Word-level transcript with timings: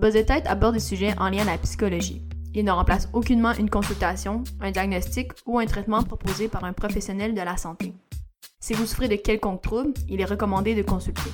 Buzz 0.00 0.16
aborde 0.46 0.74
des 0.74 0.80
sujets 0.80 1.14
en 1.18 1.28
lien 1.28 1.42
à 1.42 1.52
la 1.52 1.58
psychologie. 1.58 2.22
Il 2.54 2.64
ne 2.64 2.70
remplace 2.70 3.10
aucunement 3.12 3.52
une 3.52 3.68
consultation, 3.68 4.42
un 4.62 4.70
diagnostic 4.70 5.32
ou 5.44 5.58
un 5.58 5.66
traitement 5.66 6.02
proposé 6.02 6.48
par 6.48 6.64
un 6.64 6.72
professionnel 6.72 7.34
de 7.34 7.42
la 7.42 7.58
santé. 7.58 7.92
Si 8.60 8.72
vous 8.72 8.86
souffrez 8.86 9.08
de 9.08 9.16
quelconque 9.16 9.60
trouble, 9.60 9.92
il 10.08 10.22
est 10.22 10.24
recommandé 10.24 10.74
de 10.74 10.80
consulter. 10.80 11.30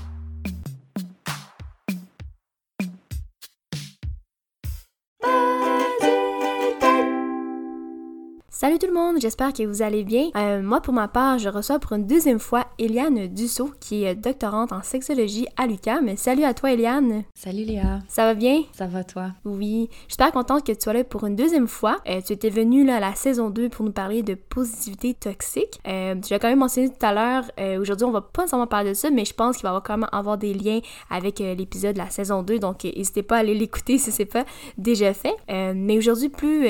Salut 8.77 8.93
tout 8.93 8.95
le 8.95 9.01
monde, 9.01 9.17
j'espère 9.23 9.55
que 9.55 9.63
vous 9.63 9.81
allez 9.81 10.05
bien. 10.05 10.29
Euh, 10.37 10.61
moi, 10.61 10.83
pour 10.83 10.93
ma 10.93 11.09
part, 11.09 11.39
je 11.39 11.49
reçois 11.49 11.79
pour 11.79 11.95
une 11.95 12.07
deuxième 12.07 12.39
fois 12.39 12.67
Eliane 12.79 13.27
Dussault, 13.27 13.71
qui 13.81 14.05
est 14.05 14.15
doctorante 14.15 14.71
en 14.71 14.83
sexologie 14.83 15.47
à 15.57 15.67
l'UQAM. 15.67 16.15
Salut 16.19 16.45
à 16.45 16.53
toi, 16.53 16.73
Eliane. 16.73 17.23
Salut 17.35 17.65
Léa. 17.65 18.01
Ça 18.07 18.27
va 18.27 18.35
bien? 18.35 18.65
Ça 18.73 18.87
va 18.87 19.03
toi? 19.03 19.31
Oui. 19.47 19.89
Je 19.91 19.97
suis 19.97 20.13
super 20.13 20.31
contente 20.31 20.67
que 20.67 20.73
tu 20.73 20.79
sois 20.83 20.93
là 20.93 21.05
pour 21.05 21.25
une 21.25 21.37
deuxième 21.37 21.69
fois. 21.69 21.97
Euh, 22.07 22.21
tu 22.21 22.35
étais 22.35 22.51
venue 22.51 22.85
là, 22.85 22.97
à 22.97 23.01
la 23.01 23.15
saison 23.15 23.49
2 23.49 23.71
pour 23.71 23.87
nous 23.87 23.93
parler 23.93 24.23
de 24.23 24.35
positivité 24.35 25.15
toxique. 25.15 25.81
Euh, 25.89 26.15
tu 26.17 26.35
l'as 26.35 26.39
quand 26.39 26.49
même 26.49 26.59
mentionné 26.59 26.91
tout 26.91 27.07
à 27.07 27.15
l'heure. 27.15 27.45
Euh, 27.59 27.81
aujourd'hui, 27.81 28.05
on 28.05 28.13
va 28.13 28.21
pas 28.21 28.43
nécessairement 28.43 28.67
parler 28.67 28.91
de 28.91 28.95
ça, 28.95 29.09
mais 29.09 29.25
je 29.25 29.33
pense 29.33 29.57
qu'il 29.57 29.67
va 29.67 29.81
quand 29.83 29.97
même 29.97 30.11
avoir 30.13 30.37
des 30.37 30.53
liens 30.53 30.81
avec 31.09 31.39
l'épisode 31.39 31.95
de 31.95 31.99
la 31.99 32.11
saison 32.11 32.43
2. 32.43 32.59
Donc, 32.59 32.85
n'hésitez 32.85 33.23
pas 33.23 33.37
à 33.37 33.39
aller 33.39 33.55
l'écouter 33.59 33.97
si 33.97 34.13
c'est 34.13 34.27
pas 34.27 34.45
déjà 34.77 35.15
fait. 35.15 35.35
mais 35.49 35.97
aujourd'hui, 35.97 36.29
plus 36.29 36.69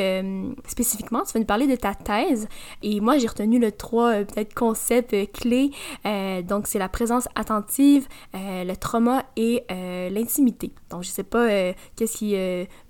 spécifiquement, 0.69 1.23
tu 1.25 1.33
vas 1.33 1.41
nous 1.41 1.47
parler 1.47 1.67
de 1.67 1.75
ta 1.75 1.96
thèse. 1.97 2.49
Et 2.83 3.01
moi, 3.01 3.19
j'ai 3.19 3.27
retenu 3.27 3.59
le 3.59 3.73
trois 3.73 4.13
euh, 4.13 4.25
peut-être 4.25 4.55
concepts 4.55 5.15
euh, 5.15 5.27
clés. 5.27 5.71
Euh, 6.05 6.43
donc, 6.43 6.67
c'est 6.67 6.79
la 6.79 6.89
présence 6.89 7.29
attentive, 7.35 8.07
le 8.35 8.75
trauma 8.75 9.25
et 9.37 9.65
l'intimité. 10.11 10.73
Donc, 10.91 11.03
je 11.03 11.09
sais 11.09 11.23
pas 11.25 11.49
qu'est-ce 11.97 12.19
qui, 12.19 12.37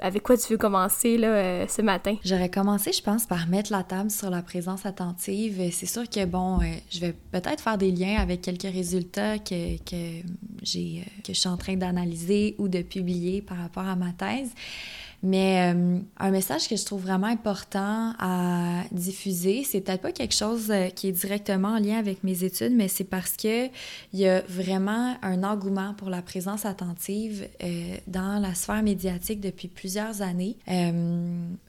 avec 0.01 0.23
quoi 0.23 0.37
tu 0.37 0.53
veux 0.53 0.59
commencer 0.59 1.17
là 1.19 1.67
ce 1.69 1.83
matin? 1.83 2.17
J'aurais 2.25 2.51
commencé, 2.51 2.93
je 2.93 3.03
pense, 3.03 3.27
par 3.27 3.47
mettre 3.49 3.73
la 3.73 3.83
table 3.83 4.11
sur 4.11 4.31
la 4.31 4.43
présence 4.43 4.87
attentive. 4.87 5.71
C'est 5.73 5.87
sûr 5.87 6.09
que 6.09 6.25
bon, 6.25 6.61
je 6.91 7.01
vais 7.01 7.15
peut-être 7.33 7.61
faire 7.61 7.79
des 7.79 7.91
liens 7.91 8.17
avec 8.17 8.43
quelques 8.43 8.63
résultats 8.63 9.39
que, 9.39 9.77
que 9.79 10.23
j'ai 10.63 11.05
que 11.25 11.33
je 11.33 11.39
suis 11.39 11.49
en 11.49 11.57
train 11.57 11.77
d'analyser 11.77 12.55
ou 12.59 12.69
de 12.69 12.83
publier 12.83 13.43
par 13.43 13.59
rapport 13.59 13.87
à 13.87 13.97
ma 13.97 14.13
thèse. 14.13 14.51
Mais 15.27 15.75
euh, 15.75 15.99
un 16.19 16.31
message 16.31 16.69
que 16.69 16.77
je 16.77 16.85
trouve 16.85 17.03
vraiment 17.03 17.27
important 17.27 18.13
à 18.21 18.85
diffuser, 18.93 19.65
c'est 19.65 19.81
peut-être 19.81 20.03
pas 20.03 20.13
quelque 20.13 20.35
chose 20.37 20.71
euh, 20.71 20.89
qui 20.89 21.09
est 21.09 21.13
directement 21.13 21.71
en 21.71 21.79
lien 21.81 21.99
avec 21.99 22.23
mes 22.23 22.45
études, 22.45 22.73
mais 22.73 22.87
c'est 22.87 23.03
parce 23.03 23.37
que 23.37 23.67
il 23.67 24.21
y 24.21 24.29
a 24.29 24.43
vraiment 24.43 25.17
un 25.23 25.43
engouement 25.43 25.95
pour 25.95 26.11
la 26.11 26.23
présence 26.23 26.65
attentive 26.65 27.49
euh, 27.65 27.97
dans 28.07 28.41
la 28.41 28.55
sphère 28.55 28.85
médiatique 28.85 29.41
depuis 29.41 29.67
plusieurs 29.67 30.23
années. 30.23 30.57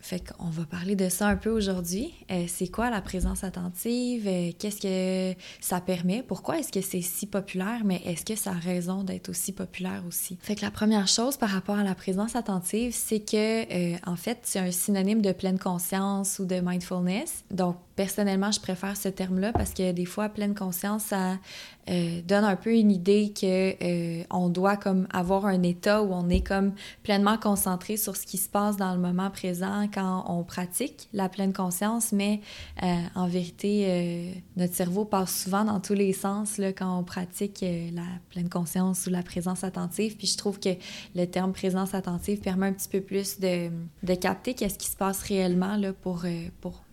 fait 0.02 0.24
qu'on 0.28 0.52
va 0.52 0.66
parler 0.66 0.96
de 0.96 1.10
ça 1.10 1.28
un 1.28 1.36
peu 1.36 1.50
aujourd'hui. 1.50 2.14
c'est 2.48 2.68
quoi 2.68 2.92
la 2.92 3.02
présence 3.02 3.44
attentive? 3.44 4.30
Qu'est-ce 4.60 4.82
que 4.82 5.40
ça 5.62 5.82
permet? 5.82 6.22
Pourquoi 6.22 6.60
est-ce 6.60 6.72
que 6.72 6.82
c'est 6.82 7.02
si 7.02 7.26
populaire? 7.26 7.82
Mais 7.86 8.04
est-ce 8.06 8.24
que 8.24 8.36
ça 8.36 8.52
a 8.52 8.60
raison 8.60 9.04
d'être 9.04 9.30
aussi 9.30 9.52
populaire 9.52 10.04
aussi? 10.08 10.38
Fait 10.42 10.54
que 10.54 10.62
la 10.62 10.72
première 10.72 11.08
chose 11.08 11.38
par 11.38 11.50
rapport 11.50 11.80
à 11.80 11.84
la 11.84 11.96
présence 11.96 12.36
attentive, 12.36 12.94
c'est 12.94 13.20
que 13.20 13.47
euh, 13.48 13.98
en 14.06 14.16
fait, 14.16 14.40
c'est 14.44 14.60
un 14.60 14.72
synonyme 14.72 15.22
de 15.22 15.32
pleine 15.32 15.60
conscience 15.60 16.40
ou 16.40 16.46
de 16.46 16.60
mindfulness. 16.60 17.44
Donc, 17.52 17.78
personnellement, 17.98 18.52
je 18.52 18.62
préfère 18.62 18.96
ce 18.96 19.10
terme-là 19.10 19.52
parce 19.52 19.74
que 19.74 19.92
des 19.92 20.06
fois, 20.06 20.30
pleine 20.30 20.56
conscience, 20.56 21.06
ça 21.06 21.34
euh, 21.90 22.22
donne 22.22 22.44
un 22.44 22.56
peu 22.56 22.74
une 22.74 22.92
idée 22.92 23.34
que 23.34 23.74
euh, 23.82 24.24
on 24.30 24.50
doit 24.50 24.78
comme 24.78 25.08
avoir 25.12 25.46
un 25.46 25.64
état 25.64 26.04
où 26.04 26.14
on 26.14 26.30
est 26.30 26.46
comme 26.46 26.74
pleinement 27.02 27.38
concentré 27.38 27.98
sur 27.98 28.16
ce 28.16 28.26
qui 28.26 28.38
se 28.38 28.50
passe 28.50 28.78
dans 28.78 28.94
le 28.94 29.00
moment 29.00 29.32
présent 29.32 29.88
quand 29.92 30.26
on 30.28 30.44
pratique 30.44 31.10
la 31.12 31.28
pleine 31.28 31.54
conscience, 31.54 32.12
mais 32.12 32.42
euh, 32.84 32.88
en 33.16 33.28
vérité, 33.28 34.44
notre 34.58 34.76
cerveau 34.76 35.04
passe 35.04 35.44
souvent 35.44 35.66
dans 35.66 35.80
tous 35.80 35.94
les 35.94 36.14
sens 36.14 36.58
là, 36.60 36.74
quand 36.74 37.00
on 37.00 37.04
pratique 37.04 37.66
la 37.94 38.04
pleine 38.30 38.50
conscience 38.50 39.08
ou 39.08 39.10
la 39.10 39.24
présence 39.24 39.64
attentive. 39.64 40.18
Puis 40.18 40.28
je 40.28 40.38
trouve 40.38 40.60
que 40.60 40.70
le 41.16 41.26
terme 41.26 41.52
présence 41.52 41.96
attentive 41.96 42.42
permet 42.42 42.68
un 42.68 42.74
petit 42.74 42.90
peu 42.90 43.02
plus 43.02 43.40
de, 43.40 43.70
de 44.04 44.14
capter 44.14 44.54
qu'est-ce 44.54 44.78
qui 44.78 44.88
se 44.88 44.98
passe 44.98 45.24
réellement 45.24 45.80
pour 46.02 46.26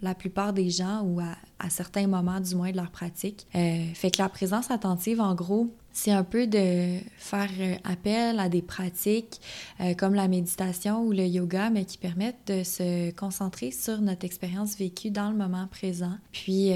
la 0.01 0.15
plupart 0.15 0.55
des 0.55 0.71
gens 0.71 0.94
ou 1.03 1.21
à, 1.21 1.37
certains 1.71 2.07
moments 2.07 2.41
du 2.41 2.55
moins 2.57 2.73
de 2.73 2.77
leur 2.77 2.91
pratique. 2.91 3.47
Euh, 3.55 3.87
fait 3.95 4.11
que 4.11 4.21
la 4.21 4.29
présence 4.29 4.71
attentive, 4.71 5.19
en 5.19 5.35
gros, 5.35 5.71
c'est 5.93 6.11
un 6.11 6.25
peu 6.25 6.47
de 6.47 6.99
faire 7.17 7.49
euh, 7.59 7.77
appel 7.85 8.39
à 8.39 8.51
des 8.51 8.61
pratiques 8.61 9.41
euh, 9.81 9.95
comme 9.95 10.13
la 10.13 10.29
méditation 10.29 11.03
ou 11.05 11.13
le 11.13 11.25
yoga, 11.25 11.71
mais 11.71 11.87
qui 11.87 11.97
permettent 11.97 12.49
de 12.49 12.65
se 12.65 13.13
concentrer 13.13 13.71
sur 13.71 14.03
notre 14.03 14.27
expérience 14.27 14.77
vécue 14.77 15.11
dans 15.11 15.31
le 15.31 15.37
moment 15.37 15.67
présent, 15.71 16.13
puis 16.33 16.71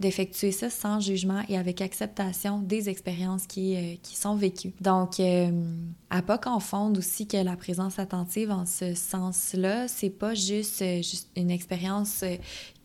d'effectuer 0.00 0.52
ça 0.52 0.70
sans 0.70 1.00
jugement 1.00 1.42
et 1.50 1.58
avec 1.58 1.82
acceptation 1.82 2.60
des 2.60 2.88
expériences 2.88 3.46
qui, 3.46 3.98
qui 4.02 4.16
sont 4.16 4.36
vécues. 4.36 4.72
Donc, 4.80 5.20
à 6.10 6.22
pas 6.22 6.38
confondre 6.38 6.98
aussi 6.98 7.26
que 7.26 7.36
la 7.36 7.56
présence 7.56 7.98
attentive 7.98 8.50
en 8.50 8.64
ce 8.64 8.94
sens-là, 8.94 9.88
c'est 9.88 10.10
pas 10.10 10.34
juste 10.34 10.82
une 11.36 11.50
expérience 11.50 12.24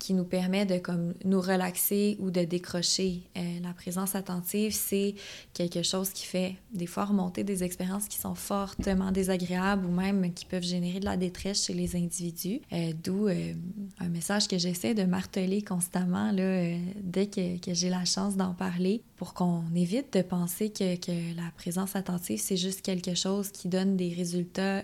qui 0.04 0.14
nous 0.14 0.26
permet 0.26 0.66
de 0.66 0.80
comme 0.80 1.14
nous 1.24 1.40
relaxer 1.40 2.18
ou 2.20 2.30
de 2.30 2.44
décrocher. 2.44 3.22
Euh, 3.38 3.60
la 3.64 3.74
présence 3.74 4.16
attentive, 4.16 4.74
c'est 4.74 5.16
quelque 5.54 5.82
chose 5.82 6.10
qui 6.10 6.26
fait 6.26 6.56
des 6.74 6.88
fois 6.88 7.06
remonter 7.06 7.46
des 7.46 7.64
expériences 7.64 8.10
qui 8.10 8.18
sont 8.18 8.36
fortement 8.36 9.14
désagréables 9.14 9.86
ou 9.86 9.92
même 9.92 10.34
qui 10.34 10.44
peuvent 10.44 10.64
générer 10.64 11.00
de 11.00 11.06
la 11.06 11.16
détresse 11.16 11.64
chez 11.68 11.74
les 11.74 11.96
individus. 11.96 12.60
Euh, 12.74 12.92
d'où 13.02 13.30
euh, 13.30 13.54
un 14.02 14.10
message 14.10 14.50
que 14.50 14.58
j'essaie 14.58 14.94
de 14.94 15.04
marteler 15.04 15.62
constamment 15.62 16.34
là, 16.34 16.78
dès 17.02 17.28
que, 17.28 17.58
que 17.60 17.74
j'ai 17.74 17.90
la 17.90 18.04
chance 18.04 18.36
d'en 18.36 18.54
parler 18.54 19.04
pour 19.16 19.34
qu'on 19.34 19.64
évite 19.74 20.12
de 20.12 20.22
penser 20.22 20.70
que, 20.70 20.98
que, 20.98 21.12
la 21.38 21.50
présence 21.56 21.96
attentive, 21.96 22.42
c'est 22.42 22.58
juste 22.58 22.82
quelque 22.82 23.16
chose 23.16 23.52
qui 23.52 23.70
donne 23.70 23.96
des 23.96 24.10
résultats 24.10 24.82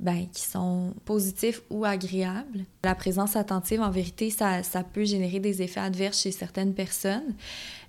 ben, 0.00 0.26
qui 0.32 0.42
sont 0.42 0.92
positifs 1.04 1.62
ou 1.70 1.84
agréables. 1.84 2.64
La 2.82 2.96
présence 2.96 3.36
attentive, 3.36 3.80
en 3.80 3.90
vérité, 3.90 4.30
ça, 4.62 4.82
peut 4.84 5.04
générer 5.04 5.40
des 5.40 5.62
effets 5.62 5.80
adverses 5.80 6.20
chez 6.22 6.30
certaines 6.30 6.74
personnes. 6.74 7.34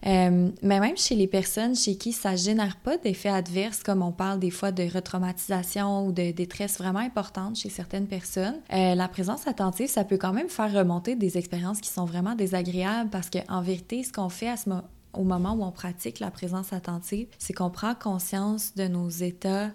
Euh, 0.06 0.50
mais 0.64 0.80
même 0.80 0.98
chez 0.98 1.16
les 1.16 1.28
personnes 1.28 1.76
chez 1.76 1.96
qui 1.96 2.12
ça 2.12 2.36
génère 2.36 2.76
pas 2.78 2.98
d'effets 2.98 3.30
adverses, 3.30 3.84
comme 3.84 4.02
on 4.02 4.12
parle 4.12 4.40
des 4.40 4.50
fois 4.50 4.72
de 4.72 4.84
retraumatisation 4.84 6.08
ou 6.08 6.12
de 6.12 6.32
détresse 6.32 6.80
vraiment 6.80 7.00
importante 7.00 7.56
chez 7.56 7.70
certaines 7.70 8.08
personnes, 8.08 8.60
euh, 8.74 8.96
la 8.96 9.08
présence 9.08 9.48
attentive, 9.48 9.88
ça 9.88 10.04
peut 10.04 10.18
quand 10.18 10.34
même 10.34 10.50
faire 10.50 10.74
remonter 10.74 11.16
des 11.16 11.38
expériences 11.38 11.82
qui 11.82 11.90
sont 11.90 12.06
vraiment 12.06 12.36
désagréables 12.36 13.10
parce 13.10 13.30
qu'en 13.30 13.62
vérité, 13.62 14.04
ce 14.04 14.12
qu'on 14.12 14.30
fait 14.30 14.50
au 15.14 15.24
moment 15.24 15.54
où 15.54 15.64
on 15.64 15.72
pratique 15.72 16.20
la 16.20 16.32
présence 16.32 16.74
attentive, 16.74 17.28
c'est 17.38 17.54
qu'on 17.54 17.70
prend 17.70 17.94
conscience 17.96 18.76
de 18.76 18.88
nos 18.88 19.10
états 19.10 19.72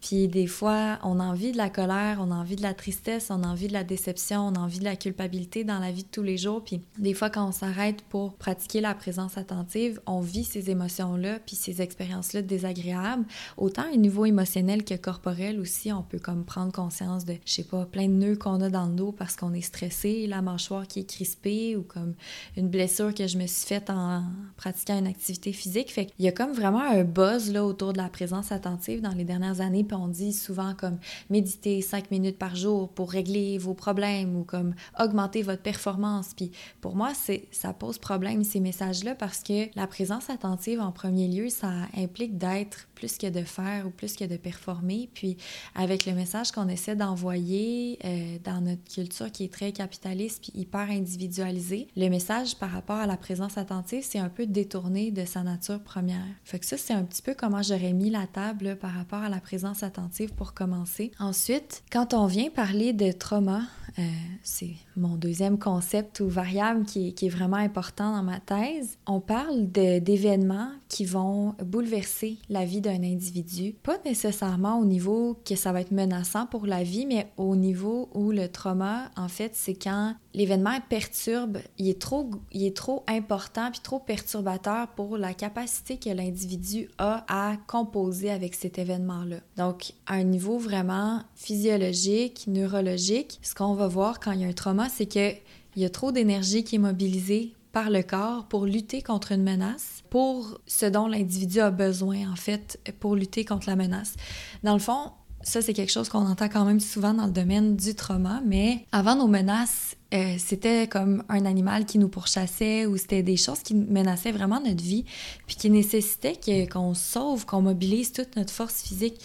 Puis 0.00 0.28
des 0.28 0.46
fois, 0.46 0.98
on 1.02 1.20
a 1.20 1.24
envie 1.24 1.52
de 1.52 1.56
la 1.56 1.68
colère, 1.68 2.18
on 2.20 2.30
a 2.30 2.34
envie 2.34 2.56
de 2.56 2.62
la 2.62 2.74
tristesse, 2.74 3.28
on 3.30 3.42
a 3.42 3.46
envie 3.46 3.68
de 3.68 3.72
la 3.72 3.84
déception, 3.84 4.48
on 4.48 4.54
a 4.54 4.58
envie 4.58 4.78
de 4.78 4.84
la 4.84 4.96
culpabilité 4.96 5.64
dans 5.64 5.78
la 5.78 5.90
vie 5.90 6.02
de 6.02 6.08
tous 6.08 6.22
les 6.22 6.36
jours. 6.36 6.62
Puis 6.64 6.80
des 6.98 7.14
fois, 7.14 7.30
quand 7.30 7.48
on 7.48 7.52
s'arrête 7.52 8.02
pour 8.02 8.34
pratiquer 8.34 8.80
la 8.80 8.94
présence 8.94 9.36
attentive, 9.36 10.00
on 10.06 10.20
vit 10.20 10.44
ces 10.44 10.70
émotions-là, 10.70 11.38
puis 11.44 11.56
ces 11.56 11.82
expériences-là 11.82 12.42
désagréables, 12.42 13.26
autant 13.56 13.84
au 13.92 13.96
niveau 13.96 14.24
émotionnel 14.24 14.84
que 14.84 14.94
corporel 14.94 15.60
aussi. 15.60 15.92
On 15.92 16.02
peut 16.02 16.18
comme 16.18 16.44
prendre 16.44 16.72
conscience 16.72 17.24
de, 17.24 17.34
je 17.44 17.52
sais 17.52 17.64
pas, 17.64 17.84
plein 17.84 18.08
de 18.08 18.14
nœuds 18.14 18.36
qu'on 18.36 18.60
a 18.60 18.70
dans 18.70 18.86
le 18.86 18.94
dos 18.94 19.12
parce 19.12 19.36
qu'on 19.36 19.52
est 19.52 19.60
stressé, 19.60 20.26
la 20.26 20.42
mâchoire 20.42 20.86
qui 20.86 21.00
est 21.00 21.08
crispée 21.08 21.76
ou 21.76 21.82
comme 21.82 22.14
une 22.56 22.68
blessure 22.68 23.14
que 23.14 23.26
je 23.26 23.38
me 23.38 23.46
suis 23.46 23.66
faite 23.66 23.90
en 23.90 24.24
pratiquant 24.56 24.98
une 24.98 25.06
activité 25.06 25.52
physique. 25.52 25.92
Fait 25.92 26.06
qu'il 26.06 26.24
y 26.24 26.28
a 26.28 26.32
comme 26.32 26.52
vraiment 26.52 26.82
un 26.82 27.04
buzz 27.04 27.52
là 27.52 27.64
autour 27.64 27.92
de 27.92 27.98
la 27.98 28.08
présence 28.08 28.52
attentive 28.52 28.85
dans 28.94 29.12
les 29.12 29.24
dernières 29.24 29.60
années, 29.60 29.84
puis 29.84 29.96
on 29.96 30.08
dit 30.08 30.32
souvent 30.32 30.74
comme 30.74 30.98
méditer 31.30 31.82
cinq 31.82 32.10
minutes 32.10 32.38
par 32.38 32.56
jour 32.56 32.88
pour 32.88 33.10
régler 33.10 33.58
vos 33.58 33.74
problèmes 33.74 34.36
ou 34.36 34.44
comme 34.44 34.74
augmenter 34.98 35.42
votre 35.42 35.62
performance. 35.62 36.32
Puis 36.34 36.50
pour 36.80 36.96
moi, 36.96 37.12
ça 37.50 37.72
pose 37.72 37.98
problème 37.98 38.44
ces 38.44 38.60
messages-là 38.60 39.14
parce 39.14 39.42
que 39.42 39.74
la 39.76 39.86
présence 39.86 40.30
attentive 40.30 40.80
en 40.80 40.92
premier 40.92 41.28
lieu, 41.28 41.48
ça 41.48 41.70
implique 41.96 42.38
d'être 42.38 42.88
plus 42.94 43.18
que 43.18 43.28
de 43.28 43.42
faire 43.42 43.86
ou 43.86 43.90
plus 43.90 44.16
que 44.16 44.24
de 44.24 44.36
performer. 44.36 45.10
Puis 45.14 45.36
avec 45.74 46.06
le 46.06 46.12
message 46.12 46.52
qu'on 46.52 46.68
essaie 46.68 46.96
d'envoyer 46.96 47.98
euh, 48.04 48.38
dans 48.44 48.60
notre 48.60 48.84
culture 48.84 49.30
qui 49.30 49.44
est 49.44 49.52
très 49.52 49.72
capitaliste 49.72 50.42
puis 50.42 50.60
hyper 50.60 50.90
individualisée, 50.90 51.88
le 51.96 52.08
message 52.08 52.56
par 52.56 52.70
rapport 52.70 52.96
à 52.96 53.06
la 53.06 53.16
présence 53.16 53.58
attentive, 53.58 54.02
c'est 54.02 54.18
un 54.18 54.28
peu 54.28 54.46
détourné 54.46 55.10
de 55.10 55.24
sa 55.24 55.42
nature 55.42 55.80
première. 55.80 56.24
Fait 56.44 56.58
que 56.58 56.66
ça, 56.66 56.76
c'est 56.76 56.94
un 56.94 57.04
petit 57.04 57.22
peu 57.22 57.34
comment 57.34 57.62
j'aurais 57.62 57.92
mis 57.92 58.10
la 58.10 58.26
table 58.26 58.65
par 58.74 58.92
rapport 58.92 59.22
à 59.22 59.28
la 59.28 59.40
présence 59.40 59.82
attentive 59.82 60.32
pour 60.34 60.54
commencer. 60.54 61.12
Ensuite, 61.18 61.82
quand 61.92 62.14
on 62.14 62.26
vient 62.26 62.50
parler 62.50 62.92
de 62.92 63.12
trauma, 63.12 63.62
euh, 63.98 64.02
c'est 64.42 64.74
mon 64.96 65.16
deuxième 65.16 65.58
concept 65.58 66.20
ou 66.20 66.28
variable 66.28 66.84
qui, 66.84 67.14
est 67.20 67.28
vraiment 67.28 67.56
important 67.56 68.12
dans 68.14 68.22
ma 68.22 68.40
thèse, 68.40 68.98
on 69.06 69.20
parle 69.20 69.70
d'événements 69.70 70.70
qui 70.88 71.04
vont 71.04 71.54
bouleverser 71.64 72.36
la 72.48 72.64
vie 72.64 72.80
d'un 72.80 73.02
individu. 73.02 73.74
Pas 73.82 73.98
nécessairement 74.04 74.78
au 74.78 74.84
niveau 74.84 75.38
que 75.44 75.56
ça 75.56 75.72
va 75.72 75.80
être 75.80 75.92
menaçant 75.92 76.46
pour 76.46 76.66
la 76.66 76.82
vie, 76.82 77.06
mais 77.06 77.26
au 77.36 77.56
niveau 77.56 78.08
où 78.14 78.30
le 78.30 78.48
trauma, 78.48 79.10
en 79.16 79.28
fait, 79.28 79.52
c'est 79.54 79.74
quand 79.74 80.14
l'événement 80.34 80.78
perturbe, 80.88 81.58
il 81.78 81.88
est 81.88 82.00
trop, 82.00 82.30
il 82.52 82.64
est 82.64 82.76
trop 82.76 83.02
important 83.08 83.70
puis 83.70 83.80
trop 83.80 83.98
perturbateur 83.98 84.88
pour 84.88 85.16
la 85.16 85.32
capacité 85.34 85.96
que 85.96 86.10
l'individu 86.10 86.88
a 86.98 87.24
à 87.28 87.56
composer 87.66 88.30
avec 88.30 88.54
cet 88.54 88.78
événement-là. 88.78 89.38
Donc, 89.56 89.92
à 90.06 90.14
un 90.14 90.24
niveau 90.24 90.58
vraiment 90.58 91.22
physiologique, 91.34 92.44
neurologique, 92.46 93.38
ce 93.42 93.54
qu'on 93.54 93.74
va 93.74 93.85
quand 93.94 94.32
il 94.32 94.40
y 94.40 94.44
a 94.44 94.48
un 94.48 94.52
trauma, 94.52 94.88
c'est 94.88 95.06
que 95.06 95.32
il 95.76 95.82
y 95.82 95.84
a 95.84 95.90
trop 95.90 96.10
d'énergie 96.10 96.64
qui 96.64 96.76
est 96.76 96.78
mobilisée 96.78 97.52
par 97.70 97.90
le 97.90 98.02
corps 98.02 98.46
pour 98.46 98.64
lutter 98.64 99.02
contre 99.02 99.32
une 99.32 99.42
menace, 99.42 100.02
pour 100.08 100.58
ce 100.66 100.86
dont 100.86 101.06
l'individu 101.06 101.60
a 101.60 101.70
besoin, 101.70 102.30
en 102.32 102.36
fait, 102.36 102.80
pour 103.00 103.14
lutter 103.14 103.44
contre 103.44 103.68
la 103.68 103.76
menace. 103.76 104.14
Dans 104.62 104.72
le 104.72 104.78
fond, 104.78 105.10
ça, 105.42 105.60
c'est 105.60 105.74
quelque 105.74 105.92
chose 105.92 106.08
qu'on 106.08 106.26
entend 106.26 106.48
quand 106.48 106.64
même 106.64 106.80
souvent 106.80 107.12
dans 107.12 107.26
le 107.26 107.32
domaine 107.32 107.76
du 107.76 107.94
trauma, 107.94 108.40
mais 108.46 108.86
avant 108.92 109.14
nos 109.14 109.28
menaces, 109.28 109.94
euh, 110.14 110.36
c'était 110.38 110.88
comme 110.88 111.22
un 111.28 111.44
animal 111.44 111.84
qui 111.84 111.98
nous 111.98 112.08
pourchassait 112.08 112.86
ou 112.86 112.96
c'était 112.96 113.22
des 113.22 113.36
choses 113.36 113.60
qui 113.60 113.74
menaçaient 113.74 114.32
vraiment 114.32 114.60
notre 114.60 114.82
vie, 114.82 115.04
puis 115.46 115.56
qui 115.56 115.68
nécessitaient 115.68 116.66
qu'on 116.66 116.94
sauve, 116.94 117.44
qu'on 117.44 117.60
mobilise 117.60 118.12
toute 118.12 118.36
notre 118.36 118.52
force 118.52 118.82
physique 118.82 119.20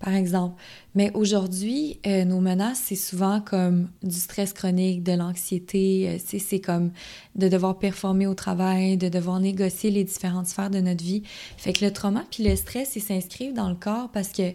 par 0.00 0.14
exemple. 0.14 0.60
Mais 0.94 1.12
aujourd'hui, 1.14 2.00
euh, 2.06 2.24
nos 2.24 2.40
menaces, 2.40 2.82
c'est 2.86 2.96
souvent 2.96 3.40
comme 3.40 3.90
du 4.02 4.16
stress 4.16 4.52
chronique, 4.52 5.02
de 5.02 5.12
l'anxiété, 5.12 6.08
euh, 6.08 6.38
c'est 6.38 6.60
comme 6.60 6.90
de 7.36 7.48
devoir 7.48 7.78
performer 7.78 8.26
au 8.26 8.34
travail, 8.34 8.96
de 8.96 9.08
devoir 9.08 9.38
négocier 9.38 9.90
les 9.90 10.04
différentes 10.04 10.46
sphères 10.46 10.70
de 10.70 10.80
notre 10.80 11.04
vie. 11.04 11.22
Fait 11.56 11.72
que 11.72 11.84
le 11.84 11.92
trauma 11.92 12.24
puis 12.30 12.42
le 12.42 12.56
stress, 12.56 12.96
ils 12.96 13.02
s'inscrivent 13.02 13.54
dans 13.54 13.68
le 13.68 13.76
corps 13.76 14.08
parce 14.10 14.30
que, 14.30 14.54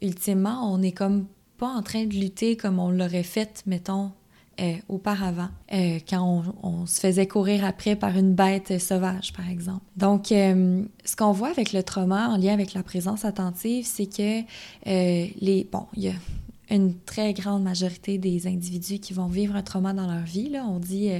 ultimement, 0.00 0.72
on 0.72 0.80
est 0.80 0.92
comme 0.92 1.26
pas 1.58 1.68
en 1.68 1.82
train 1.82 2.04
de 2.04 2.14
lutter 2.14 2.56
comme 2.56 2.78
on 2.78 2.90
l'aurait 2.90 3.22
fait, 3.22 3.62
mettons, 3.66 4.12
euh, 4.60 4.74
auparavant, 4.88 5.48
euh, 5.72 5.98
quand 6.08 6.44
on, 6.62 6.86
se 6.86 7.00
faisait 7.00 7.26
courir 7.26 7.64
après 7.64 7.96
par 7.96 8.16
une 8.16 8.34
bête 8.34 8.80
sauvage, 8.80 9.32
par 9.32 9.48
exemple. 9.48 9.82
Donc, 9.96 10.30
euh, 10.32 10.82
ce 11.04 11.16
qu'on 11.16 11.32
voit 11.32 11.48
avec 11.48 11.72
le 11.72 11.82
trauma 11.82 12.28
en 12.28 12.36
lien 12.36 12.52
avec 12.52 12.74
la 12.74 12.82
présence 12.82 13.24
attentive, 13.24 13.84
c'est 13.86 14.06
que 14.06 14.42
les... 14.86 15.68
Bon, 15.70 15.86
il 15.96 16.04
y 16.04 16.08
a 16.08 16.14
une 16.70 16.94
très 16.94 17.32
grande 17.34 17.62
majorité 17.62 18.18
des 18.18 18.46
individus 18.46 18.98
qui 18.98 19.12
vont 19.12 19.26
vivre 19.26 19.56
un 19.56 19.62
trauma 19.62 19.92
dans 19.92 20.06
leur 20.06 20.24
vie. 20.24 20.48
Là. 20.48 20.64
On 20.66 20.78
dit 20.78 21.10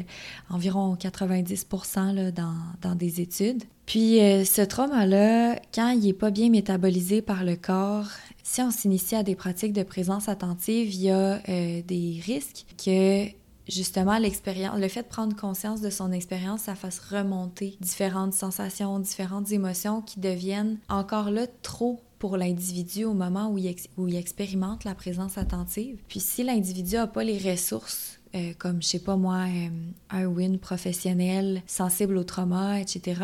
environ 0.51 0.97
90 0.97 1.67
là, 2.15 2.31
dans, 2.31 2.55
dans, 2.81 2.95
des 2.95 3.21
études. 3.21 3.65
Puis 3.87 4.19
ce 4.19 4.63
trauma-là, 4.63 5.57
quand 5.75 5.91
il 5.91 6.01
n'est 6.01 6.13
pas 6.13 6.31
bien 6.31 6.49
métabolisé 6.49 7.21
par 7.21 7.45
le 7.45 7.57
corps, 7.57 8.09
si 8.45 8.61
on 8.61 8.71
s'initie 8.71 9.17
à 9.17 9.23
des 9.23 9.35
pratiques 9.35 9.73
de 9.73 9.83
présence 9.83 10.29
attentive, 10.29 10.95
il 10.95 11.01
y 11.01 11.11
a 11.11 11.41
euh, 11.49 11.83
des 11.83 12.21
risques 12.25 12.67
que 12.83 13.27
justement 13.67 14.19
l'expérience, 14.19 14.79
le 14.79 14.87
fait 14.89 15.03
de 15.03 15.09
prendre 15.09 15.35
conscience 15.35 15.81
de 15.81 15.89
son 15.89 16.13
expérience, 16.13 16.61
ça 16.61 16.75
fasse 16.75 17.01
remonter 17.01 17.77
différentes 17.81 18.35
sensations, 18.35 18.99
différentes 18.99 19.51
émotions 19.51 20.03
qui 20.03 20.21
deviennent 20.21 20.79
encore 20.91 21.31
là 21.31 21.47
trop 21.63 22.03
pour 22.19 22.37
l'individu 22.37 23.05
au 23.05 23.15
moment 23.15 23.51
où 23.51 23.59
il, 23.59 24.17
expérimente 24.17 24.85
la 24.85 24.95
présence 24.95 25.39
attentive. 25.39 25.99
Puis 26.09 26.21
si 26.21 26.43
l'individu 26.43 26.97
n'a 26.97 27.07
pas 27.07 27.25
les 27.25 27.39
ressources, 27.39 28.21
euh, 28.35 28.53
comme, 28.59 28.83
je 28.83 28.89
sais 28.89 28.99
pas 28.99 29.17
moi, 29.17 29.47
euh, 29.47 29.69
un 30.11 30.27
win 30.27 30.59
professionnel 30.59 31.63
sensible 31.67 32.17
au 32.17 32.25
trauma, 32.25 32.81
etc., 32.81 33.21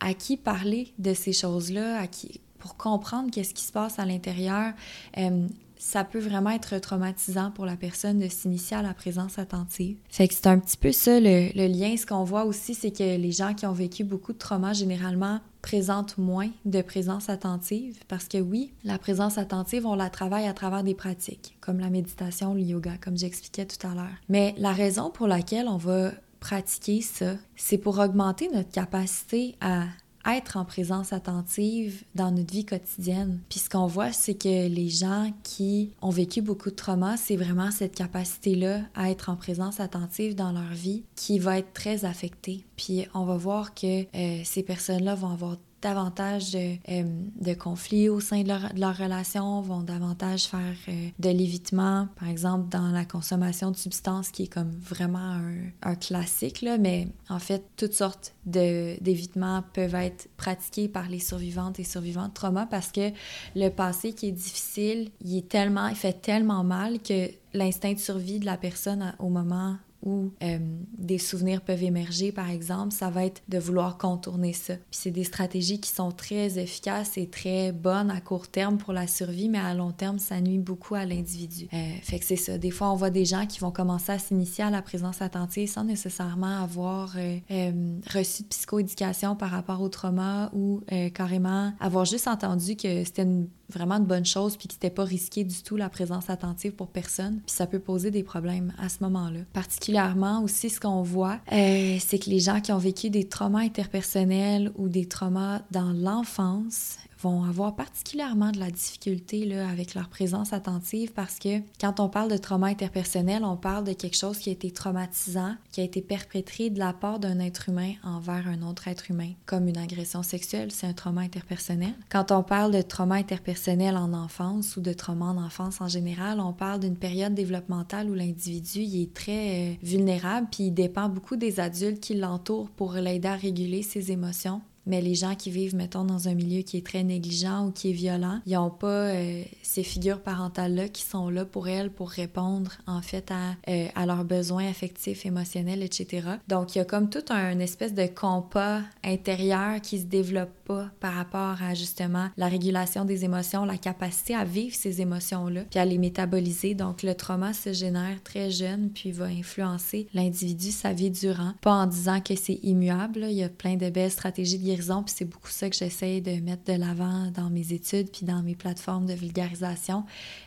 à 0.00 0.14
qui 0.14 0.36
parler 0.36 0.92
de 0.98 1.14
ces 1.14 1.32
choses-là, 1.32 2.00
à 2.00 2.06
qui, 2.06 2.40
pour 2.58 2.76
comprendre 2.76 3.30
qu'est-ce 3.30 3.54
qui 3.54 3.64
se 3.64 3.72
passe 3.72 3.98
à 3.98 4.04
l'intérieur. 4.04 4.72
Euh, 5.18 5.46
ça 5.84 6.02
peut 6.02 6.18
vraiment 6.18 6.48
être 6.48 6.78
traumatisant 6.78 7.50
pour 7.50 7.66
la 7.66 7.76
personne 7.76 8.18
de 8.18 8.26
s'initier 8.26 8.78
à 8.78 8.82
la 8.82 8.94
présence 8.94 9.38
attentive. 9.38 9.98
Fait 10.08 10.26
que 10.26 10.32
c'est 10.32 10.46
un 10.46 10.58
petit 10.58 10.78
peu 10.78 10.92
ça 10.92 11.20
le, 11.20 11.68
lien. 11.68 11.94
Ce 11.98 12.06
qu'on 12.06 12.24
voit 12.24 12.46
aussi, 12.46 12.74
c'est 12.74 12.90
que 12.90 13.18
les 13.18 13.32
gens 13.32 13.52
qui 13.52 13.66
ont 13.66 13.74
vécu 13.74 14.02
beaucoup 14.02 14.32
de 14.32 14.38
trauma, 14.38 14.72
généralement, 14.72 15.40
présentent 15.60 16.16
moins 16.16 16.48
de 16.64 16.80
présence 16.80 17.28
attentive 17.28 17.98
parce 18.08 18.28
que 18.28 18.38
oui, 18.38 18.72
la 18.82 18.96
présence 18.96 19.36
attentive, 19.36 19.84
on 19.84 19.94
la 19.94 20.08
travaille 20.08 20.46
à 20.46 20.54
travers 20.54 20.84
des 20.84 20.94
pratiques, 20.94 21.58
comme 21.60 21.80
la 21.80 21.90
méditation, 21.90 22.54
le 22.54 22.62
yoga, 22.62 22.92
comme 22.98 23.18
j'expliquais 23.18 23.66
tout 23.66 23.86
à 23.86 23.94
l'heure. 23.94 24.16
Mais 24.30 24.54
la 24.56 24.72
raison 24.72 25.10
pour 25.10 25.26
laquelle 25.26 25.68
on 25.68 25.76
va 25.76 26.12
pratiquer 26.40 27.02
ça, 27.02 27.34
c'est 27.56 27.78
pour 27.78 27.98
augmenter 27.98 28.48
notre 28.48 28.70
capacité 28.70 29.54
à 29.60 29.84
être 30.26 30.56
en 30.56 30.64
présence 30.64 31.12
attentive 31.12 32.04
dans 32.14 32.30
notre 32.30 32.52
vie 32.52 32.64
quotidienne. 32.64 33.40
Puis 33.48 33.60
ce 33.60 33.68
qu'on 33.68 33.86
voit, 33.86 34.12
c'est 34.12 34.34
que 34.34 34.68
les 34.68 34.88
gens 34.88 35.32
qui 35.42 35.90
ont 36.02 36.10
vécu 36.10 36.42
beaucoup 36.42 36.70
de 36.70 36.74
trauma, 36.74 37.16
c'est 37.16 37.36
vraiment 37.36 37.70
cette 37.70 37.94
capacité-là 37.94 38.80
à 38.94 39.10
être 39.10 39.28
en 39.30 39.36
présence 39.36 39.80
attentive 39.80 40.34
dans 40.34 40.52
leur 40.52 40.72
vie 40.72 41.02
qui 41.16 41.38
va 41.38 41.58
être 41.58 41.72
très 41.72 42.04
affectée. 42.04 42.64
Puis 42.76 43.06
on 43.14 43.24
va 43.24 43.36
voir 43.36 43.74
que 43.74 44.02
euh, 44.14 44.40
ces 44.44 44.62
personnes-là 44.62 45.14
vont 45.14 45.30
avoir 45.30 45.56
davantage 45.84 46.52
de, 46.52 46.76
euh, 46.88 47.04
de, 47.40 47.54
conflits 47.54 48.08
au 48.08 48.18
sein 48.18 48.42
de 48.42 48.48
leur, 48.48 48.96
relation, 48.96 49.60
vont 49.60 49.82
davantage 49.82 50.44
faire 50.44 50.74
euh, 50.88 51.08
de 51.18 51.28
l'évitement, 51.28 52.08
par 52.18 52.28
exemple 52.28 52.70
dans 52.70 52.90
la 52.90 53.04
consommation 53.04 53.70
de 53.70 53.76
substances 53.76 54.30
qui 54.30 54.44
est 54.44 54.52
comme 54.52 54.70
vraiment 54.70 55.18
un, 55.18 55.56
un 55.82 55.94
classique, 55.94 56.62
là, 56.62 56.78
mais 56.78 57.08
en 57.28 57.38
fait, 57.38 57.62
toutes 57.76 57.92
sortes 57.92 58.34
d'évitements 58.46 59.62
peuvent 59.74 59.94
être 59.94 60.28
pratiqués 60.38 60.88
par 60.88 61.08
les 61.08 61.18
survivantes 61.18 61.78
et 61.78 61.84
survivants 61.84 62.28
de 62.28 62.32
trauma 62.34 62.66
parce 62.66 62.90
que 62.90 63.10
le 63.54 63.68
passé 63.68 64.14
qui 64.14 64.28
est 64.28 64.32
difficile, 64.32 65.10
il 65.22 65.36
est 65.36 65.48
tellement, 65.48 65.88
il 65.88 65.96
fait 65.96 66.20
tellement 66.20 66.64
mal 66.64 67.00
que 67.00 67.28
l'instinct 67.52 67.92
de 67.92 67.98
survie 67.98 68.38
de 68.38 68.46
la 68.46 68.56
personne 68.56 69.14
au 69.18 69.28
moment 69.28 69.76
où 70.04 70.30
euh, 70.42 70.58
des 70.98 71.18
souvenirs 71.18 71.62
peuvent 71.62 71.82
émerger, 71.82 72.30
par 72.30 72.50
exemple, 72.50 72.92
ça 72.92 73.10
va 73.10 73.24
être 73.24 73.42
de 73.48 73.58
vouloir 73.58 73.98
contourner 73.98 74.52
ça. 74.52 74.74
Puis 74.74 75.00
c'est 75.02 75.10
des 75.10 75.24
stratégies 75.24 75.80
qui 75.80 75.90
sont 75.90 76.10
très 76.12 76.58
efficaces 76.58 77.16
et 77.16 77.26
très 77.26 77.72
bonnes 77.72 78.10
à 78.10 78.20
court 78.20 78.48
terme 78.48 78.76
pour 78.76 78.92
la 78.92 79.06
survie, 79.06 79.48
mais 79.48 79.58
à 79.58 79.74
long 79.74 79.92
terme, 79.92 80.18
ça 80.18 80.40
nuit 80.40 80.58
beaucoup 80.58 80.94
à 80.94 81.04
l'individu. 81.04 81.68
Euh, 81.72 81.92
fait 82.02 82.18
que 82.18 82.24
c'est 82.24 82.36
ça. 82.36 82.58
Des 82.58 82.70
fois, 82.70 82.92
on 82.92 82.96
voit 82.96 83.10
des 83.10 83.24
gens 83.24 83.46
qui 83.46 83.60
vont 83.60 83.70
commencer 83.70 84.12
à 84.12 84.18
s'initier 84.18 84.64
à 84.64 84.70
la 84.70 84.82
présence 84.82 85.22
attentive 85.22 85.68
sans 85.68 85.84
nécessairement 85.84 86.62
avoir 86.62 87.14
euh, 87.18 87.98
reçu 88.12 88.42
de 88.42 88.48
psychoéducation 88.48 89.36
par 89.36 89.50
rapport 89.50 89.80
au 89.80 89.88
trauma 89.88 90.50
ou 90.52 90.82
carrément 91.14 91.72
avoir 91.80 92.04
juste 92.04 92.28
entendu 92.28 92.76
que 92.76 93.04
c'était 93.04 93.26
vraiment 93.70 93.98
de 93.98 94.04
bonne 94.04 94.24
chose 94.24 94.56
puis 94.56 94.68
qui 94.68 94.76
n'était 94.76 94.90
pas 94.90 95.04
risqué 95.04 95.44
du 95.44 95.62
tout 95.62 95.76
la 95.76 95.88
présence 95.88 96.30
attentive 96.30 96.72
pour 96.72 96.88
personne. 96.88 97.40
Puis 97.46 97.56
ça 97.56 97.66
peut 97.66 97.78
poser 97.78 98.10
des 98.10 98.22
problèmes 98.22 98.72
à 98.78 98.88
ce 98.88 98.98
moment-là. 99.02 99.40
Particulièrement 99.52 99.93
aussi, 100.42 100.70
ce 100.70 100.80
qu'on 100.80 101.02
voit, 101.02 101.38
euh, 101.52 101.96
c'est 102.00 102.18
que 102.18 102.30
les 102.30 102.40
gens 102.40 102.60
qui 102.60 102.72
ont 102.72 102.78
vécu 102.78 103.10
des 103.10 103.28
traumas 103.28 103.60
interpersonnels 103.60 104.72
ou 104.76 104.88
des 104.88 105.06
traumas 105.06 105.60
dans 105.70 105.92
l'enfance 105.92 106.96
vont 107.24 107.44
avoir 107.44 107.74
particulièrement 107.74 108.52
de 108.52 108.60
la 108.60 108.70
difficulté 108.70 109.46
là, 109.46 109.68
avec 109.68 109.94
leur 109.94 110.08
présence 110.08 110.52
attentive 110.52 111.12
parce 111.12 111.38
que 111.38 111.60
quand 111.80 111.98
on 111.98 112.10
parle 112.10 112.30
de 112.30 112.36
trauma 112.36 112.66
interpersonnel, 112.66 113.44
on 113.44 113.56
parle 113.56 113.84
de 113.84 113.94
quelque 113.94 114.16
chose 114.16 114.38
qui 114.38 114.50
a 114.50 114.52
été 114.52 114.70
traumatisant, 114.70 115.54
qui 115.72 115.80
a 115.80 115.84
été 115.84 116.02
perpétré 116.02 116.68
de 116.68 116.78
la 116.78 116.92
part 116.92 117.18
d'un 117.18 117.40
être 117.40 117.70
humain 117.70 117.94
envers 118.02 118.46
un 118.46 118.62
autre 118.62 118.88
être 118.88 119.10
humain, 119.10 119.30
comme 119.46 119.68
une 119.68 119.78
agression 119.78 120.22
sexuelle, 120.22 120.70
c'est 120.70 120.86
un 120.86 120.92
trauma 120.92 121.22
interpersonnel. 121.22 121.94
Quand 122.10 122.30
on 122.30 122.42
parle 122.42 122.72
de 122.72 122.82
trauma 122.82 123.16
interpersonnel 123.16 123.96
en 123.96 124.12
enfance 124.12 124.76
ou 124.76 124.82
de 124.82 124.92
trauma 124.92 125.26
en 125.26 125.42
enfance 125.42 125.80
en 125.80 125.88
général, 125.88 126.40
on 126.40 126.52
parle 126.52 126.80
d'une 126.80 126.96
période 126.96 127.34
développementale 127.34 128.10
où 128.10 128.14
l'individu 128.14 128.80
est 128.82 129.14
très 129.14 129.72
euh, 129.72 129.74
vulnérable 129.82 130.48
puis 130.50 130.64
il 130.64 130.72
dépend 130.72 131.08
beaucoup 131.08 131.36
des 131.36 131.58
adultes 131.58 132.00
qui 132.00 132.14
l'entourent 132.14 132.70
pour 132.70 132.92
l'aider 132.92 133.28
à 133.28 133.36
réguler 133.36 133.82
ses 133.82 134.12
émotions 134.12 134.60
mais 134.86 135.00
les 135.00 135.14
gens 135.14 135.34
qui 135.34 135.50
vivent, 135.50 135.74
mettons, 135.74 136.04
dans 136.04 136.28
un 136.28 136.34
milieu 136.34 136.62
qui 136.62 136.76
est 136.76 136.86
très 136.86 137.02
négligent 137.02 137.66
ou 137.66 137.70
qui 137.70 137.90
est 137.90 137.94
violent, 137.94 138.40
ils 138.46 138.54
n'ont 138.54 138.70
pas 138.70 138.86
euh, 138.86 139.42
ces 139.62 139.82
figures 139.82 140.20
parentales-là 140.20 140.88
qui 140.88 141.02
sont 141.02 141.28
là 141.28 141.44
pour 141.44 141.68
elles 141.68 141.90
pour 141.90 142.10
répondre, 142.10 142.72
en 142.86 143.02
fait, 143.02 143.30
à, 143.30 143.56
euh, 143.68 143.88
leurs 144.06 144.24
besoins 144.24 144.68
affectifs, 144.68 145.26
émotionnels, 145.26 145.82
etc. 145.82 146.28
Donc, 146.48 146.74
il 146.74 146.78
y 146.78 146.80
a 146.80 146.84
comme 146.84 147.08
tout 147.08 147.24
un 147.30 147.58
espèce 147.58 147.94
de 147.94 148.06
compas 148.06 148.80
intérieur 149.02 149.80
qui 149.80 149.98
se 150.00 150.04
développe 150.04 150.52
pas 150.64 150.90
par 151.00 151.14
rapport 151.14 151.62
à, 151.62 151.74
justement, 151.74 152.28
la 152.36 152.48
régulation 152.48 153.04
des 153.04 153.24
émotions, 153.24 153.64
la 153.64 153.78
capacité 153.78 154.34
à 154.34 154.44
vivre 154.44 154.74
ces 154.74 155.00
émotions-là, 155.00 155.62
puis 155.70 155.78
à 155.78 155.84
les 155.84 155.98
métaboliser. 155.98 156.74
Donc, 156.74 157.02
le 157.02 157.14
trauma 157.14 157.52
se 157.52 157.72
génère 157.72 158.22
très 158.22 158.50
jeune, 158.50 158.90
puis 158.90 159.12
va 159.12 159.26
influencer 159.26 160.08
l'individu 160.14 160.70
sa 160.70 160.92
vie 160.92 161.10
durant. 161.10 161.52
Pas 161.60 161.72
en 161.72 161.86
disant 161.86 162.20
que 162.20 162.34
c'est 162.36 162.60
immuable, 162.62 163.26
il 163.28 163.36
y 163.36 163.42
a 163.42 163.48
plein 163.48 163.76
de 163.76 163.90
belles 163.90 164.10
stratégies 164.10 164.58
de 164.58 164.64
puis 164.76 165.14
c'est 165.16 165.24
beaucoup 165.24 165.50
ça 165.50 165.68
que 165.70 165.76
j'essaie 165.76 166.20
de 166.20 166.40
mettre 166.40 166.64
de 166.64 166.78
l'avant 166.78 167.30
dans 167.30 167.50
mes 167.50 167.72
études, 167.72 168.10
puis 168.10 168.26
dans 168.26 168.42
mes 168.42 168.54
plateformes 168.54 169.06
de 169.06 169.14
vulgarisation. 169.14 170.04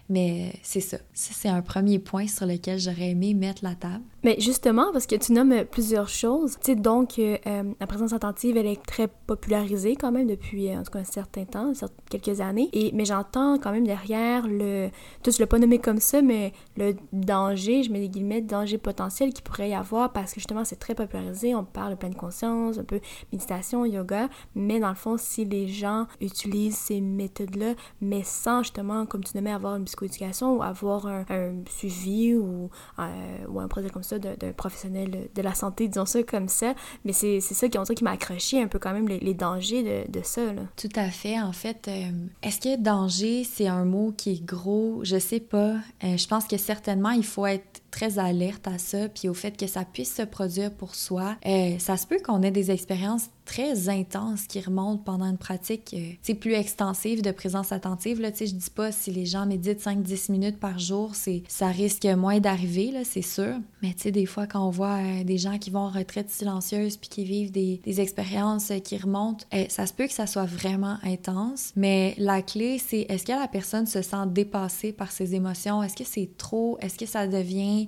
Mais 0.10 0.54
c'est 0.64 0.80
ça. 0.80 0.98
Ça, 1.14 1.34
c'est 1.34 1.50
un 1.50 1.62
premier 1.62 2.00
point 2.00 2.28
sur 2.28 2.46
lequel 2.46 2.80
j'aurais 2.80 3.10
aimé 3.10 3.34
mettre 3.34 3.64
la 3.64 3.76
table. 3.76 4.04
Mais 4.24 4.38
justement, 4.40 4.92
parce 4.94 5.06
que 5.06 5.16
tu 5.16 5.34
nommes 5.34 5.66
plusieurs 5.66 6.08
choses, 6.08 6.58
tu 6.64 6.72
sais, 6.72 6.76
donc 6.76 7.20
euh, 7.20 7.38
la 7.80 7.88
présence 7.88 8.14
attentive, 8.14 8.58
elle 8.58 8.66
est 8.66 8.82
très 8.86 9.08
popularisée 9.08 9.96
quand 9.96 10.12
même 10.12 10.28
depuis, 10.28 10.76
en 10.76 10.84
tout 10.84 10.92
cas, 10.92 11.00
un 11.00 11.04
certain 11.04 11.46
temps, 11.46 11.74
quelques 12.10 12.42
années. 12.42 12.70
Et, 12.74 12.92
mais 12.94 13.06
j'entends 13.06 13.58
quand 13.58 13.72
même 13.72 13.86
derrière 13.86 14.48
le, 14.48 14.90
tout 15.24 15.32
je 15.32 15.40
l'ai 15.40 15.46
pas 15.46 15.60
nommé 15.60 15.80
comme 15.80 16.00
ça, 16.00 16.22
mais 16.22 16.54
le 16.78 16.96
danger, 17.12 17.84
je 17.84 17.92
mets 17.92 18.00
des 18.00 18.10
guillemets, 18.10 18.42
danger 18.42 18.78
potentiel 18.78 19.34
qu'il 19.34 19.44
pourrait 19.44 19.70
y 19.70 19.76
avoir 19.76 20.14
parce 20.14 20.34
que 20.34 20.40
justement, 20.40 20.64
c'est 20.64 20.78
très 20.78 20.96
popularisé. 20.96 21.54
On 21.54 21.64
parle 21.64 21.92
de 21.92 21.98
pleine 21.98 22.16
conscience, 22.16 22.78
un 22.78 22.84
peu 22.84 23.02
méditation, 23.32 23.86
yoga, 23.86 24.30
mais 24.56 24.80
dans 24.80 24.90
le 24.90 24.96
fond, 24.96 25.18
si 25.18 25.46
les 25.46 25.68
gens 25.68 26.08
utilisent 26.22 26.78
ces 26.78 27.02
méthodes-là, 27.02 27.76
mais 28.02 28.24
sans 28.24 28.64
justement, 28.64 29.06
comme 29.06 29.24
tu 29.24 29.36
nommais, 29.36 29.52
avoir 29.52 29.76
une 29.76 29.84
psychoéducation 29.98 30.58
ou 30.58 30.64
avoir 30.64 31.08
un, 31.08 31.26
suivi 31.70 32.36
ou, 32.36 32.70
euh, 33.00 33.46
ou 33.50 33.60
un 33.60 33.68
projet 33.68 33.90
comme 33.90 34.04
ça 34.04 34.20
d'un 34.20 34.52
professionnel 34.54 35.30
de 35.34 35.42
la 35.42 35.54
santé, 35.54 35.88
disons 35.88 36.06
ça 36.06 36.24
comme 36.24 36.48
ça. 36.48 36.74
Mais 37.06 37.14
c'est 37.14 37.40
ça 37.42 37.68
qui, 37.68 37.78
qui 37.96 38.04
m'a 38.04 38.12
accroché 38.12 38.62
un 38.62 38.68
peu 38.68 38.80
quand 38.80 38.94
même 38.94 39.08
les, 39.08 39.34
dangers 39.34 39.84
de, 40.08 40.12
de, 40.12 40.24
ça. 40.24 40.42
Tout 40.76 40.90
à 40.96 41.10
fait. 41.10 41.40
En 41.40 41.52
fait, 41.52 41.88
euh, 41.88 42.12
est-ce 42.44 42.60
que 42.60 42.82
danger, 42.82 43.44
c'est 43.44 43.68
un 43.68 43.86
mot 43.86 44.14
qui 44.16 44.32
est 44.32 44.46
gros? 44.46 45.00
Je 45.04 45.18
sais 45.18 45.40
pas. 45.40 45.76
Euh, 46.04 46.18
je 46.18 46.28
pense 46.28 46.46
que 46.46 46.58
certainement, 46.58 47.12
il 47.12 47.26
faut 47.26 47.46
être 47.46 47.82
très 47.92 48.20
alerte 48.20 48.68
à 48.68 48.78
ça, 48.78 49.10
puis 49.10 49.30
au 49.30 49.34
fait 49.34 49.58
que 49.58 49.68
ça 49.68 49.84
puisse 49.86 50.16
se 50.16 50.22
produire 50.24 50.72
pour 50.72 50.96
soi. 50.96 51.36
Ça 51.80 51.98
se 51.98 52.06
peut 52.06 52.20
qu'on 52.24 52.42
ait 52.44 52.52
des 52.52 52.70
expériences 52.72 53.30
très 53.48 53.88
intenses 53.88 54.46
qui 54.46 54.60
remontent 54.60 55.02
pendant 55.04 55.26
une 55.26 55.38
pratique 55.38 55.96
euh, 55.98 56.34
plus 56.36 56.54
extensive 56.54 57.22
de 57.22 57.32
présence 57.32 57.72
attentive. 57.72 58.20
Là, 58.20 58.30
je 58.38 58.46
dis 58.46 58.70
pas 58.70 58.92
si 58.92 59.10
les 59.10 59.26
gens 59.26 59.46
méditent 59.46 59.82
5-10 59.82 60.32
minutes 60.34 60.60
par 60.60 60.78
jour, 60.78 61.16
c'est 61.16 61.44
ça 61.48 61.68
risque 61.68 62.06
moins 62.06 62.40
d'arriver, 62.40 62.94
c'est 63.06 63.22
sûr. 63.22 63.56
Mais 63.82 63.96
des 64.12 64.26
fois, 64.26 64.48
quand 64.48 64.68
on 64.68 64.70
voit 64.70 64.98
euh, 64.98 65.24
des 65.24 65.38
gens 65.38 65.58
qui 65.58 65.70
vont 65.70 65.80
en 65.80 65.90
retraite 65.90 66.30
silencieuse 66.30 66.98
puis 66.98 67.10
qui 67.10 67.24
vivent 67.24 67.52
des, 67.52 67.80
des 67.84 68.02
expériences 68.02 68.70
euh, 68.72 68.80
qui 68.80 68.98
remontent, 68.98 69.46
ça 69.70 69.88
se 69.88 69.94
peut 69.94 70.08
que 70.08 70.14
ça 70.14 70.28
soit 70.28 70.46
vraiment 70.46 70.98
intense. 71.04 71.72
Mais 71.76 72.16
la 72.18 72.42
clé, 72.42 72.80
c'est 72.80 73.06
est-ce 73.10 73.26
que 73.26 73.32
la 73.32 73.48
personne 73.48 73.86
se 73.86 74.02
sent 74.02 74.28
dépassée 74.28 74.92
par 74.92 75.12
ses 75.12 75.36
émotions? 75.36 75.82
Est-ce 75.82 75.96
que 75.96 76.04
c'est 76.04 76.30
trop? 76.38 76.78
Est-ce 76.82 76.98
que 76.98 77.06
ça 77.06 77.28
devient 77.28 77.88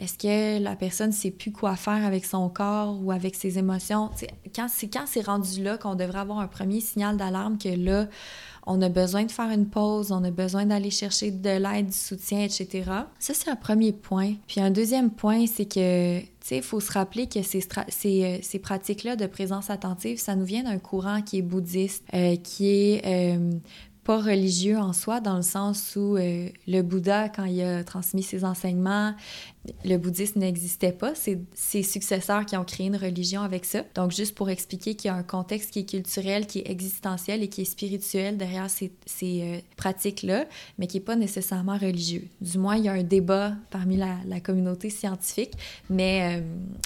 est-ce 0.00 0.18
que 0.18 0.62
la 0.62 0.74
personne 0.74 1.08
ne 1.08 1.14
sait 1.14 1.30
plus 1.30 1.52
quoi 1.52 1.76
faire 1.76 2.04
avec 2.04 2.24
son 2.24 2.48
corps 2.48 2.98
ou 3.02 3.12
avec 3.12 3.34
ses 3.36 3.58
émotions? 3.58 4.10
quand 4.54 4.66
c'est 4.68 4.88
quand 4.88 5.04
c'est 5.06 5.24
rendu 5.24 5.62
là 5.62 5.78
qu'on 5.78 5.94
devrait 5.94 6.18
avoir 6.18 6.38
un 6.38 6.46
premier 6.46 6.80
signal 6.80 7.16
d'alarme 7.16 7.58
que 7.58 7.68
là, 7.68 8.08
on 8.66 8.80
a 8.82 8.88
besoin 8.88 9.24
de 9.24 9.30
faire 9.30 9.50
une 9.50 9.66
pause, 9.66 10.10
on 10.10 10.24
a 10.24 10.30
besoin 10.30 10.66
d'aller 10.66 10.90
chercher 10.90 11.30
de 11.30 11.50
l'aide, 11.50 11.86
du 11.86 11.92
soutien, 11.96 12.40
etc. 12.40 12.82
Ça, 13.18 13.34
c'est 13.34 13.50
un 13.50 13.56
premier 13.56 13.92
point. 13.92 14.34
Puis 14.46 14.60
un 14.60 14.70
deuxième 14.70 15.10
point, 15.10 15.46
c'est 15.46 15.66
que, 15.66 16.20
tu 16.20 16.26
sais, 16.40 16.62
faut 16.62 16.80
se 16.80 16.92
rappeler 16.92 17.28
que 17.28 17.42
ces, 17.42 17.60
euh, 17.60 18.38
ces 18.42 18.58
pratiques-là 18.58 19.16
de 19.16 19.26
présence 19.26 19.68
attentive, 19.68 20.18
ça 20.18 20.34
nous 20.34 20.46
vient 20.46 20.62
d'un 20.62 20.78
courant 20.78 21.20
qui 21.20 21.38
est 21.38 21.42
bouddhiste, 21.42 22.04
euh, 22.14 22.36
qui 22.36 22.68
est 22.68 23.02
euh, 23.04 23.52
pas 24.02 24.18
religieux 24.18 24.78
en 24.78 24.92
soi, 24.92 25.20
dans 25.20 25.36
le 25.36 25.42
sens 25.42 25.96
où 25.96 26.16
le 26.16 26.82
Bouddha, 26.82 27.30
quand 27.30 27.44
il 27.44 27.62
a 27.62 27.82
transmis 27.84 28.22
ses 28.22 28.44
enseignements, 28.44 29.14
le 29.84 29.96
bouddhisme 29.96 30.40
n'existait 30.40 30.92
pas. 30.92 31.14
C'est 31.14 31.38
ses 31.54 31.82
successeurs 31.82 32.44
qui 32.46 32.56
ont 32.56 32.64
créé 32.64 32.86
une 32.86 32.96
religion 32.96 33.42
avec 33.42 33.64
ça. 33.64 33.82
Donc, 33.94 34.10
juste 34.10 34.34
pour 34.34 34.50
expliquer 34.50 34.94
qu'il 34.94 35.08
y 35.08 35.10
a 35.10 35.16
un 35.16 35.22
contexte 35.22 35.70
qui 35.70 35.80
est 35.80 35.88
culturel, 35.88 36.46
qui 36.46 36.60
est 36.60 36.70
existentiel 36.70 37.42
et 37.42 37.48
qui 37.48 37.62
est 37.62 37.66
spirituel 37.66 38.36
derrière 38.36 38.68
ces, 38.68 38.92
ces 39.06 39.42
euh, 39.42 39.58
pratiques-là, 39.76 40.46
mais 40.78 40.86
qui 40.86 40.98
n'est 40.98 41.04
pas 41.04 41.16
nécessairement 41.16 41.78
religieux. 41.78 42.24
Du 42.40 42.58
moins, 42.58 42.76
il 42.76 42.84
y 42.84 42.88
a 42.88 42.92
un 42.92 43.02
débat 43.02 43.52
parmi 43.70 43.96
la, 43.96 44.16
la 44.26 44.40
communauté 44.40 44.90
scientifique, 44.90 45.52
mais, 45.88 46.38
euh, 46.38 46.42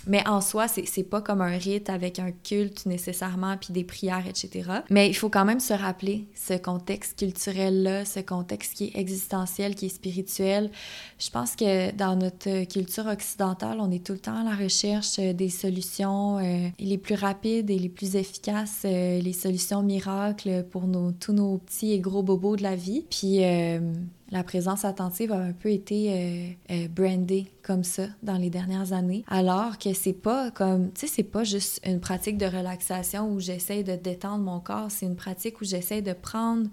mais 0.07 0.27
en 0.29 0.41
soi, 0.41 0.67
c'est 0.69 1.03
pas 1.03 1.21
comme 1.21 1.41
un 1.41 1.57
rite 1.57 1.91
avec 1.91 2.19
un 2.19 2.31
culte 2.31 2.87
nécessairement, 2.87 3.57
puis 3.57 3.73
des 3.73 3.85
prières, 3.85 4.27
etc. 4.27 4.71
Mais 4.91 5.09
il 5.09 5.15
faut 5.15 5.31
quand 5.31 5.45
même 5.45 5.61
se 5.61 5.73
rappeler 5.75 6.27
ce 6.35 6.55
contexte 6.55 7.19
culturel-là, 7.19 8.05
ce 8.05 8.21
contexte 8.21 8.75
qui 8.75 8.85
est 8.85 8.99
existentiel, 8.99 9.75
qui 9.75 9.87
est 9.87 9.91
spirituel. 9.91 10.71
Je 11.19 11.31
pense 11.31 11.57
que 11.57 11.93
dans 11.93 12.17
notre 12.17 12.68
culture 12.69 13.07
occidentale, 13.07 13.79
on 13.81 13.91
est 13.91 14.05
tout 14.05 14.13
le 14.13 14.19
temps 14.19 14.37
à 14.37 14.45
la 14.45 14.55
recherche 14.55 15.19
euh, 15.19 15.33
des 15.33 15.49
solutions 15.49 16.39
euh, 16.39 16.69
les 16.79 16.99
plus 16.99 17.15
rapides 17.15 17.71
et 17.71 17.79
les 17.79 17.89
plus 17.89 18.17
efficaces, 18.17 18.83
euh, 18.85 19.21
les 19.21 19.33
solutions 19.33 19.83
miracles 19.83 20.65
pour 20.71 20.87
nos, 20.87 21.13
tous 21.13 21.33
nos 21.33 21.59
petits 21.59 21.93
et 21.93 21.99
gros 21.99 22.23
bobos 22.23 22.57
de 22.57 22.63
la 22.63 22.77
vie. 22.77 23.05
Puis 23.11 23.41
la 24.31 24.45
présence 24.45 24.85
attentive 24.85 25.33
a 25.33 25.39
un 25.39 25.53
peu 25.53 25.71
été 25.71 26.59
brandée 26.95 27.47
comme 27.63 27.85
ça 27.85 28.05
dans 28.23 28.37
les 28.37 28.51
dernières 28.51 28.93
années, 28.93 29.25
alors 29.29 29.79
que 29.79 29.93
c'est 29.95 30.13
pas 30.13 30.51
comme, 30.51 30.93
tu 30.93 31.01
sais, 31.01 31.07
c'est 31.07 31.23
pas 31.23 31.45
juste 31.45 31.81
une 31.87 32.01
pratique 32.01 32.37
de 32.37 32.47
relaxation 32.47 33.31
où 33.31 33.41
j'essaie 33.41 33.83
de 33.83 33.97
détendre 33.97 34.45
mon 34.45 34.61
corps, 34.61 34.91
c'est 34.91 35.07
une 35.07 35.17
pratique 35.17 35.61
où 35.61 35.65
j'essaie 35.65 36.03
de 36.03 36.13
prendre 36.13 36.69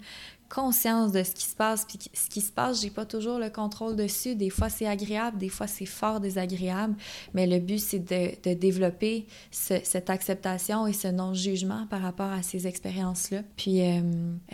conscience 0.48 1.12
de 1.12 1.22
ce 1.22 1.32
qui 1.32 1.44
se 1.44 1.54
passe. 1.54 1.84
Puis 1.84 1.98
ce 2.12 2.28
qui 2.28 2.40
se 2.40 2.52
passe, 2.52 2.80
j'ai 2.80 2.90
pas 2.90 3.04
toujours 3.04 3.38
le 3.38 3.50
contrôle 3.50 3.96
dessus. 3.96 4.34
Des 4.34 4.50
fois, 4.50 4.68
c'est 4.68 4.86
agréable, 4.86 5.38
des 5.38 5.48
fois, 5.48 5.66
c'est 5.66 5.86
fort 5.86 6.20
désagréable. 6.20 6.94
Mais 7.34 7.46
le 7.46 7.58
but, 7.58 7.78
c'est 7.78 7.98
de, 7.98 8.54
développer 8.54 9.26
cette 9.50 10.10
acceptation 10.10 10.86
et 10.86 10.92
ce 10.92 11.08
non-jugement 11.08 11.86
par 11.88 12.02
rapport 12.02 12.30
à 12.30 12.42
ces 12.42 12.66
expériences-là. 12.66 13.42
Puis, 13.56 13.82
euh, 13.82 14.00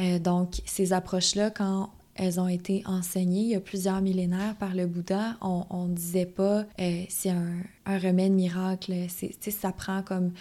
euh, 0.01 0.19
donc, 0.19 0.61
ces 0.67 0.93
approches-là, 0.93 1.51
quand 1.51 1.91
elles 2.15 2.39
ont 2.41 2.49
été 2.49 2.83
enseignées 2.87 3.41
il 3.41 3.49
y 3.49 3.55
a 3.55 3.61
plusieurs 3.61 4.01
millénaires 4.01 4.55
par 4.57 4.75
le 4.75 4.87
Bouddha. 4.87 5.37
On 5.41 5.87
ne 5.89 5.95
disait 5.95 6.27
pas 6.27 6.65
euh, 6.81 7.05
un, 7.27 7.63
un, 7.87 7.99
remède 7.99 8.33
miracle. 8.33 8.93
C'est, 9.09 9.51
ça 9.51 9.73
prend 9.73 10.03
comme 10.03 10.33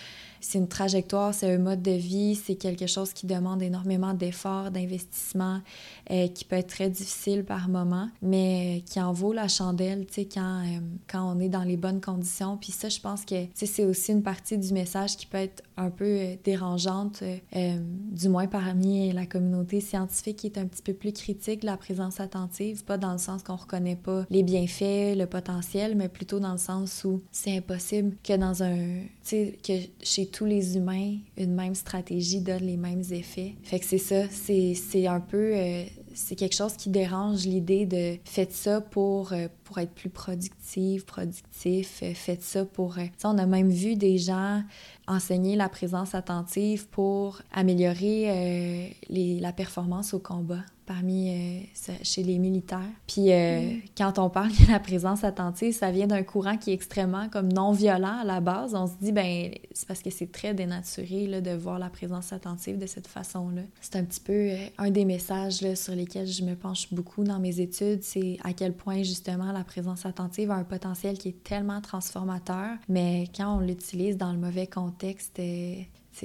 c'est 0.42 0.58
une 0.58 0.68
trajectoire, 0.68 1.34
c'est 1.34 1.54
un 1.54 1.60
mode 1.60 1.82
de 1.82 1.92
vie, 1.92 2.36
c'est 2.36 2.56
quelque 2.56 2.88
chose 2.88 3.14
qui 3.14 3.28
demande 3.28 3.62
énormément 3.62 4.14
d'efforts, 4.14 4.72
d'investissement, 4.72 5.62
euh, 6.10 6.28
qui 6.28 6.46
peut 6.46 6.56
être 6.56 6.70
très 6.70 6.90
difficile 6.90 7.44
par 7.44 7.70
moment, 7.70 8.10
mais 8.24 8.84
qui 8.88 9.00
en 9.00 9.14
vaut 9.14 9.34
la 9.34 9.48
chandelle, 9.48 10.08
tu 10.08 10.14
sais, 10.16 10.26
quand, 10.26 10.62
euh, 10.62 10.80
quand 11.08 11.32
on 11.32 11.40
est 11.40 11.50
dans 11.50 11.64
les 11.64 11.78
bonnes 11.78 12.02
conditions. 12.02 12.58
Puis 12.58 12.72
ça, 12.72 12.90
je 12.90 13.00
pense 13.00 13.24
que 13.24 13.36
c'est 13.54 13.86
aussi 13.86 14.12
une 14.12 14.24
partie 14.24 14.58
du 14.58 14.74
message 14.74 15.16
qui 15.16 15.28
peut 15.28 15.38
être 15.38 15.64
un 15.78 15.92
peu 15.92 16.06
euh, 16.06 16.36
dérangeante, 16.44 17.24
du 17.54 18.30
moins 18.30 18.48
parmi 18.48 19.12
la 19.12 19.26
communauté 19.26 19.80
scientifique 19.80 20.38
qui 20.38 20.48
est 20.48 20.58
un 20.58 20.66
petit 20.66 20.82
peu 20.82 20.94
plus 20.94 21.14
critique 21.14 21.62
de 21.62 21.66
la 21.68 21.78
présence 21.78 22.20
attentive, 22.20 22.84
pas 22.84 22.98
dans 22.98 23.12
le 23.12 23.18
sens 23.18 23.44
qu'on 23.44 23.56
reconnaît 23.56 23.96
pas 23.96 24.26
les 24.30 24.44
bienfaits, 24.44 25.16
le 25.16 25.26
potentiel, 25.26 25.96
mais 25.96 26.10
plutôt 26.10 26.40
dans 26.40 26.54
le 26.54 26.58
sens 26.58 27.04
où 27.04 27.22
c'est 27.32 27.58
impossible 27.58 28.18
que 28.24 28.36
dans 28.36 28.62
un, 28.62 28.76
tu 28.76 29.08
sais, 29.24 29.58
que 29.66 29.74
chez 30.04 30.26
tous 30.28 30.46
les 30.46 30.76
humains, 30.76 31.16
une 31.38 31.56
même 31.56 31.76
stratégie 31.76 32.42
donne 32.42 32.64
les 32.64 32.76
mêmes 32.76 33.04
effets. 33.12 33.56
Fait 33.64 33.80
que 33.80 33.86
c'est 33.86 33.98
ça, 33.98 34.24
c'est 34.30 35.08
un 35.08 35.22
peu... 35.22 35.56
Euh, 35.56 35.84
c'est 36.14 36.36
quelque 36.36 36.56
chose 36.56 36.74
qui 36.74 36.90
dérange 36.90 37.46
l'idée 37.46 37.86
de 37.86 38.18
faites 38.26 38.52
ça 38.52 38.82
pour, 38.82 39.32
euh, 39.32 39.48
pour 39.64 39.78
être 39.78 39.94
plus 39.94 40.10
productif, 40.10 41.06
productif, 41.06 42.02
euh, 42.04 42.14
faites 42.14 42.44
ça 42.44 42.66
pour... 42.66 42.98
on 43.24 43.38
a 43.38 43.46
même 43.46 43.70
vu 43.70 43.96
des 43.96 44.18
gens 44.18 44.62
enseigner 45.08 45.56
la 45.56 45.70
présence 45.70 46.14
attentive 46.14 46.88
pour 46.90 47.42
améliorer 47.54 48.94
la 49.10 49.54
performance 49.54 50.14
au 50.14 50.20
combat 50.20 50.64
parmi 50.86 51.30
euh, 51.30 51.94
chez 52.04 52.24
les 52.24 52.38
militaires. 52.38 52.80
Puis 53.08 53.32
euh, 53.32 53.62
mm. 53.62 53.82
quand 53.98 54.20
on 54.20 54.30
parle 54.30 54.50
de 54.50 54.72
la 54.72 54.80
présence 54.80 55.24
attentive, 55.24 55.74
ça 55.74 55.92
vient 55.92 56.08
d'un 56.08 56.24
courant 56.24 56.58
qui 56.58 56.72
est 56.72 56.74
extrêmement 56.74 57.30
comme 57.30 57.52
non 57.52 57.72
violent 57.72 58.20
à 58.22 58.24
la 58.24 58.42
base. 58.42 58.76
On 58.76 58.88
se 58.88 58.94
dit 59.02 59.12
ben 59.12 59.52
c'est 59.74 59.88
parce 59.88 60.02
que 60.02 60.10
c'est 60.10 60.32
très 60.32 60.54
dénaturé 60.54 61.28
là, 61.28 61.42
de 61.42 61.52
voir 61.52 61.80
la 61.80 61.90
présence 61.90 62.34
attentive 62.34 62.78
de 62.78 62.86
cette 62.86 63.08
façon-là. 63.08 63.62
C'est 63.82 63.96
un 63.96 64.04
petit 64.04 64.20
peu 64.20 64.34
euh, 64.34 64.58
un 64.78 64.92
des 64.92 65.06
messages 65.06 65.62
là, 65.62 65.76
sur 65.76 65.96
lesquels 65.96 66.28
je 66.28 66.44
me 66.44 66.56
penche 66.56 66.94
beaucoup 66.94 67.24
dans 67.24 67.40
mes 67.40 67.60
études, 67.60 68.04
c'est 68.04 68.38
à 68.44 68.54
quel 68.54 68.74
point 68.74 69.04
justement 69.04 69.52
la 69.52 69.64
présence 69.64 70.06
attentive 70.06 70.52
a 70.52 70.56
un 70.56 70.64
potentiel 70.64 71.18
qui 71.18 71.30
est 71.30 71.44
tellement 71.44 71.82
transformateur, 71.82 72.78
mais 72.90 73.26
quand 73.36 73.58
on 73.58 73.60
l'utilise 73.60 74.18
dans 74.18 74.32
le 74.32 74.40
mauvais 74.40 74.68
contexte, 74.68 75.40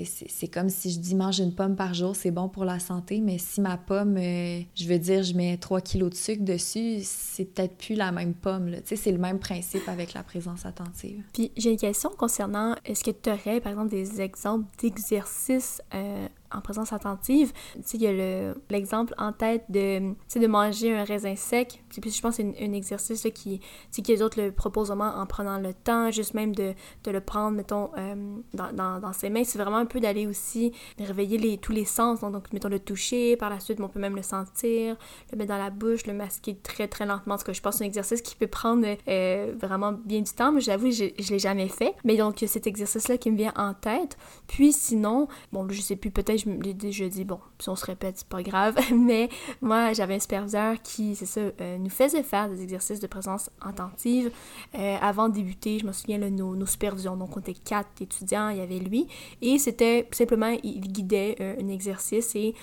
c'est 0.05 0.49
comme 0.49 0.69
si 0.69 0.91
je 0.91 0.99
dis 0.99 1.15
mange 1.15 1.39
une 1.39 1.55
pomme 1.55 1.77
par 1.77 1.95
jour, 1.95 2.15
c'est 2.15 2.31
bon 2.31 2.49
pour 2.49 2.65
la 2.65 2.79
santé, 2.79 3.21
mais 3.21 3.39
si 3.39 3.61
ma 3.61 3.77
pomme, 3.77 4.17
euh, 4.17 4.61
je 4.75 4.87
veux 4.87 4.99
dire, 4.99 5.23
je 5.23 5.35
mets 5.35 5.57
3 5.57 5.81
kilos 5.81 6.11
de 6.11 6.15
sucre 6.15 6.45
dessus, 6.45 6.99
c'est 7.03 7.45
peut-être 7.45 7.77
plus 7.77 7.95
la 7.95 8.13
même 8.13 8.35
pomme. 8.35 8.77
C'est 8.85 9.13
le 9.13 9.19
même 9.19 9.39
principe 9.39 9.89
avec 9.89 10.15
la 10.15 10.23
présence 10.23 10.67
attentive. 10.67 11.23
Puis 11.33 11.53
j'ai 11.57 11.71
une 11.71 11.77
question 11.77 12.11
concernant, 12.17 12.75
est-ce 12.85 13.03
que 13.05 13.11
tu 13.11 13.31
aurais, 13.31 13.61
par 13.61 13.73
exemple, 13.73 13.91
des 13.91 14.21
exemples 14.21 14.67
d'exercices 14.81 15.81
euh, 15.95 16.29
en 16.53 16.61
présence 16.61 16.93
attentive, 16.93 17.53
tu 17.75 17.81
sais, 17.83 17.97
il 17.97 18.03
y 18.03 18.07
a 18.07 18.55
l'exemple 18.71 19.15
en 19.19 19.33
tête 19.33 19.65
de, 19.69 20.15
de 20.39 20.47
manger 20.47 20.95
un 20.95 21.05
raisin 21.05 21.37
sec. 21.37 21.83
Puis 21.89 22.11
je 22.11 22.21
pense 22.21 22.37
que 22.37 22.43
c'est 22.43 22.65
un, 22.65 22.73
exercice 22.73 23.25
là, 23.25 23.31
qui, 23.31 23.61
qui 23.93 24.03
les 24.03 24.23
autres 24.23 24.41
le 24.41 24.53
proposent 24.53 24.89
vraiment 24.89 25.15
en 25.17 25.27
prenant 25.27 25.59
le 25.59 25.73
temps, 25.73 26.11
juste 26.11 26.35
même 26.35 26.55
de, 26.55 26.75
de 27.05 27.11
le 27.11 27.21
prendre, 27.21 27.57
mettons, 27.57 27.91
euh, 27.97 28.15
dans, 28.55 29.01
dans, 29.01 29.13
ses 29.13 29.31
mains. 29.31 29.45
C'est 29.45 29.59
vraiment 29.59 29.79
un 29.79 29.87
peu 29.87 30.01
d'aller 30.01 30.27
aussi 30.27 30.73
réveiller 30.99 31.39
les, 31.39 31.59
tous 31.59 31.73
les 31.73 31.85
sens. 31.85 32.21
Donc, 32.21 32.53
mettons, 32.53 32.69
le 32.69 32.79
toucher, 32.79 33.37
par 33.37 33.51
la 33.51 33.61
suite, 33.61 33.81
on 33.81 33.89
peut 33.89 34.01
même 34.01 34.17
le 34.17 34.23
sentir, 34.23 34.97
le 35.33 35.39
mettre 35.39 35.51
dans 35.51 35.59
la 35.59 35.71
bouche, 35.71 36.07
le 36.07 36.13
masquer 36.13 36.57
très, 36.57 36.89
très 36.89 37.07
lentement. 37.07 37.35
Parce 37.35 37.45
que 37.45 37.53
je 37.53 37.61
pense 37.61 37.75
que 37.75 37.79
c'est 37.79 37.85
un 37.85 37.89
exercice 37.89 38.23
qui 38.23 38.37
peut 38.37 38.47
prendre 38.47 38.87
euh, 39.09 39.55
vraiment 39.59 39.93
bien 39.93 40.21
du 40.21 40.33
temps, 40.33 40.53
mais 40.53 40.61
j'avoue, 40.61 40.91
je, 40.91 41.07
je 41.19 41.31
l'ai 41.31 41.39
jamais 41.39 41.69
fait. 41.69 41.95
Mais 42.05 42.17
donc, 42.17 42.43
cet 42.47 42.67
exercice-là 42.67 43.19
qui 43.19 43.31
me 43.31 43.37
vient 43.37 43.53
en 43.57 43.75
tête. 43.75 44.17
Puis 44.47 44.73
sinon, 44.73 45.29
bon, 45.53 45.67
je 45.69 45.81
sais 45.81 45.97
plus, 45.97 46.11
peut-être 46.11 46.36
je 46.39 47.05
dit, 47.05 47.25
bon, 47.25 47.39
si 47.59 47.69
on 47.69 47.77
se 47.77 47.85
répète, 47.85 48.19
c'est 48.19 48.29
pas 48.29 48.43
grave, 48.43 48.77
mais 48.95 49.29
moi, 49.61 49.93
j'avais 49.93 50.15
un 50.15 50.21
superviseur 50.21 50.77
qui, 50.83 51.15
c'est 51.15 51.27
ça, 51.27 51.41
euh, 51.41 51.79
nous 51.79 51.91
faisait 51.91 52.23
faire 52.23 52.49
des 52.49 52.63
exercices 52.63 53.01
de 53.01 53.07
présence 53.07 53.51
attentive. 53.61 54.31
Euh, 54.79 54.97
avant 55.01 55.29
de 55.29 55.35
débuter, 55.35 55.79
je 55.79 55.87
me 55.87 55.93
souviens, 55.93 56.19
là, 56.19 56.31
nos, 56.31 56.55
nos, 56.55 56.67
supervisions, 56.67 57.17
donc 57.17 57.37
on 57.37 57.41
était 57.41 57.55
quatre 57.55 57.89
étudiants, 58.01 58.49
il 58.51 58.59
y 58.59 58.61
avait 58.61 58.79
lui, 58.79 59.07
et 59.43 59.59
c'était 59.59 60.09
simplement, 60.13 60.55
il 60.63 60.81
guidait 60.81 61.37
euh, 61.41 61.55
un 61.61 61.69
exercice, 61.69 62.35
et 62.35 62.55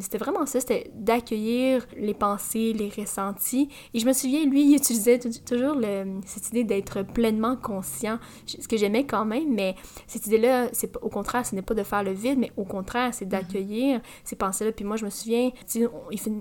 c'était 0.00 0.18
vraiment 0.18 0.46
ça, 0.46 0.60
c'était 0.60 0.90
d'accueillir 0.94 1.86
les 1.96 2.14
pensées, 2.14 2.72
les 2.72 2.88
ressentis, 2.88 3.68
et 3.94 3.98
je 3.98 4.06
me 4.06 4.12
souviens, 4.12 4.44
lui, 4.44 4.64
il 4.64 4.76
utilisait 4.76 5.18
toujours 5.18 5.76
cette 6.26 6.48
idée 6.48 6.64
d'être 6.64 7.02
pleinement 7.02 7.56
conscient, 7.56 8.18
ce 8.46 8.66
que 8.66 8.76
j'aimais 8.76 9.04
quand 9.04 9.24
même, 9.24 9.52
mais 9.54 9.74
cette 10.06 10.26
idée-là, 10.26 10.68
c'est 10.72 10.96
au 11.02 11.08
contraire, 11.08 11.46
ce 11.46 11.54
n'est 11.54 11.62
pas 11.62 11.74
de 11.74 11.82
faire 11.82 12.02
le 12.02 12.12
vide, 12.12 12.38
mais 12.38 12.52
au 12.56 12.64
contraire, 12.64 12.89
c'est 13.12 13.26
d'accueillir 13.26 14.00
ces 14.24 14.36
pensées-là. 14.36 14.72
Puis 14.72 14.84
moi, 14.84 14.96
je 14.96 15.04
me 15.04 15.10
souviens, 15.10 15.50
il 15.74 15.88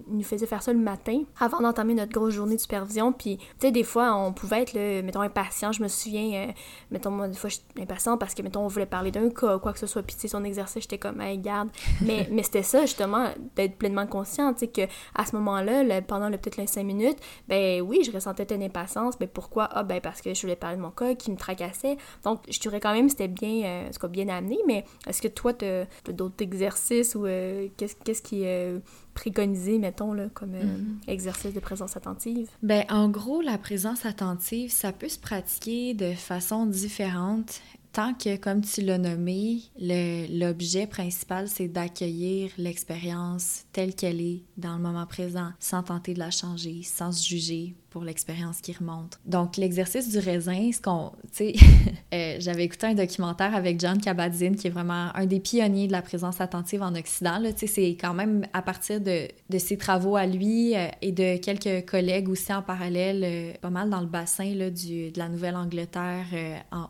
nous 0.07 0.23
faisait 0.23 0.45
faire 0.45 0.61
ça 0.61 0.73
le 0.73 0.79
matin 0.79 1.23
avant 1.39 1.59
d'entamer 1.59 1.93
notre 1.93 2.11
grosse 2.11 2.33
journée 2.33 2.55
de 2.55 2.61
supervision. 2.61 3.11
Puis, 3.11 3.37
tu 3.37 3.45
sais, 3.59 3.71
des 3.71 3.83
fois, 3.83 4.15
on 4.15 4.33
pouvait 4.33 4.63
être, 4.63 4.73
là, 4.73 5.01
mettons, 5.01 5.21
impatient. 5.21 5.71
Je 5.71 5.81
me 5.81 5.87
souviens, 5.87 6.47
euh, 6.47 6.51
mettons, 6.91 7.11
moi, 7.11 7.27
des 7.27 7.37
fois, 7.37 7.49
j'étais 7.49 7.81
impatient 7.81 8.17
parce 8.17 8.33
que, 8.33 8.41
mettons, 8.41 8.61
on 8.61 8.67
voulait 8.67 8.85
parler 8.85 9.11
d'un 9.11 9.29
cas 9.29 9.55
ou 9.55 9.59
quoi 9.59 9.73
que 9.73 9.79
ce 9.79 9.87
soit. 9.87 10.03
Puis, 10.03 10.15
tu 10.15 10.21
sais, 10.21 10.27
son 10.27 10.43
exercice, 10.43 10.83
j'étais 10.83 10.97
comme, 10.97 11.21
hey, 11.21 11.37
garde. 11.37 11.69
Mais, 12.01 12.27
mais 12.31 12.43
c'était 12.43 12.63
ça, 12.63 12.81
justement, 12.81 13.27
d'être 13.55 13.77
pleinement 13.77 14.07
conscient, 14.07 14.53
tu 14.53 14.59
sais, 14.59 14.67
qu'à 14.67 14.87
ce 15.25 15.35
moment-là, 15.35 16.01
pendant 16.01 16.29
peut-être 16.29 16.57
les 16.57 16.67
cinq 16.67 16.83
minutes, 16.83 17.17
ben 17.47 17.81
oui, 17.81 18.03
je 18.03 18.11
ressentais 18.11 18.55
une 18.55 18.63
impatience. 18.63 19.19
Mais 19.19 19.27
pourquoi? 19.27 19.69
Ah, 19.71 19.83
ben 19.83 19.99
parce 20.01 20.21
que 20.21 20.33
je 20.33 20.41
voulais 20.41 20.55
parler 20.55 20.77
de 20.77 20.81
mon 20.81 20.91
cas 20.91 21.15
qui 21.15 21.31
me 21.31 21.37
tracassait. 21.37 21.97
Donc, 22.23 22.41
je 22.49 22.59
dirais 22.59 22.79
quand 22.79 22.93
même 22.93 23.09
c'était 23.09 23.27
bien, 23.27 23.63
euh, 23.65 23.89
ce 23.91 24.07
bien 24.07 24.27
amené. 24.29 24.59
Mais 24.67 24.85
est-ce 25.07 25.21
que 25.21 25.27
toi, 25.27 25.53
tu 25.53 25.65
as, 25.65 25.87
d'autres 26.11 26.35
exercices 26.41 27.15
ou 27.15 27.25
euh, 27.25 27.67
qu'est-ce 27.77 28.21
qui 28.21 28.43
est 28.43 28.79
préconisé, 29.13 29.79
mettons, 29.79 30.13
là, 30.13 30.27
comme 30.33 30.55
euh, 30.55 30.63
mm-hmm. 30.63 31.09
exercice 31.11 31.53
de 31.53 31.59
présence 31.59 31.97
attentive? 31.97 32.49
Ben, 32.63 32.85
en 32.89 33.09
gros, 33.09 33.41
la 33.41 33.57
présence 33.57 34.05
attentive, 34.05 34.71
ça 34.71 34.91
peut 34.91 35.09
se 35.09 35.19
pratiquer 35.19 35.93
de 35.93 36.13
façon 36.13 36.65
différente 36.65 37.61
tant 37.91 38.13
que, 38.13 38.37
comme 38.37 38.61
tu 38.61 38.81
l'as 38.81 38.97
nommé, 38.97 39.61
l'objet 39.79 40.87
principal, 40.87 41.47
c'est 41.47 41.67
d'accueillir 41.67 42.51
l'expérience 42.57 43.63
telle 43.73 43.95
qu'elle 43.95 44.21
est 44.21 44.43
dans 44.57 44.75
le 44.75 44.81
moment 44.81 45.05
présent, 45.05 45.51
sans 45.59 45.83
tenter 45.83 46.13
de 46.13 46.19
la 46.19 46.31
changer, 46.31 46.81
sans 46.83 47.11
se 47.11 47.27
juger, 47.27 47.75
pour 47.89 48.03
l'expérience 48.03 48.61
qui 48.61 48.73
remonte. 48.73 49.19
Donc, 49.25 49.57
l'exercice 49.57 50.09
du 50.09 50.19
raisin, 50.19 50.71
ce 50.71 50.81
qu'on, 50.81 51.11
tu 51.31 51.53
sais, 51.53 51.53
euh, 52.13 52.37
j'avais 52.39 52.63
écouté 52.63 52.87
un 52.87 52.93
documentaire 52.93 53.55
avec 53.55 53.79
John 53.79 53.99
Kabat-Zinn, 53.99 54.55
qui 54.55 54.67
est 54.67 54.71
vraiment 54.71 55.09
un 55.15 55.25
des 55.25 55.39
pionniers 55.39 55.87
de 55.87 55.91
la 55.91 56.01
présence 56.01 56.39
attentive 56.39 56.81
en 56.81 56.93
Occident. 56.95 57.41
Tu 57.41 57.59
sais, 57.59 57.67
c'est 57.67 57.97
quand 57.99 58.13
même 58.13 58.45
à 58.53 58.61
partir 58.61 59.01
de, 59.01 59.27
de 59.49 59.57
ses 59.57 59.77
travaux 59.77 60.15
à 60.15 60.25
lui 60.25 60.75
euh, 60.75 60.87
et 61.01 61.11
de 61.11 61.37
quelques 61.37 61.85
collègues 61.89 62.29
aussi 62.29 62.53
en 62.53 62.61
parallèle, 62.61 63.23
euh, 63.23 63.53
pas 63.59 63.69
mal 63.69 63.89
dans 63.89 64.01
le 64.01 64.07
bassin 64.07 64.53
là, 64.53 64.69
du, 64.69 65.11
de 65.11 65.17
la 65.17 65.29
Nouvelle-Angleterre 65.29 66.25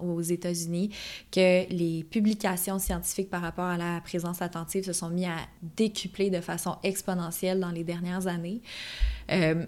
aux 0.02 0.22
États-Unis, 0.22 0.90
que 1.32 1.72
les 1.72 2.04
publications 2.04 2.80
scientifiques 2.80 3.30
par 3.30 3.42
rapport 3.42 3.66
à 3.66 3.78
la 3.78 4.02
présence 4.02 4.42
attentive 4.42 4.86
se 4.86 4.94
sont 4.94 5.10
mis 5.10 5.26
à 5.26 5.38
décupler 5.78 6.30
de 6.30 6.42
façon 6.42 6.76
exponentielle 6.84 7.60
dans 7.60 7.72
les 7.72 7.84
dernières 7.84 8.28
années. 8.28 8.62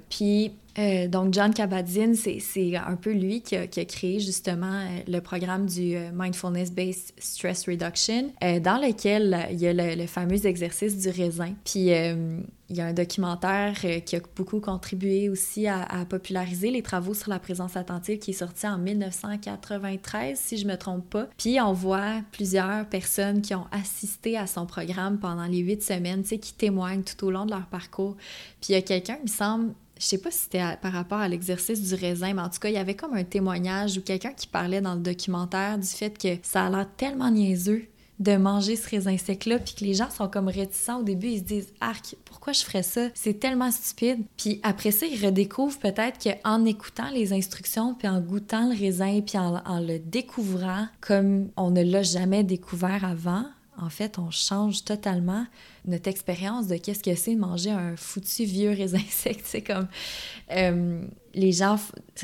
puis 0.10 0.52
euh, 0.80 1.08
donc, 1.08 1.34
John 1.34 1.54
Kabat-Zinn, 1.54 2.16
c'est 2.16 2.76
un 2.76 2.96
peu 2.96 3.12
lui 3.12 3.42
qui 3.42 3.56
a, 3.56 3.68
créé 3.68 4.20
justement 4.20 4.82
euh, 4.82 5.00
le 5.08 5.20
programme 5.20 5.66
du 5.66 5.96
euh, 5.96 6.12
Mindfulness-Based 6.14 7.14
Stress 7.18 7.68
Reduction, 7.68 8.32
dans 8.42 8.78
lequel 8.78 9.48
il 9.52 9.60
y 9.60 9.68
a 9.68 9.74
le, 9.74 10.08
fameux 10.08 10.46
exercice 10.46 10.98
du 10.98 11.10
raisin. 11.10 11.54
Puis, 11.66 11.90
il 12.70 12.78
y 12.78 12.82
a 12.82 12.86
un 12.86 12.94
documentaire 12.94 13.76
qui 14.06 14.16
a 14.16 14.20
beaucoup 14.36 14.60
contribué 14.60 15.30
aussi 15.30 15.68
à, 15.68 16.06
populariser 16.10 16.72
les 16.72 16.82
travaux 16.82 17.14
sur 17.14 17.30
la 17.30 17.40
présence 17.40 17.76
attentive 17.76 18.20
qui 18.20 18.32
est 18.32 18.36
sorti 18.36 18.68
en 18.68 18.78
1993, 18.78 20.40
si 20.40 20.58
je 20.58 20.66
me 20.66 20.76
trompe 20.78 21.10
pas. 21.10 21.28
Puis, 21.38 21.60
on 21.60 21.74
voit 21.74 22.22
plusieurs 22.32 22.86
personnes 22.86 23.42
qui 23.42 23.54
ont 23.56 23.68
assisté 23.72 24.38
à 24.38 24.48
son 24.48 24.66
programme 24.66 25.20
pendant 25.20 25.46
les 25.46 25.60
huit 25.60 25.84
semaines, 25.84 26.24
tu 26.24 26.30
sais, 26.30 26.38
qui 26.38 26.54
témoignent 26.54 27.04
tout 27.04 27.26
au 27.26 27.32
long 27.32 27.46
de 27.46 27.52
leur 27.52 27.66
parcours. 27.68 28.16
Puis, 28.62 28.70
il 28.70 28.74
y 28.74 28.76
a 28.76 28.82
quelqu'un, 28.82 29.18
il 29.20 29.24
me 29.24 29.36
semble, 29.36 29.74
je 30.02 30.08
sais 30.08 30.18
pas 30.18 30.32
si 30.32 30.40
c'était 30.40 30.64
par 30.82 30.94
rapport 30.94 31.20
à 31.20 31.28
l'exercice 31.28 31.80
du 31.80 31.94
raisin, 31.94 32.34
mais 32.34 32.42
en 32.42 32.50
tout 32.50 32.60
cas, 32.60 32.70
il 32.70 32.74
y 32.74 32.80
avait 32.80 32.96
comme 32.96 33.14
un 33.14 33.24
témoignage 33.24 34.00
ou 34.00 34.02
quelqu'un 34.02 34.34
qui 34.34 34.48
parlait 34.48 34.82
dans 34.82 34.96
le 34.96 35.02
documentaire 35.02 35.78
du 35.78 35.88
fait 35.88 36.18
que 36.18 36.40
ça 36.42 36.66
a 36.66 36.70
l'air 36.72 36.88
tellement 36.98 37.30
niaiseux 37.30 37.86
de 38.20 38.36
manger 38.36 38.76
ce 38.76 38.88
raisin 38.90 39.18
sec-là, 39.18 39.60
puis 39.60 39.74
que 39.76 39.84
les 39.84 39.96
gens 39.96 40.10
sont 40.10 40.28
comme 40.28 40.48
réticents 40.48 41.00
au 41.00 41.04
début, 41.04 41.28
ils 41.28 41.40
se 41.40 41.44
disent 41.44 41.74
«Arc, 41.82 42.16
pourquoi 42.26 42.54
je 42.54 42.64
ferais 42.64 42.84
ça? 42.84 43.08
C'est 43.16 43.40
tellement 43.40 43.72
stupide.» 43.72 44.24
Puis 44.38 44.60
après 44.62 44.92
ça, 44.92 45.08
ils 45.08 45.24
redécouvrent 45.24 45.80
peut-être 45.80 46.20
qu'en 46.20 46.66
écoutant 46.66 47.10
les 47.12 47.34
instructions, 47.34 47.96
puis 47.96 48.08
en 48.08 48.22
goûtant 48.22 48.70
le 48.70 48.78
raisin, 48.78 49.22
puis 49.22 49.40
en, 49.40 49.62
en 49.66 49.80
le 49.80 49.98
découvrant 49.98 50.88
comme 51.00 51.50
on 51.58 51.72
ne 51.72 51.84
l'a 51.84 52.04
jamais 52.04 52.44
découvert 52.44 53.06
avant, 53.06 53.46
en 53.82 53.90
fait, 53.90 54.20
on 54.20 54.30
change 54.32 54.84
totalement 54.84 55.46
notre 55.86 56.08
expérience 56.08 56.68
de 56.68 56.78
qu'est-ce 56.78 57.04
que 57.04 57.16
c'est 57.16 57.36
manger 57.36 57.72
un 57.72 57.96
foutu 57.96 58.44
vieux 58.44 58.70
raisin 58.70 59.02
sec. 59.10 59.42
C'est 59.44 59.64
comme 59.64 59.88
euh, 60.52 61.04
les 61.34 61.52
gens 61.52 61.78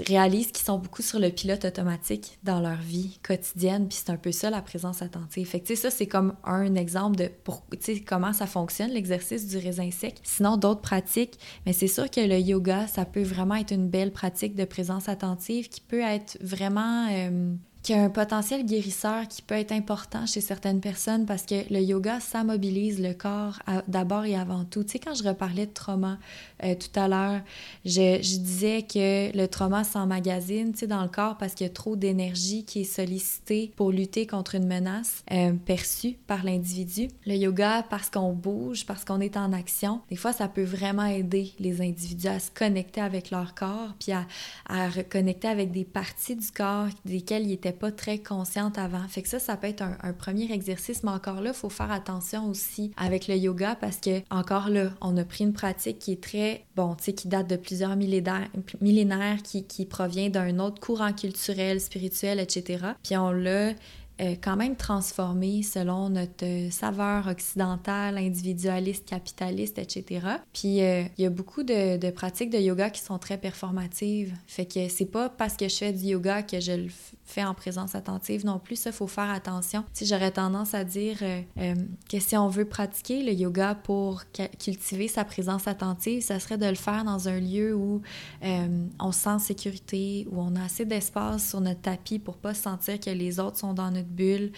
réalisent 0.05 0.51
qu'ils 0.51 0.65
sont 0.65 0.77
beaucoup 0.77 1.01
sur 1.01 1.19
le 1.19 1.29
pilote 1.29 1.65
automatique 1.65 2.37
dans 2.43 2.59
leur 2.59 2.77
vie 2.77 3.19
quotidienne, 3.23 3.87
puis 3.87 3.97
c'est 3.97 4.11
un 4.11 4.17
peu 4.17 4.31
ça 4.31 4.49
la 4.49 4.61
présence 4.61 5.01
attentive. 5.01 5.47
Fait 5.47 5.59
que 5.59 5.75
ça, 5.75 5.89
c'est 5.89 6.07
comme 6.07 6.35
un 6.43 6.75
exemple 6.75 7.15
de 7.15 7.29
pour, 7.43 7.63
comment 8.05 8.33
ça 8.33 8.45
fonctionne 8.45 8.91
l'exercice 8.91 9.47
du 9.47 9.57
raisin 9.57 9.89
sec. 9.91 10.15
Sinon, 10.23 10.57
d'autres 10.57 10.81
pratiques, 10.81 11.39
mais 11.65 11.73
c'est 11.73 11.87
sûr 11.87 12.09
que 12.11 12.21
le 12.21 12.39
yoga, 12.39 12.87
ça 12.87 13.05
peut 13.05 13.23
vraiment 13.23 13.55
être 13.55 13.73
une 13.73 13.89
belle 13.89 14.11
pratique 14.11 14.55
de 14.55 14.65
présence 14.65 15.09
attentive 15.09 15.69
qui 15.69 15.81
peut 15.81 16.01
être 16.01 16.37
vraiment 16.41 17.07
euh, 17.09 17.55
qui 17.87 17.93
a 17.93 18.03
un 18.03 18.09
potentiel 18.09 18.65
guérisseur 18.65 19.29
qui 19.29 19.41
peut 19.41 19.55
être 19.55 19.71
important 19.71 20.25
chez 20.25 20.41
certaines 20.41 20.81
personnes 20.81 21.25
parce 21.25 21.43
que 21.43 21.55
le 21.73 21.79
yoga, 21.79 22.19
ça 22.19 22.43
mobilise 22.43 22.99
le 22.99 23.13
corps 23.13 23.59
d'abord 23.87 24.25
et 24.25 24.35
avant 24.35 24.65
tout. 24.65 24.83
Tu 24.83 24.91
sais, 24.91 24.99
quand 24.99 25.13
je 25.13 25.23
reparlais 25.23 25.67
de 25.67 25.71
trauma 25.71 26.17
euh, 26.65 26.75
tout 26.75 26.99
à 26.99 27.07
l'heure, 27.07 27.39
je, 27.85 28.19
je, 28.21 28.39
disais 28.39 28.81
que 28.81 29.33
le 29.33 29.47
trauma 29.47 29.85
s'emmagasine, 29.85 30.73
tu 30.73 30.79
sais, 30.79 30.87
dans 30.87 31.01
le 31.01 31.07
corps 31.07 31.37
parce 31.37 31.53
qu'il 31.53 31.65
y 31.65 31.69
a 31.69 31.73
trop 31.73 31.95
d'énergie 31.95 32.65
qui 32.65 32.81
est 32.81 32.83
sollicitée 32.83 33.71
pour 33.77 33.93
lutter 33.93 34.27
contre 34.27 34.55
une 34.55 34.67
menace 34.67 35.23
euh, 35.31 35.53
perçue 35.53 36.17
par 36.27 36.43
l'individu. 36.43 37.07
Le 37.25 37.35
yoga, 37.35 37.85
parce 37.89 38.09
qu'on 38.09 38.33
bouge, 38.33 38.85
parce 38.85 39.05
qu'on 39.05 39.21
est 39.21 39.37
en 39.37 39.53
action, 39.53 40.01
des 40.09 40.17
fois, 40.17 40.33
ça 40.33 40.49
peut 40.49 40.65
vraiment 40.65 41.05
aider 41.05 41.53
les 41.57 41.79
individus 41.79 42.27
à 42.27 42.41
se 42.41 42.51
connecter 42.51 42.99
avec 42.99 43.31
leur 43.31 43.55
corps 43.55 43.93
puis 43.97 44.11
à, 44.11 44.25
à 44.67 44.89
reconnecter 44.89 45.47
avec 45.47 45.71
des 45.71 45.85
parties 45.85 46.35
du 46.35 46.51
corps 46.51 46.87
desquelles 47.05 47.47
ils 47.47 47.53
étaient 47.53 47.76
pas 47.77 47.91
très 47.91 48.19
consciente 48.19 48.77
avant. 48.77 49.07
Fait 49.07 49.21
que 49.21 49.29
ça, 49.29 49.39
ça 49.39 49.57
peut 49.57 49.67
être 49.67 49.83
un, 49.83 50.13
premier 50.13 50.51
exercice, 50.51 51.03
mais 51.03 51.11
encore 51.11 51.41
là, 51.41 51.51
il 51.51 51.55
faut 51.55 51.69
faire 51.69 51.91
attention 51.91 52.49
aussi 52.49 52.91
avec 52.97 53.27
le 53.27 53.35
yoga 53.35 53.75
parce 53.75 53.97
que, 53.97 54.21
encore 54.29 54.69
là, 54.69 54.89
on 55.01 55.15
a 55.17 55.23
pris 55.23 55.43
une 55.43 55.53
pratique 55.53 55.99
qui 55.99 56.13
est 56.13 56.23
très, 56.23 56.65
bon, 56.75 56.95
tu 56.95 57.05
sais, 57.05 57.13
qui 57.13 57.27
date 57.27 57.49
de 57.49 57.55
plusieurs 57.55 57.95
millénaires, 57.95 59.41
qui, 59.43 59.63
qui 59.65 59.85
provient 59.85 60.29
d'un 60.29 60.59
autre 60.59 60.79
courant 60.79 61.13
culturel, 61.13 61.79
spirituel, 61.79 62.39
etc. 62.39 62.85
Puis 63.03 63.15
on 63.15 63.31
l'a 63.31 63.73
euh, 64.19 64.35
quand 64.41 64.55
même 64.55 64.75
transformé 64.75 65.61
selon 65.61 66.09
notre 66.09 66.71
saveur 66.71 67.27
occidentale, 67.27 68.17
individualiste, 68.17 69.07
capitaliste, 69.07 69.77
etc. 69.77 70.25
Puis 70.53 70.81
euh, 70.81 71.03
il 71.17 71.23
y 71.23 71.27
a 71.27 71.29
beaucoup 71.29 71.61
de, 71.61 71.97
de, 71.97 72.09
pratiques 72.09 72.49
de 72.49 72.57
yoga 72.57 72.89
qui 72.89 73.01
sont 73.01 73.19
très 73.19 73.37
performatives. 73.37 74.33
Fait 74.47 74.65
que 74.65 74.89
c'est 74.89 75.05
pas 75.05 75.29
parce 75.29 75.55
que 75.55 75.69
je 75.69 75.75
fais 75.75 75.93
du 75.93 76.05
yoga 76.05 76.41
que 76.41 76.59
je 76.59 76.71
le 76.71 76.89
fait 77.27 77.43
en 77.43 77.53
présence 77.53 77.93
attentive 77.93 78.45
non 78.45 78.57
plus. 78.57 78.77
Ça, 78.77 78.91
faut 78.91 79.05
faire 79.05 79.29
attention. 79.29 79.83
Si 79.93 80.05
j'aurais 80.05 80.31
tendance 80.31 80.73
à 80.73 80.83
dire 80.85 81.17
euh, 81.21 81.41
euh, 81.59 81.75
que 82.09 82.19
si 82.19 82.37
on 82.37 82.47
veut 82.47 82.65
pratiquer 82.65 83.21
le 83.21 83.33
yoga 83.33 83.75
pour 83.75 84.23
cultiver 84.31 85.09
sa 85.09 85.25
présence 85.25 85.67
attentive, 85.67 86.23
ça 86.23 86.39
serait 86.39 86.57
de 86.57 86.65
le 86.65 86.75
faire 86.75 87.03
dans 87.03 87.27
un 87.27 87.39
lieu 87.39 87.75
où 87.75 88.01
euh, 88.43 88.85
on 88.99 89.11
se 89.11 89.19
sent 89.19 89.29
en 89.29 89.39
sécurité, 89.39 90.25
où 90.31 90.39
on 90.39 90.55
a 90.55 90.63
assez 90.63 90.85
d'espace 90.85 91.49
sur 91.49 91.59
notre 91.59 91.81
tapis 91.81 92.17
pour 92.17 92.37
pas 92.37 92.53
sentir 92.53 92.99
que 92.99 93.09
les 93.09 93.41
autres 93.41 93.57
sont 93.57 93.73
dans 93.73 93.91
notre 93.91 94.07
bulle, 94.07 94.51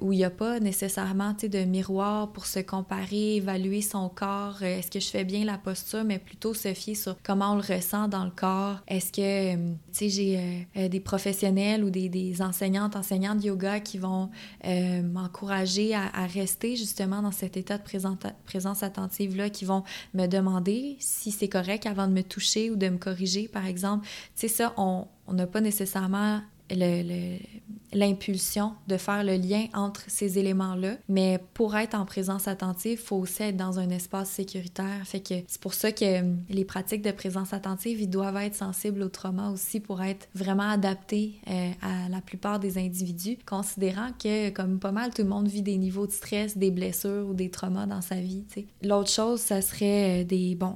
où 0.00 0.12
il 0.12 0.18
n'y 0.18 0.24
a 0.24 0.30
pas 0.30 0.60
nécessairement 0.60 1.34
de 1.42 1.64
miroir 1.64 2.30
pour 2.32 2.46
se 2.46 2.58
comparer, 2.58 3.36
évaluer 3.36 3.80
son 3.80 4.08
corps. 4.10 4.62
Est-ce 4.62 4.90
que 4.90 5.00
je 5.00 5.08
fais 5.08 5.24
bien 5.24 5.44
la 5.44 5.56
posture, 5.56 6.04
mais 6.04 6.18
plutôt 6.18 6.52
se 6.52 6.74
fier 6.74 6.94
sur 6.94 7.16
comment 7.22 7.52
on 7.52 7.54
le 7.56 7.74
ressent 7.74 8.08
dans 8.08 8.24
le 8.24 8.30
corps. 8.30 8.80
Est-ce 8.86 9.12
que, 9.12 9.56
tu 9.56 9.78
sais, 9.92 10.08
j'ai 10.08 10.88
des 10.88 11.00
professionnels 11.00 11.85
ou 11.86 11.90
des, 11.90 12.42
enseignantes, 12.42 12.96
enseignants 12.96 13.34
de 13.34 13.44
yoga 13.44 13.80
qui 13.80 13.98
vont 13.98 14.30
euh, 14.64 15.02
m'encourager 15.02 15.94
à, 15.94 16.26
rester 16.26 16.76
justement 16.76 17.22
dans 17.22 17.32
cet 17.32 17.56
état 17.56 17.78
de 17.78 17.82
présence 18.44 18.82
attentive-là, 18.82 19.50
qui 19.50 19.64
vont 19.64 19.84
me 20.14 20.26
demander 20.26 20.96
si 20.98 21.30
c'est 21.30 21.48
correct 21.48 21.86
avant 21.86 22.08
de 22.08 22.12
me 22.12 22.22
toucher 22.22 22.70
ou 22.70 22.76
de 22.76 22.88
me 22.88 22.98
corriger, 22.98 23.48
par 23.48 23.66
exemple. 23.66 24.06
Tu 24.06 24.12
sais, 24.34 24.48
ça, 24.48 24.74
on 24.76 25.06
n'a 25.28 25.46
pas 25.46 25.60
nécessairement 25.60 26.40
l'impulsion 27.92 28.74
de 28.88 28.96
faire 28.96 29.24
le 29.24 29.36
lien 29.36 29.66
entre 29.74 30.02
ces 30.08 30.38
éléments-là. 30.38 30.96
Mais 31.08 31.40
pour 31.54 31.76
être 31.76 31.94
en 31.94 32.04
présence 32.04 32.48
attentive, 32.48 32.98
il 33.00 33.04
faut 33.04 33.16
aussi 33.16 33.42
être 33.42 33.56
dans 33.56 33.78
un 33.78 33.90
espace 33.90 34.30
sécuritaire. 34.30 35.00
Fait 35.04 35.20
que 35.20 35.34
c'est 35.46 35.60
pour 35.60 35.74
ça 35.74 35.92
que 35.92 36.20
hum, 36.20 36.38
les 36.48 36.64
pratiques 36.64 37.02
de 37.02 37.10
présence 37.10 37.52
attentive, 37.52 38.00
ils 38.00 38.10
doivent 38.10 38.36
être 38.36 38.54
sensibles 38.54 39.02
au 39.02 39.08
trauma 39.08 39.50
aussi 39.50 39.80
pour 39.80 40.02
être 40.02 40.28
vraiment 40.34 40.68
adaptés 40.68 41.34
euh, 41.48 41.70
à 41.82 42.08
la 42.08 42.20
plupart 42.20 42.58
des 42.58 42.78
individus, 42.78 43.38
considérant 43.46 44.10
que 44.18 44.50
comme 44.50 44.78
pas 44.78 44.92
mal 44.92 45.12
tout 45.12 45.22
le 45.22 45.28
monde 45.28 45.48
vit 45.48 45.62
des 45.62 45.76
niveaux 45.76 46.06
de 46.06 46.12
stress, 46.12 46.56
des 46.56 46.70
blessures 46.70 47.26
ou 47.28 47.34
des 47.34 47.50
traumas 47.50 47.86
dans 47.86 48.02
sa 48.02 48.16
vie. 48.16 48.44
L'autre 48.82 49.10
chose, 49.10 49.40
ça 49.40 49.62
serait 49.62 50.22
euh, 50.22 50.24
des 50.24 50.54
bon, 50.54 50.74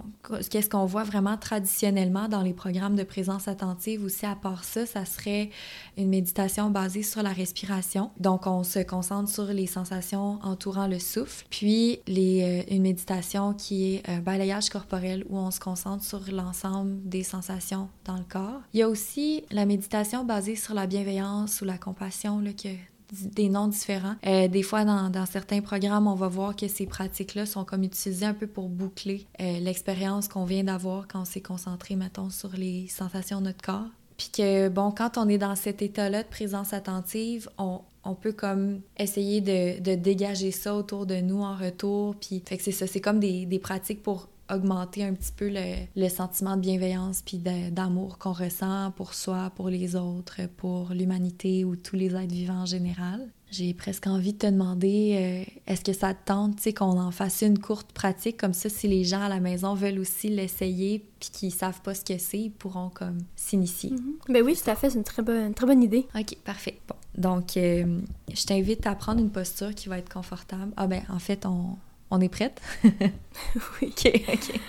qu'est-ce 0.50 0.68
qu'on 0.68 0.86
voit 0.86 1.04
vraiment 1.04 1.36
traditionnellement 1.36 2.28
dans 2.28 2.42
les 2.42 2.54
programmes 2.54 2.96
de 2.96 3.02
présence 3.02 3.48
attentive 3.48 4.04
aussi 4.04 4.26
à 4.26 4.34
part 4.34 4.64
ça, 4.64 4.86
ça 4.86 5.04
serait 5.04 5.50
une 5.96 6.08
méditation 6.08 6.70
basée 6.70 7.02
sur 7.10 7.22
la 7.22 7.32
respiration. 7.32 8.10
Donc, 8.18 8.46
on 8.46 8.62
se 8.62 8.78
concentre 8.80 9.30
sur 9.30 9.46
les 9.46 9.66
sensations 9.66 10.38
entourant 10.42 10.86
le 10.86 10.98
souffle. 10.98 11.46
Puis, 11.50 12.00
les, 12.06 12.64
euh, 12.68 12.74
une 12.74 12.82
méditation 12.82 13.52
qui 13.54 13.94
est 13.94 14.08
un 14.08 14.20
balayage 14.20 14.70
corporel 14.70 15.24
où 15.28 15.36
on 15.36 15.50
se 15.50 15.60
concentre 15.60 16.04
sur 16.04 16.22
l'ensemble 16.32 16.96
des 17.08 17.22
sensations 17.22 17.88
dans 18.04 18.16
le 18.16 18.24
corps. 18.28 18.60
Il 18.72 18.80
y 18.80 18.82
a 18.82 18.88
aussi 18.88 19.44
la 19.50 19.66
méditation 19.66 20.24
basée 20.24 20.56
sur 20.56 20.74
la 20.74 20.86
bienveillance 20.86 21.60
ou 21.60 21.64
la 21.64 21.78
compassion, 21.78 22.40
là, 22.40 22.52
que 22.52 22.68
des 23.12 23.48
noms 23.48 23.68
différents. 23.68 24.14
Euh, 24.26 24.48
des 24.48 24.62
fois, 24.62 24.84
dans, 24.84 25.26
certains 25.26 25.60
programmes, 25.60 26.06
on 26.06 26.14
va 26.14 26.28
voir 26.28 26.56
que 26.56 26.68
ces 26.68 26.86
pratiques-là 26.86 27.46
sont 27.46 27.64
comme 27.64 27.82
utilisées 27.82 28.26
un 28.26 28.34
peu 28.34 28.46
pour 28.46 28.68
boucler 28.68 29.26
euh, 29.40 29.58
l'expérience 29.60 30.28
qu'on 30.28 30.44
vient 30.44 30.64
d'avoir 30.64 31.08
quand 31.08 31.22
on 31.22 31.24
s'est 31.24 31.40
concentré, 31.40 31.96
mettons, 31.96 32.30
sur 32.30 32.50
les 32.50 32.88
sensations 32.88 33.40
de 33.40 33.46
notre 33.46 33.62
corps. 33.62 33.88
Puis 34.20 34.28
que, 34.28 34.68
bon, 34.68 34.90
quand 34.90 35.16
on 35.16 35.30
est 35.30 35.38
dans 35.38 35.56
cet 35.56 35.80
état-là 35.80 36.24
de 36.24 36.28
présence 36.28 36.74
attentive, 36.74 37.48
on, 37.56 37.80
peut 38.20 38.34
comme 38.34 38.82
essayer 38.98 39.40
de, 39.40 39.94
dégager 39.94 40.50
ça 40.50 40.74
autour 40.74 41.06
de 41.06 41.14
nous 41.22 41.40
en 41.40 41.56
retour. 41.56 42.14
Puis, 42.16 42.42
que 42.42 42.56
c'est 42.60 42.70
ça, 42.70 42.86
c'est 42.86 43.00
comme 43.00 43.18
des, 43.18 43.46
des, 43.46 43.58
pratiques 43.58 44.02
pour 44.02 44.28
augmenter 44.52 45.04
un 45.04 45.14
petit 45.14 45.32
peu 45.34 45.48
le, 45.48 45.86
le 45.96 46.08
sentiment 46.10 46.56
de 46.56 46.60
bienveillance 46.60 47.22
puis 47.22 47.38
d'amour 47.38 48.18
qu'on 48.18 48.34
ressent 48.34 48.90
pour 48.90 49.14
soi, 49.14 49.52
pour 49.56 49.70
les 49.70 49.96
autres, 49.96 50.42
pour 50.58 50.90
l'humanité 50.90 51.64
ou 51.64 51.76
tous 51.76 51.96
les 51.96 52.14
êtres 52.14 52.34
vivants 52.34 52.60
en 52.60 52.66
général. 52.66 53.26
J'ai 53.50 53.74
presque 53.74 54.06
envie 54.06 54.32
de 54.32 54.38
te 54.38 54.46
demander, 54.46 55.44
euh, 55.48 55.60
est-ce 55.66 55.82
que 55.82 55.92
ça 55.92 56.14
te 56.14 56.24
tente, 56.26 56.56
tu 56.56 56.62
sais, 56.62 56.72
qu'on 56.72 57.00
en 57.00 57.10
fasse 57.10 57.42
une 57.42 57.58
courte 57.58 57.90
pratique? 57.92 58.36
Comme 58.36 58.54
ça, 58.54 58.68
si 58.68 58.86
les 58.86 59.02
gens 59.02 59.22
à 59.22 59.28
la 59.28 59.40
maison 59.40 59.74
veulent 59.74 59.98
aussi 59.98 60.28
l'essayer 60.28 61.04
puis 61.18 61.30
qu'ils 61.30 61.52
savent 61.52 61.80
pas 61.80 61.94
ce 61.94 62.04
que 62.04 62.16
c'est, 62.16 62.38
ils 62.38 62.50
pourront 62.50 62.90
comme 62.90 63.18
s'initier. 63.34 63.90
Mm 63.90 64.12
Ben 64.28 64.44
oui, 64.44 64.56
tout 64.56 64.70
à 64.70 64.76
fait, 64.76 64.90
c'est 64.90 64.98
une 64.98 65.04
très 65.04 65.22
bonne, 65.22 65.52
très 65.52 65.66
bonne 65.66 65.82
idée. 65.82 66.06
Ok, 66.14 66.36
parfait. 66.44 66.78
Bon, 66.86 66.94
donc 67.18 67.56
euh, 67.56 67.98
je 68.32 68.44
t'invite 68.44 68.86
à 68.86 68.94
prendre 68.94 69.20
une 69.20 69.30
posture 69.30 69.74
qui 69.74 69.88
va 69.88 69.98
être 69.98 70.12
confortable. 70.12 70.72
Ah 70.76 70.86
ben, 70.86 71.02
en 71.08 71.18
fait, 71.18 71.44
on, 71.44 71.76
on 72.12 72.20
est 72.20 72.28
prête. 72.28 72.60
oui. 72.84 73.92
Ok, 73.92 74.22
ok. 74.32 74.60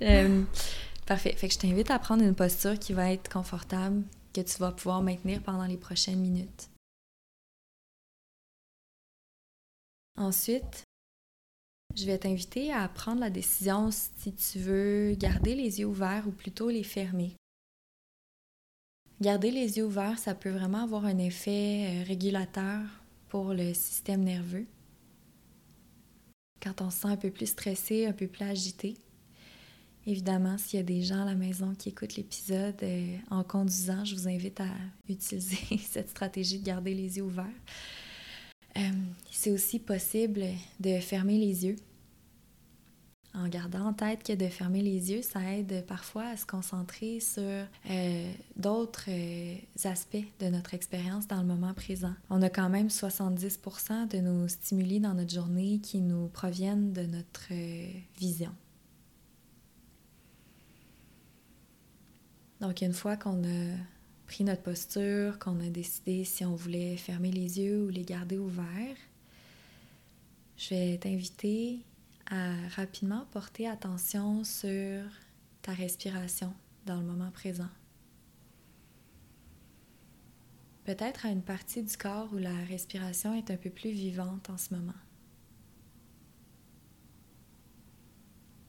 Euh, 0.00 0.42
parfait. 1.04 1.34
Fait 1.36 1.48
que 1.48 1.54
je 1.54 1.58
t'invite 1.58 1.90
à 1.90 1.98
prendre 1.98 2.22
une 2.22 2.34
posture 2.34 2.78
qui 2.78 2.94
va 2.94 3.12
être 3.12 3.30
confortable, 3.30 4.02
que 4.32 4.40
tu 4.40 4.56
vas 4.58 4.72
pouvoir 4.72 5.02
maintenir 5.02 5.42
pendant 5.42 5.66
les 5.66 5.76
prochaines 5.76 6.20
minutes. 6.20 6.69
Ensuite, 10.20 10.84
je 11.96 12.04
vais 12.04 12.18
t'inviter 12.18 12.70
à 12.74 12.86
prendre 12.88 13.20
la 13.20 13.30
décision 13.30 13.88
si 13.90 14.34
tu 14.34 14.58
veux 14.58 15.14
garder 15.14 15.54
les 15.54 15.80
yeux 15.80 15.86
ouverts 15.86 16.28
ou 16.28 16.30
plutôt 16.30 16.68
les 16.68 16.82
fermer. 16.82 17.32
Garder 19.22 19.50
les 19.50 19.78
yeux 19.78 19.86
ouverts, 19.86 20.18
ça 20.18 20.34
peut 20.34 20.50
vraiment 20.50 20.84
avoir 20.84 21.06
un 21.06 21.16
effet 21.16 21.86
euh, 21.86 22.04
régulateur 22.04 22.80
pour 23.28 23.54
le 23.54 23.72
système 23.72 24.22
nerveux. 24.22 24.66
Quand 26.62 26.82
on 26.82 26.90
se 26.90 27.00
sent 27.00 27.08
un 27.08 27.16
peu 27.16 27.30
plus 27.30 27.46
stressé, 27.46 28.04
un 28.04 28.12
peu 28.12 28.26
plus 28.26 28.44
agité. 28.44 28.98
Évidemment, 30.06 30.58
s'il 30.58 30.80
y 30.80 30.82
a 30.82 30.84
des 30.84 31.02
gens 31.02 31.22
à 31.22 31.24
la 31.24 31.34
maison 31.34 31.74
qui 31.74 31.88
écoutent 31.88 32.16
l'épisode 32.16 32.76
euh, 32.82 33.16
en 33.30 33.42
conduisant, 33.42 34.04
je 34.04 34.14
vous 34.14 34.28
invite 34.28 34.60
à 34.60 34.68
utiliser 35.08 35.78
cette 35.78 36.10
stratégie 36.10 36.58
de 36.58 36.66
garder 36.66 36.92
les 36.92 37.16
yeux 37.16 37.24
ouverts. 37.24 37.46
Euh, 38.76 38.80
c'est 39.30 39.50
aussi 39.50 39.78
possible 39.78 40.44
de 40.78 40.98
fermer 41.00 41.38
les 41.38 41.66
yeux. 41.66 41.76
En 43.32 43.46
gardant 43.46 43.86
en 43.86 43.92
tête 43.92 44.24
que 44.24 44.32
de 44.32 44.48
fermer 44.48 44.82
les 44.82 45.12
yeux, 45.12 45.22
ça 45.22 45.40
aide 45.52 45.84
parfois 45.86 46.24
à 46.24 46.36
se 46.36 46.44
concentrer 46.44 47.20
sur 47.20 47.42
euh, 47.42 48.32
d'autres 48.56 49.04
euh, 49.08 49.54
aspects 49.84 50.24
de 50.40 50.46
notre 50.46 50.74
expérience 50.74 51.28
dans 51.28 51.40
le 51.40 51.46
moment 51.46 51.72
présent. 51.72 52.12
On 52.28 52.42
a 52.42 52.50
quand 52.50 52.68
même 52.68 52.88
70% 52.88 54.08
de 54.08 54.18
nos 54.18 54.48
stimuli 54.48 54.98
dans 54.98 55.14
notre 55.14 55.32
journée 55.32 55.78
qui 55.78 56.00
nous 56.00 56.26
proviennent 56.26 56.92
de 56.92 57.02
notre 57.02 57.52
vision. 58.18 58.50
Donc 62.60 62.82
une 62.82 62.92
fois 62.92 63.16
qu'on 63.16 63.42
a 63.44 63.76
pris 64.30 64.44
notre 64.44 64.62
posture, 64.62 65.40
qu'on 65.40 65.58
a 65.58 65.70
décidé 65.70 66.22
si 66.24 66.44
on 66.44 66.54
voulait 66.54 66.96
fermer 66.96 67.32
les 67.32 67.58
yeux 67.58 67.82
ou 67.82 67.88
les 67.88 68.04
garder 68.04 68.38
ouverts, 68.38 68.96
je 70.56 70.68
vais 70.68 70.98
t'inviter 70.98 71.80
à 72.30 72.54
rapidement 72.76 73.26
porter 73.32 73.66
attention 73.66 74.44
sur 74.44 75.02
ta 75.62 75.72
respiration 75.72 76.54
dans 76.86 76.94
le 77.00 77.02
moment 77.02 77.32
présent. 77.32 77.68
Peut-être 80.84 81.26
à 81.26 81.30
une 81.30 81.42
partie 81.42 81.82
du 81.82 81.96
corps 81.96 82.32
où 82.32 82.38
la 82.38 82.54
respiration 82.66 83.34
est 83.34 83.50
un 83.50 83.56
peu 83.56 83.70
plus 83.70 83.90
vivante 83.90 84.48
en 84.48 84.58
ce 84.58 84.72
moment. 84.72 85.00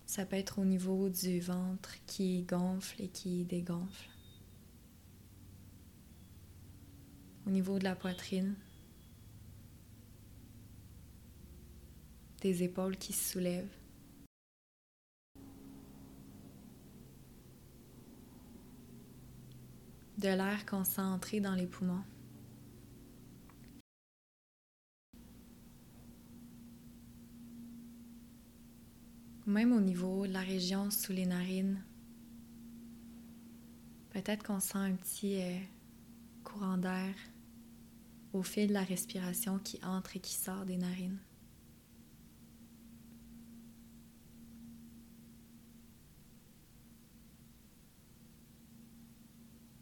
Ça 0.08 0.26
peut 0.26 0.38
être 0.38 0.58
au 0.58 0.65
niveau 0.65 1.08
du 1.10 1.39
ventre 1.39 1.97
qui 2.08 2.41
gonfle 2.41 3.00
et 3.00 3.10
qui 3.10 3.45
dégonfle. 3.45 4.11
Au 7.45 7.49
niveau 7.49 7.80
de 7.80 7.84
la 7.84 7.95
poitrine, 7.95 8.56
des 12.41 12.63
épaules 12.63 12.97
qui 12.97 13.13
se 13.13 13.34
soulèvent. 13.34 13.77
De 20.17 20.27
l'air 20.27 20.65
concentré 20.67 21.39
dans 21.39 21.56
les 21.56 21.65
poumons. 21.65 22.04
Même 29.47 29.73
au 29.73 29.82
niveau 29.82 30.27
de 30.27 30.32
la 30.32 30.41
région 30.41 30.91
sous 30.91 31.12
les 31.12 31.25
narines, 31.25 31.84
peut-être 34.12 34.43
qu'on 34.43 34.60
sent 34.60 34.77
un 34.77 34.93
petit 34.93 35.41
euh, 35.41 35.58
courant 36.43 36.77
d'air 36.77 37.15
au 38.34 38.44
fil 38.44 38.67
de 38.67 38.74
la 38.74 38.84
respiration 38.84 39.60
qui 39.60 39.80
entre 39.84 40.15
et 40.15 40.20
qui 40.20 40.34
sort 40.34 40.65
des 40.65 40.78
narines. 40.78 41.20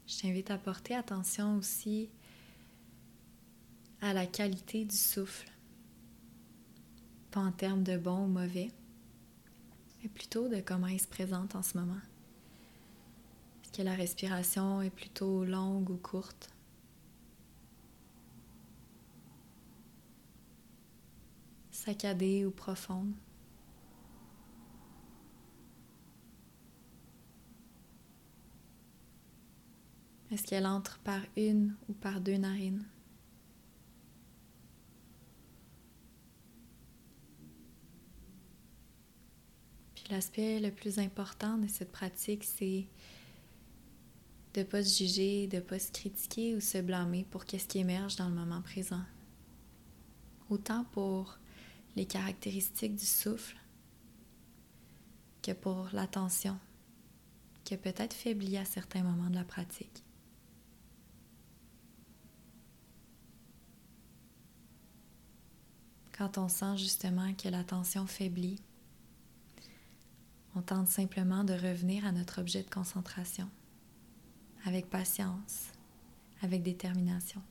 Je 0.06 0.18
t'invite 0.18 0.50
à 0.50 0.58
porter 0.58 0.94
attention 0.96 1.56
aussi 1.56 2.10
à 4.00 4.12
la 4.12 4.26
qualité 4.26 4.84
du 4.84 4.96
souffle, 4.96 5.48
pas 7.30 7.40
en 7.40 7.52
termes 7.52 7.84
de 7.84 7.96
bon 7.96 8.24
ou 8.24 8.28
mauvais, 8.28 8.70
mais 10.02 10.08
plutôt 10.08 10.48
de 10.48 10.60
comment 10.60 10.88
il 10.88 11.00
se 11.00 11.06
présente 11.06 11.54
en 11.54 11.62
ce 11.62 11.78
moment. 11.78 12.00
Est-ce 13.62 13.72
que 13.72 13.82
la 13.82 13.94
respiration 13.94 14.82
est 14.82 14.90
plutôt 14.90 15.44
longue 15.44 15.90
ou 15.90 15.96
courte? 15.96 16.50
Saccadée 21.80 22.44
ou 22.44 22.50
profonde. 22.50 23.14
Est-ce 30.30 30.44
qu'elle 30.44 30.66
entre 30.66 30.98
par 30.98 31.22
une 31.36 31.74
ou 31.88 31.94
par 31.94 32.20
deux 32.20 32.36
narines? 32.36 32.84
Puis 39.94 40.04
l'aspect 40.10 40.60
le 40.60 40.70
plus 40.70 40.98
important 40.98 41.56
de 41.56 41.66
cette 41.66 41.90
pratique, 41.90 42.44
c'est 42.44 42.86
de 44.52 44.60
ne 44.60 44.64
pas 44.64 44.84
se 44.84 44.98
juger, 44.98 45.46
de 45.46 45.56
ne 45.56 45.62
pas 45.62 45.78
se 45.78 45.90
critiquer 45.90 46.54
ou 46.54 46.60
se 46.60 46.78
blâmer 46.78 47.24
pour 47.30 47.46
qu'est-ce 47.46 47.66
qui 47.66 47.78
émerge 47.78 48.16
dans 48.16 48.28
le 48.28 48.34
moment 48.34 48.60
présent. 48.60 49.02
Autant 50.50 50.84
pour 50.92 51.39
les 52.00 52.06
caractéristiques 52.06 52.96
du 52.96 53.04
souffle 53.04 53.58
que 55.42 55.52
pour 55.52 55.90
l'attention 55.92 56.58
qui 57.62 57.76
peut-être 57.76 58.14
faibli 58.14 58.56
à 58.56 58.64
certains 58.64 59.02
moments 59.02 59.28
de 59.28 59.34
la 59.34 59.44
pratique. 59.44 60.02
Quand 66.16 66.38
on 66.38 66.48
sent 66.48 66.78
justement 66.78 67.34
que 67.34 67.50
l'attention 67.50 68.06
faiblit, 68.06 68.62
on 70.54 70.62
tente 70.62 70.88
simplement 70.88 71.44
de 71.44 71.52
revenir 71.52 72.06
à 72.06 72.12
notre 72.12 72.40
objet 72.40 72.62
de 72.62 72.70
concentration 72.70 73.50
avec 74.64 74.88
patience, 74.88 75.68
avec 76.40 76.62
détermination. 76.62 77.42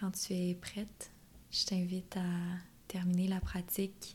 Quand 0.00 0.12
tu 0.12 0.32
es 0.32 0.54
prête, 0.54 1.10
je 1.50 1.64
t'invite 1.64 2.16
à 2.16 2.30
terminer 2.86 3.26
la 3.26 3.40
pratique 3.40 4.14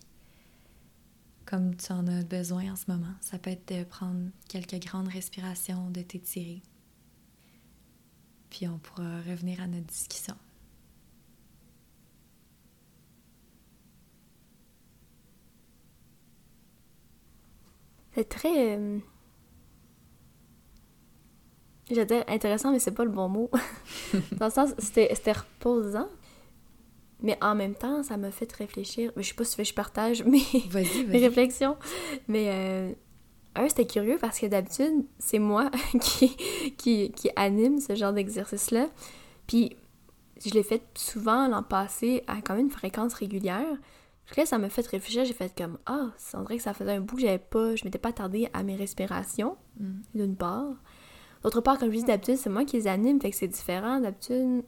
comme 1.45 1.75
tu 1.75 1.91
en 1.91 2.07
as 2.07 2.23
besoin 2.23 2.71
en 2.71 2.75
ce 2.77 2.89
moment. 2.89 3.13
Ça 3.19 3.37
peut 3.37 3.49
être 3.49 3.67
de 3.73 3.83
prendre 3.83 4.29
quelques 4.47 4.79
grandes 4.79 5.09
respirations, 5.09 5.89
de 5.89 6.01
t'étirer. 6.01 6.61
Puis 8.49 8.67
on 8.67 8.77
pourra 8.77 9.21
revenir 9.23 9.61
à 9.61 9.67
notre 9.67 9.87
discussion. 9.87 10.35
C'est 18.15 18.29
très. 18.29 18.77
Euh... 18.77 18.99
Dire 21.89 22.05
intéressant, 22.27 22.71
mais 22.71 22.79
c'est 22.79 22.91
pas 22.91 23.03
le 23.03 23.11
bon 23.11 23.27
mot. 23.27 23.51
Dans 24.37 24.45
le 24.45 24.51
sens, 24.51 24.73
c'était 24.79 25.31
reposant. 25.31 26.07
Mais 27.21 27.37
en 27.41 27.55
même 27.55 27.73
temps, 27.73 28.03
ça 28.03 28.17
m'a 28.17 28.31
fait 28.31 28.51
réfléchir. 28.51 29.11
Je 29.15 29.21
sais 29.21 29.33
pas 29.33 29.45
si 29.45 29.63
je 29.63 29.73
partage 29.73 30.23
mes, 30.25 30.43
mes 31.07 31.19
réflexions. 31.19 31.77
Mais 32.27 32.49
euh, 32.49 32.91
un, 33.55 33.69
c'était 33.69 33.87
curieux 33.87 34.17
parce 34.19 34.39
que 34.39 34.45
d'habitude, 34.45 35.05
c'est 35.19 35.39
moi 35.39 35.71
qui, 36.01 36.35
qui, 36.77 37.11
qui, 37.11 37.29
anime 37.35 37.79
ce 37.79 37.95
genre 37.95 38.13
d'exercice-là. 38.13 38.89
Puis 39.47 39.75
je 40.45 40.53
l'ai 40.53 40.63
fait 40.63 40.83
souvent 40.95 41.47
l'an 41.47 41.63
passé 41.63 42.23
à 42.27 42.41
quand 42.41 42.55
même 42.55 42.65
une 42.65 42.71
fréquence 42.71 43.13
régulière. 43.13 43.77
Puis 44.25 44.41
là, 44.41 44.45
ça 44.45 44.57
m'a 44.57 44.69
fait 44.69 44.85
réfléchir. 44.87 45.23
J'ai 45.25 45.33
fait 45.33 45.53
comme 45.55 45.77
Ah, 45.85 46.11
c'est 46.17 46.37
vrai 46.37 46.57
que 46.57 46.63
ça 46.63 46.73
faisait 46.73 46.93
un 46.93 47.01
bout 47.01 47.15
que 47.15 47.21
j'avais 47.21 47.39
pas. 47.39 47.75
Je 47.75 47.85
m'étais 47.85 47.99
pas 47.99 48.09
attardée 48.09 48.49
à 48.53 48.63
mes 48.63 48.75
respirations, 48.75 49.57
mm. 49.79 50.01
d'une 50.15 50.35
part. 50.35 50.75
D'autre 51.43 51.61
part, 51.61 51.77
comme 51.77 51.91
je 51.91 51.97
dis 51.97 52.03
d'habitude, 52.03 52.37
c'est 52.37 52.49
moi 52.49 52.65
qui 52.65 52.77
les 52.77 52.87
anime, 52.87 53.19
fait 53.19 53.29
que 53.29 53.35
c'est 53.35 53.47
différent. 53.47 53.99
D'habitude, 53.99 54.63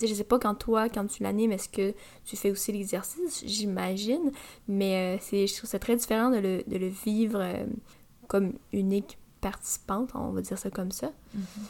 je 0.00 0.12
sais 0.12 0.24
pas 0.24 0.38
quand 0.38 0.54
toi, 0.54 0.88
quand 0.88 1.06
tu 1.06 1.22
l'animes, 1.22 1.52
est-ce 1.52 1.68
que 1.68 1.94
tu 2.24 2.36
fais 2.36 2.50
aussi 2.50 2.72
l'exercice, 2.72 3.44
j'imagine, 3.46 4.32
mais 4.66 5.16
euh, 5.16 5.18
c'est, 5.20 5.46
je 5.46 5.56
trouve 5.56 5.70
ça 5.70 5.78
très 5.78 5.96
différent 5.96 6.30
de 6.30 6.38
le, 6.38 6.62
de 6.66 6.76
le 6.76 6.88
vivre 6.88 7.40
euh, 7.40 7.64
comme 8.28 8.54
unique 8.72 9.18
participante, 9.40 10.10
on 10.14 10.30
va 10.30 10.40
dire 10.42 10.58
ça 10.58 10.70
comme 10.70 10.90
ça. 10.90 11.12
Mm-hmm. 11.36 11.62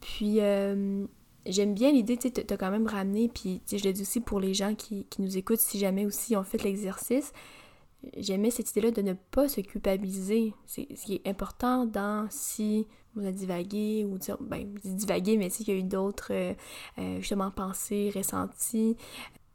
Puis, 0.00 0.40
euh, 0.40 1.06
j'aime 1.46 1.74
bien 1.74 1.92
l'idée, 1.92 2.16
tu 2.16 2.28
sais, 2.28 2.44
t'as 2.44 2.56
quand 2.56 2.70
même 2.70 2.86
ramené, 2.86 3.28
puis 3.28 3.62
je 3.70 3.84
le 3.84 3.92
dis 3.92 4.02
aussi 4.02 4.20
pour 4.20 4.40
les 4.40 4.54
gens 4.54 4.74
qui, 4.74 5.06
qui 5.06 5.22
nous 5.22 5.36
écoutent, 5.36 5.60
si 5.60 5.78
jamais 5.78 6.06
aussi 6.06 6.36
ont 6.36 6.44
fait 6.44 6.62
l'exercice, 6.62 7.32
j'aimais 8.16 8.50
cette 8.50 8.70
idée-là 8.70 8.90
de 8.90 9.02
ne 9.02 9.12
pas 9.12 9.48
se 9.48 9.60
culpabiliser. 9.60 10.54
C'est 10.66 10.88
ce 10.96 11.04
qui 11.04 11.14
est 11.14 11.28
important 11.28 11.86
dans 11.86 12.26
si 12.30 12.86
on 13.16 13.24
a 13.24 13.32
divagué 13.32 14.04
ou 14.04 14.18
dire, 14.18 14.36
ben, 14.40 14.72
divagué, 14.84 15.36
mais 15.36 15.50
si 15.50 15.64
qu'il 15.64 15.74
y 15.74 15.76
a 15.76 15.80
eu 15.80 15.84
d'autres, 15.84 16.32
euh, 16.32 16.54
euh, 16.98 17.18
justement, 17.18 17.50
pensées, 17.50 18.12
ressenties. 18.14 18.96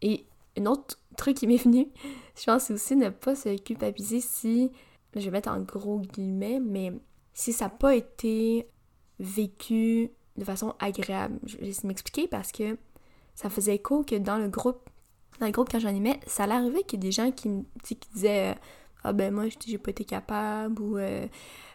Et 0.02 0.26
un 0.58 0.66
autre 0.66 1.00
truc 1.18 1.38
qui 1.38 1.48
m'est 1.48 1.58
venu, 1.64 1.88
je 2.36 2.44
pense, 2.46 2.72
aussi 2.72 2.96
ne 2.96 3.10
pas 3.10 3.36
se 3.36 3.58
culpabiliser 3.58 4.22
si, 4.22 4.72
je 5.16 5.22
vais 5.22 5.32
mettre 5.32 5.50
en 5.50 5.62
gros 5.62 6.00
guillemets, 6.00 6.60
mais 6.60 6.94
si 7.34 7.54
ça 7.54 7.66
n'a 7.66 7.70
pas 7.70 7.96
été 7.96 8.68
vécu 9.20 10.12
de 10.38 10.44
façon 10.44 10.76
agréable. 10.80 11.40
Je 11.46 11.58
vais 11.58 11.74
m'expliquer 11.84 12.28
parce 12.28 12.52
que 12.52 12.78
ça 13.34 13.50
faisait 13.50 13.76
écho 13.76 14.04
que 14.04 14.16
dans 14.16 14.38
le 14.38 14.50
groupe, 14.50 14.90
dans 15.40 15.48
le 15.48 15.52
groupe 15.52 15.70
quand 15.72 15.80
j'animais, 15.80 16.20
ça 16.28 16.44
arriver 16.44 16.84
qu'il 16.84 17.00
y 17.00 17.06
ait 17.06 17.08
des 17.08 17.12
gens 17.12 17.32
qui, 17.32 17.50
qui 17.84 17.98
disaient 18.14 18.56
Ah 19.08 19.14
ben 19.14 19.34
moi 19.34 19.46
j'ai 19.66 19.78
pas 19.78 19.92
été 19.92 20.04
capable 20.04 20.82
ou 20.82 20.98
euh, 20.98 21.26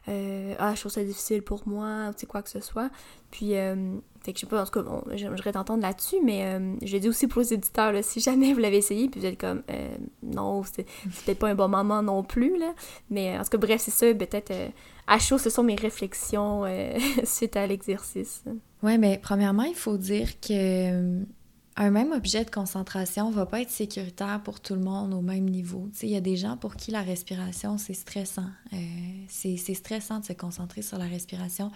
euh, 0.09 0.55
Ah 0.59 0.75
je 0.75 0.81
trouve 0.81 0.93
ça 0.93 1.03
difficile 1.03 1.43
pour 1.43 1.67
moi, 1.67 2.11
ou 2.11 2.27
quoi 2.27 2.43
que 2.43 2.51
ce 2.51 2.61
soit. 2.61 2.91
Puis 3.31 3.57
euh, 3.57 3.97
fait 4.23 4.35
que 4.35 4.39
je 4.39 4.45
sais 4.45 4.47
pas, 4.47 4.61
en 4.61 4.65
tout 4.67 4.73
cas, 4.73 4.83
bon, 4.83 5.03
j'aimerais 5.15 5.53
t'entendre 5.53 5.83
là-dessus, 5.83 6.17
mais 6.23 6.61
je 6.83 6.93
l'ai 6.93 7.01
dit 7.01 7.09
aussi 7.09 7.27
pour 7.27 7.41
les 7.41 7.55
éditeurs, 7.55 7.91
là, 7.91 8.03
si 8.03 8.21
jamais 8.21 8.53
vous 8.53 8.61
l'avez 8.61 8.77
essayé, 8.77 9.09
puis 9.09 9.21
vous 9.21 9.27
êtes 9.27 9.41
comme 9.41 9.63
non, 10.23 10.63
c'est 10.63 10.85
peut-être 11.25 11.39
pas 11.39 11.49
un 11.49 11.55
bon 11.55 11.69
moment 11.69 12.03
non 12.03 12.23
plus, 12.23 12.59
là. 12.59 12.75
Mais 13.11 13.37
en 13.37 13.43
tout 13.43 13.51
cas, 13.51 13.59
bref, 13.59 13.81
c'est 13.81 13.91
ça, 13.91 14.15
peut-être 14.15 14.53
à 15.09 15.19
chaud, 15.19 15.39
ce 15.39 15.51
sont 15.51 15.65
mes 15.65 15.75
réflexions 15.75 16.65
suite 17.25 17.57
à 17.57 17.67
l'exercice. 17.67 18.45
Ouais, 18.83 18.99
mais 18.99 19.19
premièrement, 19.21 19.65
il 19.65 19.75
faut 19.75 19.97
dire 19.97 20.39
que 20.41 21.25
un 21.77 21.91
même 21.91 22.13
objet 22.13 22.45
de 22.45 22.51
concentration 22.51 23.31
va 23.31 23.47
pas 23.47 23.63
être 23.63 23.71
sécuritaire 23.71 24.43
pour 24.45 24.61
tout 24.61 24.75
le 24.75 24.83
monde 24.83 25.15
au 25.15 25.23
même 25.23 25.49
niveau. 25.49 25.89
Il 26.03 26.11
y 26.11 26.17
a 26.17 26.21
des 26.21 26.37
gens 26.37 26.59
pour 26.59 26.77
qui 26.77 26.91
la 26.91 27.01
respiration, 27.01 27.79
c'est 27.79 27.95
stressant. 27.95 28.51
Euh, 28.75 28.77
c'est 29.29 29.57
stressant 29.57 30.21
de 30.21 30.27
se 30.27 30.35
concentrer 30.35 30.83
sur 30.83 30.99
la 30.99 31.07
respiration. 31.07 31.71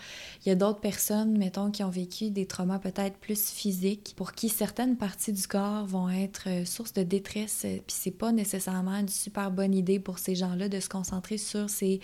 Il 0.45 0.51
y 0.51 0.53
a 0.53 0.55
d'autres 0.55 0.81
personnes, 0.81 1.39
mettons, 1.39 1.71
qui 1.71 1.83
ont 1.83 1.89
vécu 1.91 2.31
des 2.31 2.45
traumas 2.45 2.79
peut-être 2.79 3.17
plus 3.17 3.51
physiques, 3.51 4.13
pour 4.17 4.33
qui 4.33 4.51
certaines 4.51 4.97
parties 4.97 5.33
du 5.33 5.47
corps 5.47 5.87
vont 5.87 6.11
être 6.11 6.45
euh, 6.49 6.65
source 6.67 6.93
de 6.93 7.03
détresse. 7.03 7.63
Euh, 7.65 7.77
puis 7.87 7.97
c'est 7.99 8.11
pas 8.11 8.33
nécessairement 8.33 8.97
une 8.97 9.09
super 9.09 9.51
bonne 9.51 9.75
idée 9.75 9.99
pour 9.99 10.19
ces 10.19 10.35
gens-là 10.35 10.69
de 10.69 10.79
se 10.79 10.91
concentrer 10.91 11.39
sur 11.39 11.71
ces 11.71 12.01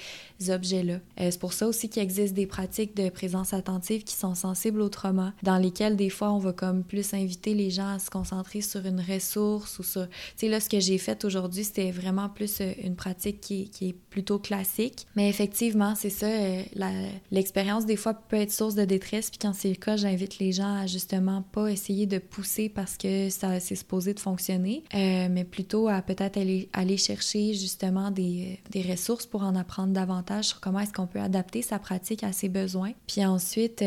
objets-là. 0.48 0.98
c'est 1.18 1.38
pour 1.38 1.52
ça 1.52 1.68
aussi 1.68 1.90
qu'il 1.90 2.02
existe 2.02 2.35
des 2.35 2.46
pratiques 2.46 2.96
de 2.96 3.11
présence 3.11 3.52
attentive 3.52 4.02
qui 4.05 4.14
sont 4.14 4.35
sensibles 4.35 4.81
au 4.81 4.88
trauma, 4.88 5.35
dans 5.42 5.59
lesquelles 5.59 5.96
des 5.96 6.11
fois 6.11 6.33
on 6.33 6.38
va 6.38 6.52
comme 6.52 6.85
plus 6.85 7.12
inviter 7.14 7.55
les 7.55 7.70
gens 7.70 7.81
à 7.88 7.98
se 7.98 8.10
concentrer 8.10 8.60
sur 8.60 8.84
une 8.86 9.00
ressource 9.00 9.78
ou 9.78 9.82
sur... 9.82 10.08
Tu 10.08 10.14
sais, 10.36 10.48
là, 10.48 10.60
ce 10.60 10.68
que 10.68 10.80
j'ai 10.80 10.98
fait 10.98 11.24
aujourd'hui, 11.24 11.64
c'était 11.64 11.90
vraiment 11.90 12.28
plus 12.28 12.60
euh, 12.60 12.72
une 12.82 12.96
pratique 12.96 13.40
qui, 13.40 13.70
est 13.80 13.92
plutôt 14.10 14.38
classique. 14.38 15.06
Mais 15.16 15.28
effectivement, 15.28 15.94
c'est 15.94 16.10
ça, 16.10 16.26
euh, 16.26 16.62
l'expérience, 17.30 17.86
des 17.86 17.96
fois, 17.96 18.14
peut 18.14 18.36
être 18.36 18.52
source 18.52 18.74
de 18.74 18.84
détresse. 18.84 19.30
Puis 19.30 19.38
quand 19.38 19.52
c'est 19.54 19.68
le 19.68 19.76
cas, 19.76 19.96
j'invite 19.96 20.38
les 20.38 20.52
gens 20.52 20.74
à 20.74 20.86
justement 20.86 21.42
pas 21.42 21.70
essayer 21.70 22.06
de 22.06 22.18
pousser 22.18 22.68
parce 22.68 22.96
que 22.96 23.30
ça 23.30 23.60
c'est 23.60 23.74
supposé 23.74 24.14
de 24.14 24.20
fonctionner, 24.20 24.84
euh, 24.94 25.28
mais 25.30 25.44
plutôt 25.44 25.88
à 25.88 26.02
peut-être 26.02 26.36
aller, 26.36 26.68
aller 26.72 26.96
chercher 26.96 27.54
justement 27.54 28.10
des, 28.10 28.60
des 28.70 28.82
ressources 28.82 29.26
pour 29.26 29.42
en 29.42 29.54
apprendre 29.56 29.92
davantage 29.92 30.46
sur 30.46 30.60
comment 30.60 30.80
est-ce 30.80 30.92
qu'on 30.92 31.06
peut 31.06 31.20
adapter 31.20 31.62
sa 31.62 31.78
pratique 31.78 32.22
à 32.24 32.32
ses 32.32 32.48
besoins. 32.48 32.92
Puis 33.06 33.24
ensuite, 33.24 33.82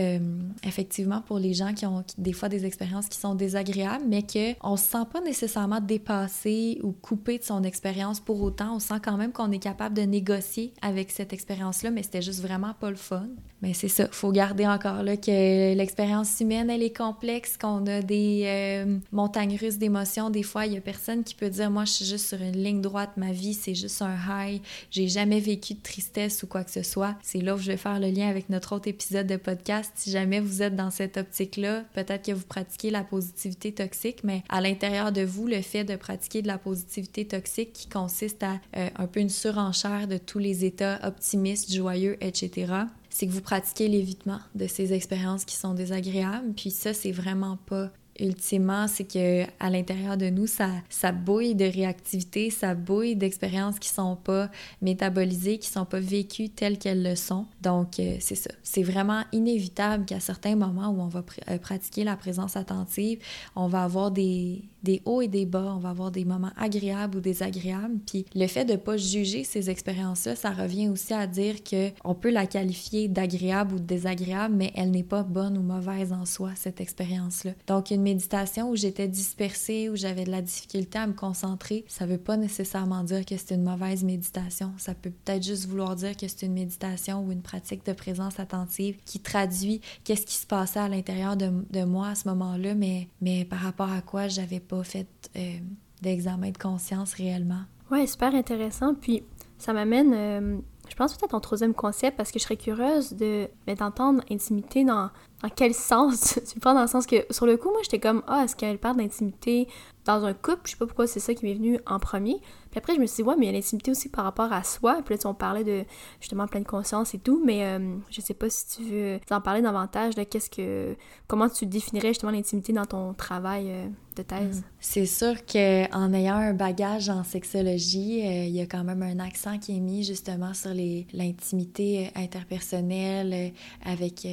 effectivement, 0.64 1.22
pour 1.22 1.40
les 1.40 1.54
gens 1.54 1.74
qui 1.74 1.86
ont 1.86 2.04
des 2.18 2.34
fois 2.34 2.50
des 2.50 2.66
expériences 2.66 3.08
qui 3.08 3.20
sont 3.20 3.36
désagréables, 3.36 3.85
mais 4.08 4.24
qu'on 4.24 4.78
se 4.78 4.84
sent 4.84 5.06
pas 5.12 5.22
nécessairement 5.22 5.80
dépassé 5.80 6.80
ou 6.84 6.92
coupé 6.92 7.38
de 7.38 7.44
son 7.44 7.64
expérience 7.64 8.20
pour 8.20 8.42
autant. 8.42 8.76
On 8.76 8.80
sent 8.80 9.00
quand 9.04 9.18
même 9.18 9.32
qu'on 9.32 9.52
est 9.52 9.60
capable 9.60 9.96
de 9.96 10.02
négocier 10.02 10.74
avec 10.82 11.12
cette 11.12 11.34
expérience-là, 11.34 11.92
mais 11.92 12.04
c'était 12.04 12.22
juste 12.22 12.42
vraiment 12.42 12.74
pas 12.74 12.90
le 12.90 12.96
fun. 12.96 13.28
Mais 13.62 13.74
c'est 13.74 13.88
ça, 13.88 14.08
faut 14.12 14.32
garder 14.32 14.68
encore 14.68 15.02
là 15.02 15.18
que 15.18 15.74
l'expérience 15.74 16.40
humaine, 16.40 16.70
elle 16.70 16.84
est 16.84 16.96
complexe, 16.96 17.58
qu'on 17.58 17.88
a 17.88 18.02
des 18.02 18.44
euh, 18.46 18.98
montagnes 19.12 19.58
russes 19.60 19.78
d'émotions. 19.78 20.30
Des 20.30 20.44
fois, 20.44 20.66
il 20.66 20.74
y 20.74 20.78
a 20.78 20.82
personne 20.82 21.24
qui 21.24 21.34
peut 21.34 21.50
dire, 21.50 21.72
moi, 21.72 21.86
je 21.86 21.92
suis 21.92 22.06
juste 22.06 22.28
sur 22.28 22.42
une 22.42 22.62
ligne 22.62 22.82
droite, 22.82 23.12
ma 23.18 23.32
vie, 23.32 23.54
c'est 23.54 23.74
juste 23.74 24.02
un 24.02 24.16
high, 24.16 24.62
j'ai 24.92 25.08
jamais 25.08 25.40
vécu 25.40 25.74
de 25.74 25.82
tristesse 25.82 26.44
ou 26.44 26.48
quoi 26.48 26.64
que 26.64 26.72
ce 26.72 26.84
soit. 26.84 27.16
C'est 27.24 27.42
là 27.42 27.56
où 27.56 27.58
je 27.58 27.68
vais 27.68 27.78
faire 27.78 28.00
le 28.00 28.10
lien 28.10 28.30
avec 28.30 28.50
notre 28.50 28.76
autre 28.76 28.88
épisode 28.88 29.26
de 29.26 29.38
podcast. 29.38 29.92
Si 29.96 30.12
jamais 30.12 30.42
vous 30.42 30.62
êtes 30.62 30.76
dans 30.76 30.92
cette 30.92 31.18
optique-là, 31.18 31.84
peut-être 31.94 32.26
que 32.26 32.34
vous 32.34 32.46
pratiquez 32.46 32.92
la 32.92 33.04
positivité 33.04 33.74
toxique, 33.76 34.24
mais 34.24 34.44
à 34.50 34.62
l'intérieur 34.62 35.12
de 35.12 35.22
vous, 35.22 35.48
le 35.48 35.62
fait 35.62 35.84
de 35.84 35.96
pratiquer 35.96 36.42
de 36.42 36.48
la 36.48 36.58
positivité 36.58 37.26
toxique 37.26 37.74
qui 37.74 37.88
consiste 37.88 38.44
à 38.44 38.60
euh, 38.78 38.90
un 38.96 39.08
peu 39.08 39.20
une 39.20 39.30
surenchère 39.30 40.08
de 40.08 40.18
tous 40.18 40.40
les 40.40 40.66
états 40.66 41.00
optimistes, 41.04 41.72
joyeux, 41.72 42.18
etc 42.22 42.86
c'est 43.16 43.28
que 43.28 43.32
vous 43.32 43.42
pratiquez 43.42 43.88
l'évitement 43.88 44.42
de 44.56 44.68
ces 44.68 44.92
expériences 44.92 45.46
qui 45.46 45.56
sont 45.56 45.74
désagréables. 45.74 46.52
Puis 46.54 46.70
ça, 46.70 46.94
c'est 46.94 47.14
vraiment 47.14 47.58
pas 47.66 47.90
ultimement, 48.20 48.88
c'est 48.88 49.06
que 49.06 49.44
à 49.60 49.70
l'intérieur 49.70 50.18
de 50.18 50.30
nous, 50.30 50.48
ça, 50.48 50.70
ça 50.90 51.12
bouille 51.12 51.56
de 51.56 51.66
réactivité, 51.66 52.50
ça 52.50 52.76
bouille 52.76 53.16
d'expériences 53.16 53.80
qui 53.80 53.90
sont 53.90 54.16
pas 54.16 54.50
métabolisées, 54.82 55.58
qui 55.58 55.70
sont 55.70 55.86
pas 55.86 56.00
vécues 56.00 56.50
telles 56.50 56.78
qu'elles 56.78 57.04
le 57.04 57.16
sont. 57.16 57.46
Donc, 57.62 58.00
euh, 58.00 58.18
c'est 58.20 58.36
ça. 58.36 58.52
C'est 58.64 58.84
vraiment 58.84 59.24
inévitable 59.32 60.06
qu'à 60.06 60.20
certains 60.20 60.56
moments 60.56 60.90
où 60.90 61.02
on 61.02 61.08
va 61.08 61.24
euh, 61.50 61.58
pratiquer 61.58 62.04
la 62.04 62.16
présence 62.16 62.56
attentive, 62.56 63.20
on 63.56 63.68
va 63.68 63.84
avoir 63.84 64.12
des, 64.12 64.64
des 64.86 65.02
hauts 65.04 65.22
et 65.22 65.28
des 65.28 65.46
bas, 65.46 65.74
on 65.76 65.80
va 65.80 65.90
avoir 65.90 66.12
des 66.12 66.24
moments 66.24 66.52
agréables 66.56 67.18
ou 67.18 67.22
désagréables. 67.22 67.98
Puis 68.06 68.26
le 68.34 68.48
fait 68.48 68.64
de 68.64 68.76
pas 68.76 68.96
juger 68.96 69.44
ces 69.44 69.70
expériences-là, 69.70 70.36
ça 70.36 70.52
revient 70.52 70.88
aussi 70.88 71.14
à 71.14 71.28
dire 71.28 71.64
que 71.64 71.90
on 72.06 72.16
peut 72.16 72.30
la 72.30 72.46
qualifier 72.46 73.08
d'agréable 73.08 73.76
ou 73.76 73.80
de 73.80 73.84
désagréable, 73.84 74.56
mais 74.56 74.72
elle 74.76 74.92
n'est 74.92 75.04
pas 75.04 75.24
bonne 75.24 75.58
ou 75.58 75.64
mauvaise 75.64 76.14
en 76.14 76.26
soi, 76.26 76.52
cette 76.56 76.80
expérience-là. 76.80 77.52
Donc, 77.68 77.92
une 77.92 78.04
méditation 78.04 78.70
où 78.70 78.76
j'étais 78.76 79.08
dispersée, 79.08 79.90
où 79.90 79.96
j'avais 79.96 80.24
de 80.24 80.32
la 80.32 80.42
difficulté 80.42 81.00
à 81.00 81.08
me 81.08 81.14
concentrer, 81.14 81.84
ça 81.88 82.06
veut 82.06 82.20
pas 82.20 82.38
nécessairement 82.38 83.04
dire 83.04 83.26
que 83.26 83.36
c'est 83.36 83.56
une 83.56 83.64
mauvaise 83.64 84.04
méditation. 84.04 84.72
Ça 84.78 84.94
peut 84.94 85.10
peut-être 85.10 85.44
juste 85.44 85.66
vouloir 85.66 85.96
dire 85.96 86.16
que 86.16 86.28
c'est 86.28 86.46
une 86.46 86.54
méditation 86.54 87.26
ou 87.26 87.32
une 87.32 87.42
pratique 87.42 87.86
de 87.86 87.94
présence 87.94 88.40
attentive 88.40 88.98
qui 89.06 89.20
traduit 89.20 89.82
qu'est-ce 90.04 90.26
qui 90.26 90.36
se 90.36 90.46
passait 90.46 90.80
à 90.80 90.88
l'intérieur 90.88 91.36
de, 91.36 91.52
de, 91.72 91.84
moi 91.84 92.10
à 92.10 92.16
ce 92.16 92.28
moment-là, 92.30 92.76
mais, 92.76 93.08
mais 93.22 93.46
par 93.46 93.60
rapport 93.60 93.92
à 93.92 94.02
quoi 94.02 94.28
j'avais 94.28 94.60
pas 94.60 94.75
fait 94.84 95.08
euh, 95.36 95.58
d'examen 96.02 96.52
de 96.52 96.58
conscience 96.58 97.14
réellement. 97.14 97.64
Ouais, 97.92 98.08
super 98.08 98.34
intéressant. 98.34 98.96
Puis 98.96 99.24
ça 99.58 99.74
m'amène 99.74 100.14
euh, 100.14 100.58
je 100.90 100.96
pense 100.96 101.16
peut-être 101.16 101.34
en 101.34 101.40
troisième 101.40 101.74
concept 101.74 102.18
parce 102.18 102.32
que 102.32 102.40
je 102.40 102.44
serais 102.44 102.58
curieuse 102.58 103.14
de 103.14 103.48
d'entendre 103.78 104.24
intimité 104.30 104.86
dans, 104.86 105.10
dans 105.42 105.50
quel 105.50 105.74
sens? 105.74 106.40
Tu 106.52 106.60
parles 106.60 106.76
dans 106.76 106.84
le 106.84 106.88
sens 106.88 107.06
que 107.06 107.26
sur 107.30 107.46
le 107.46 107.58
coup 107.58 107.70
moi 107.70 107.80
j'étais 107.84 108.00
comme 108.00 108.24
ah 108.28 108.44
est-ce 108.44 108.56
qu'elle 108.56 108.78
parle 108.78 108.98
d'intimité 108.98 109.68
dans 110.06 110.24
un 110.24 110.34
couple? 110.34 110.62
Je 110.66 110.72
sais 110.72 110.78
pas 110.78 110.86
pourquoi 110.86 111.08
c'est 111.08 111.20
ça 111.20 111.34
qui 111.34 111.46
m'est 111.46 111.54
venu 111.54 111.80
en 111.86 112.00
premier. 112.00 112.40
Puis 112.72 112.78
après 112.78 112.96
je 112.96 113.00
me 113.00 113.06
suis 113.06 113.24
dit 113.24 113.30
ouais 113.30 113.36
mais 113.38 113.46
il 113.46 113.52
y 113.52 113.56
a 113.56 113.58
l'intimité 113.58 113.92
aussi 113.92 114.10
par 114.10 114.24
rapport 114.24 114.52
à 114.52 114.64
soi. 114.64 115.02
Puis 115.04 115.16
là 115.16 115.22
on 115.26 115.34
parlait 115.34 115.64
de 115.64 115.84
justement 116.20 116.48
pleine 116.48 116.66
conscience 116.66 117.14
et 117.14 117.20
tout. 117.20 117.42
Mais 117.44 117.66
euh, 117.66 117.98
je 118.10 118.22
sais 118.22 118.34
pas 118.34 118.50
si 118.50 118.68
tu 118.68 118.84
veux 118.84 119.20
en 119.32 119.42
parler 119.42 119.62
davantage 119.62 120.16
de 120.16 120.24
qu'est-ce 120.24 120.50
que 120.50 120.96
comment 121.28 121.50
tu 121.50 121.66
définirais 121.66 122.10
justement 122.10 122.32
l'intimité 122.32 122.74
dans 122.74 122.86
ton 122.86 123.14
travail 123.14 123.68
euh, 123.70 123.88
de 124.16 124.22
thèse? 124.22 124.60
Mm. 124.60 124.64
C'est 124.80 125.06
sûr 125.06 125.46
qu'en 125.46 126.14
ayant 126.14 126.36
un 126.36 126.54
bagage 126.54 127.10
en 127.10 127.24
sexologie, 127.24 128.22
euh, 128.26 128.46
il 128.46 128.56
y 128.56 128.62
a 128.62 128.66
quand 128.66 128.84
même 128.84 129.02
un 129.02 129.20
accent 129.20 129.58
qui 129.58 129.76
est 129.76 129.80
mis 129.80 130.04
justement 130.04 130.54
sur 130.54 130.72
l'intimité 131.14 132.08
euh, 132.08 132.22
interpersonnelle, 132.22 133.54
avec 133.84 134.28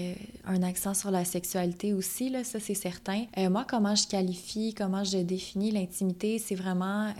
un 0.44 0.62
accent 0.62 0.91
sur 0.94 1.10
la 1.10 1.24
sexualité 1.24 1.94
aussi, 1.94 2.28
là, 2.28 2.44
ça 2.44 2.58
c'est 2.60 2.74
certain. 2.74 3.24
moi, 3.50 3.64
comment 3.68 3.94
je 3.94 4.06
qualifie, 4.06 4.74
comment 4.74 5.04
je 5.04 5.18
définis 5.18 5.70
l'intimité, 5.70 6.38
c'est 6.38 6.54
vraiment, 6.54 7.12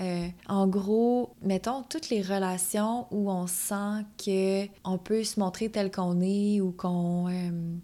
en 0.49 0.67
gros, 0.67 1.31
mettons, 1.43 1.83
toutes 1.89 2.11
les 2.11 2.23
relations 2.23 3.07
où 3.11 3.31
on 3.31 3.47
sent 3.47 4.05
que 4.25 4.67
on 4.85 4.99
peut 4.99 5.25
se 5.25 5.39
montrer 5.39 5.69
tel 5.69 5.91
qu'on 5.91 6.21
est 6.21 6.61
ou 6.61 6.73
qu'on 6.73 7.31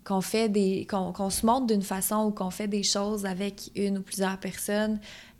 qu'on 0.04 0.20
fait 0.20 0.48
des... 0.48 0.86
qu'on 0.86 1.30
se 1.30 1.46
montre 1.46 1.66
d'une 1.66 1.82
façon 1.82 2.26
ou 2.26 2.30
qu'on 2.30 2.50
fait 2.50 2.68
des 2.68 2.82
choses 2.82 3.26
avec 3.26 3.70
une 3.74 3.98
ou 3.98 4.02
plusieurs 4.02 4.38
personnes 4.38 4.48
personne 4.48 4.98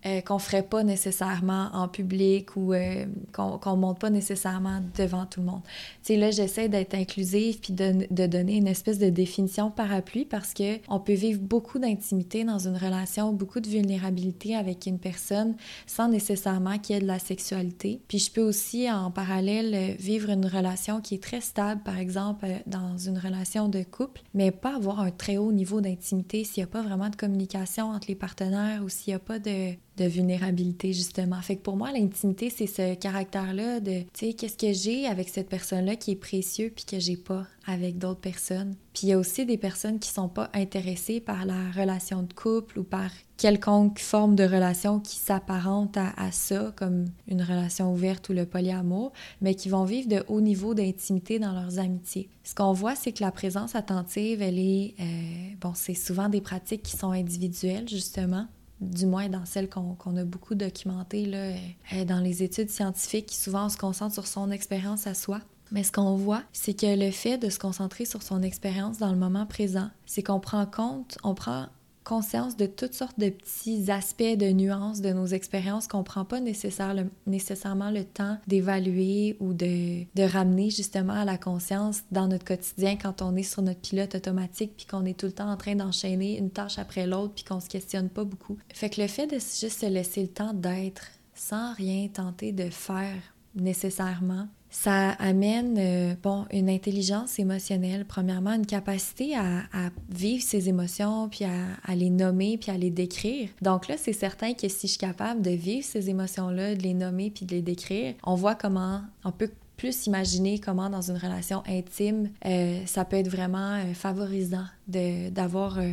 euh, 0.09 0.21
qu'on 0.21 0.39
ferait 0.39 0.63
pas 0.63 0.83
nécessairement 0.83 1.69
en 1.73 1.89
public 1.89 2.57
ou 2.57 2.73
euh, 2.73 3.05
qu'on 3.33 3.59
ne 3.77 3.81
monte 3.81 3.99
pas 3.99 4.11
nécessairement 4.11 4.81
devant 4.97 5.27
tout 5.27 5.41
le 5.41 5.47
monde. 5.47 5.63
Tu 6.05 6.17
là, 6.17 6.31
j'essaie 6.31 6.69
d'être 6.69 6.95
inclusive 6.95 7.61
puis 7.61 7.73
de, 7.73 8.07
de, 8.11 8.27
donner 8.27 8.57
une 8.57 8.67
espèce 8.67 8.99
de 8.99 9.11
définition 9.11 9.71
parapluie 9.71 10.25
parce 10.25 10.55
que 10.55 10.79
on 10.89 11.01
peut 11.01 11.15
vivre 11.15 11.41
beaucoup 11.41 11.79
d'intimité 11.79 12.45
dans 12.45 12.59
une 12.59 12.77
relation, 12.77 13.33
beaucoup 13.33 13.61
de 13.61 13.69
vulnérabilité 13.69 14.57
avec 14.57 14.87
une 14.87 14.99
personne 14.99 15.55
sans 15.87 16.09
nécessairement 16.09 16.79
qu'il 16.79 16.95
y 16.95 16.99
ait 16.99 17.03
de 17.03 17.07
la 17.07 17.19
sexualité. 17.19 18.01
Puis 18.09 18.19
je 18.19 18.31
peux 18.31 18.43
aussi, 18.43 18.91
en 18.91 19.11
parallèle, 19.11 19.97
vivre 19.99 20.31
une 20.31 20.47
relation 20.47 21.01
qui 21.01 21.15
est 21.15 21.23
très 21.23 21.41
stable, 21.41 21.83
par 21.83 21.99
exemple, 21.99 22.45
euh, 22.45 22.59
dans 22.67 22.97
une 22.97 23.19
relation 23.19 23.69
de 23.69 23.83
couple, 23.83 24.23
mais 24.35 24.51
pas 24.51 24.77
avoir 24.77 25.01
un 25.01 25.11
très 25.11 25.37
haut 25.37 25.53
niveau 25.53 25.81
d'intimité 25.81 26.45
s'il 26.45 26.63
n'y 26.63 26.69
a 26.69 26.73
pas 26.73 26.83
vraiment 26.83 27.09
de 27.09 27.17
communication 27.17 27.91
entre 27.91 28.09
les 28.09 28.15
partenaires 28.15 28.83
ou 28.85 28.89
s'il 28.89 29.13
n'y 29.13 29.15
a 29.15 29.19
pas 29.19 29.39
de 29.39 29.75
de 29.99 30.05
vulnérabilité, 30.07 30.93
justement. 30.93 31.41
Fait 31.43 31.57
que 31.57 31.63
pour 31.63 31.77
moi, 31.77 31.93
l'intimité, 31.93 32.51
c'est 32.51 32.67
ce 32.67 32.95
caractère-là 32.95 33.81
de, 33.81 34.01
tu 34.15 34.27
sais, 34.27 34.33
qu'est-ce 34.33 34.57
que 34.57 34.73
j'ai 34.73 35.07
avec 35.07 35.29
cette 35.29 35.49
personne-là 35.49 35.97
qui 35.97 36.13
est 36.13 36.17
précieux 36.17 36.73
puis 36.75 36.85
que 36.85 36.99
j'ai 36.99 37.17
pas 37.17 37.47
avec 37.67 37.99
d'autres 37.99 38.21
personnes. 38.21 38.75
Puis 38.95 39.07
il 39.07 39.11
y 39.11 39.13
a 39.13 39.19
aussi 39.19 39.45
des 39.45 39.59
personnes 39.59 39.99
qui 39.99 40.09
sont 40.11 40.29
pas 40.29 40.51
intéressées 40.55 41.21
par 41.21 41.45
la 41.45 41.71
relation 41.71 42.23
de 42.23 42.33
couple 42.33 42.79
ou 42.79 42.85
par 42.85 43.11
quelconque 43.37 43.99
forme 43.99 44.35
de 44.35 44.45
relation 44.45 45.01
qui 45.01 45.17
s'apparente 45.17 45.97
à, 45.97 46.33
ça, 46.33 46.73
comme 46.77 47.05
une 47.29 47.43
relation 47.43 47.93
ouverte 47.93 48.29
ou 48.31 48.33
le 48.33 48.47
polyamour, 48.47 49.13
mais 49.41 49.55
qui 49.55 49.69
vont 49.69 49.85
vivre 49.85 50.09
de 50.09 50.25
hauts 50.29 50.41
niveaux 50.41 50.75
d'intimité 50.75 51.39
dans 51.39 51.53
leurs 51.53 51.79
amitiés. 51.79 52.29
Ce 52.43 52.55
qu'on 52.55 52.73
voit, 52.73 52.97
c'est 52.97 53.13
que 53.13 53.23
la 53.23 53.31
présence 53.31 53.75
attentive, 53.75 54.43
elle 54.43 54.59
est, 54.59 54.95
euh, 54.99 55.55
bon, 55.61 55.73
c'est 55.75 55.95
souvent 55.95 56.29
des 56.29 56.41
pratiques 56.41 56.83
qui 56.83 56.97
sont 56.97 57.13
individuelles, 57.13 57.89
justement, 57.89 58.47
du 58.81 59.07
moins 59.07 59.29
dans 59.29 59.45
celles 59.45 59.69
qu'on 59.69 60.17
a 60.17 60.25
beaucoup 60.25 60.55
documentées 60.55 61.27
là, 61.27 61.53
euh, 61.93 62.05
dans 62.05 62.21
les 62.21 62.43
études 62.43 62.71
scientifiques, 62.71 63.33
souvent 63.33 63.67
on 63.67 63.69
se 63.69 63.77
concentre 63.77 64.15
sur 64.15 64.27
son 64.27 64.51
expérience 64.51 65.07
à 65.07 65.15
soi. 65.15 65.41
Mais 65.71 65.83
ce 65.83 65.93
qu'on 65.93 66.15
voit, 66.15 66.43
c'est 66.53 66.73
que 66.73 66.99
le 66.99 67.11
fait 67.11 67.37
de 67.37 67.51
se 67.51 67.59
concentrer 67.59 68.07
sur 68.07 68.23
son 68.23 68.43
expérience 68.43 68.99
dans 68.99 69.11
le 69.11 69.19
moment 69.19 69.45
présent, 69.45 69.91
c'est 70.07 70.23
qu'on 70.23 70.41
prend 70.41 70.65
compte, 70.65 71.19
on 71.25 71.35
prend 71.35 71.67
conscience 72.09 72.57
de 72.57 72.65
toutes 72.65 72.95
sortes 72.95 73.21
de 73.21 73.29
petits 73.29 73.91
aspects, 73.91 74.23
de 74.23 74.51
nuances 74.51 75.03
de 75.03 75.11
nos 75.11 75.27
expériences 75.27 75.87
qu'on 75.87 76.03
prend 76.03 76.25
pas 76.25 76.41
nécessairement 76.41 77.91
le 77.91 78.05
temps 78.05 78.39
d'évaluer 78.47 79.37
ou 79.41 79.53
de, 79.53 80.05
de, 80.15 80.23
ramener 80.23 80.71
justement 80.71 81.13
à 81.13 81.27
la 81.27 81.37
conscience 81.37 82.03
dans 82.11 82.27
notre 82.27 82.47
quotidien 82.47 82.97
quand 82.97 83.21
on 83.21 83.37
est 83.37 83.43
sur 83.43 83.61
notre 83.61 83.81
pilote 83.81 84.15
automatique 84.15 84.73
puis 84.77 84.87
qu'on 84.87 85.05
est 85.05 85.19
tout 85.19 85.27
le 85.27 85.33
temps 85.33 85.51
en 85.51 85.59
train 85.59 85.75
d'enchaîner 85.75 86.39
une 86.39 86.51
tâche 86.51 86.79
après 86.79 87.07
l'autre 87.07 87.35
puis 87.35 87.45
qu'on 87.45 87.61
se 87.61 87.69
questionne 87.69 88.09
pas 88.09 88.25
beaucoup. 88.25 88.57
Fait 88.73 88.89
que 88.89 89.03
le 89.03 89.09
fait 89.09 89.27
de 89.27 89.35
juste 89.39 89.81
se 89.81 89.87
laisser 89.87 90.23
le 90.23 90.29
temps 90.29 90.55
d'être 90.55 91.09
sans 91.35 91.75
rien 91.75 92.09
tenter 92.09 92.53
de 92.53 92.71
faire 92.71 93.21
nécessairement, 93.55 94.49
ça 94.71 95.11
amène 95.13 95.77
euh, 95.79 96.15
bon, 96.23 96.45
une 96.53 96.69
intelligence 96.69 97.39
émotionnelle, 97.39 98.05
premièrement, 98.05 98.53
une 98.53 98.67
capacité 98.67 99.37
à, 99.37 99.65
vivre 100.11 100.43
ses 100.43 100.69
émotions, 100.69 101.29
puis 101.29 101.45
à, 101.45 101.95
les 101.95 102.11
nommer, 102.11 102.59
puis 102.59 102.71
à 102.71 102.77
les 102.77 102.91
décrire. 102.91 103.49
Donc 103.63 103.89
là, 103.89 103.97
c'est 103.97 104.13
certain 104.13 104.55
que 104.55 104.69
si 104.69 104.87
je 104.87 104.93
suis 104.93 104.99
capable 104.99 105.43
de 105.43 105.51
vivre 105.51 105.85
ces 105.85 106.11
émotions-là, 106.11 106.75
de 106.75 106.83
les 106.83 106.95
nommer, 106.95 107.31
puis 107.31 107.47
de 107.47 107.55
les 107.55 107.63
décrire, 107.63 108.15
on 108.23 108.35
voit 108.35 108.55
comment 108.55 109.01
on 109.25 109.33
peut 109.33 109.51
plus 109.79 110.07
imaginer 110.07 110.59
comment 110.59 110.91
dans 110.91 111.01
une 111.01 111.17
relation 111.17 111.63
intime, 111.67 112.31
euh, 112.45 112.81
ça 112.85 113.05
peut 113.07 113.17
être 113.17 113.29
vraiment 113.29 113.77
euh, 113.77 113.95
favorisant 113.95 114.65
d'avoir 114.89 115.79
euh, 115.79 115.93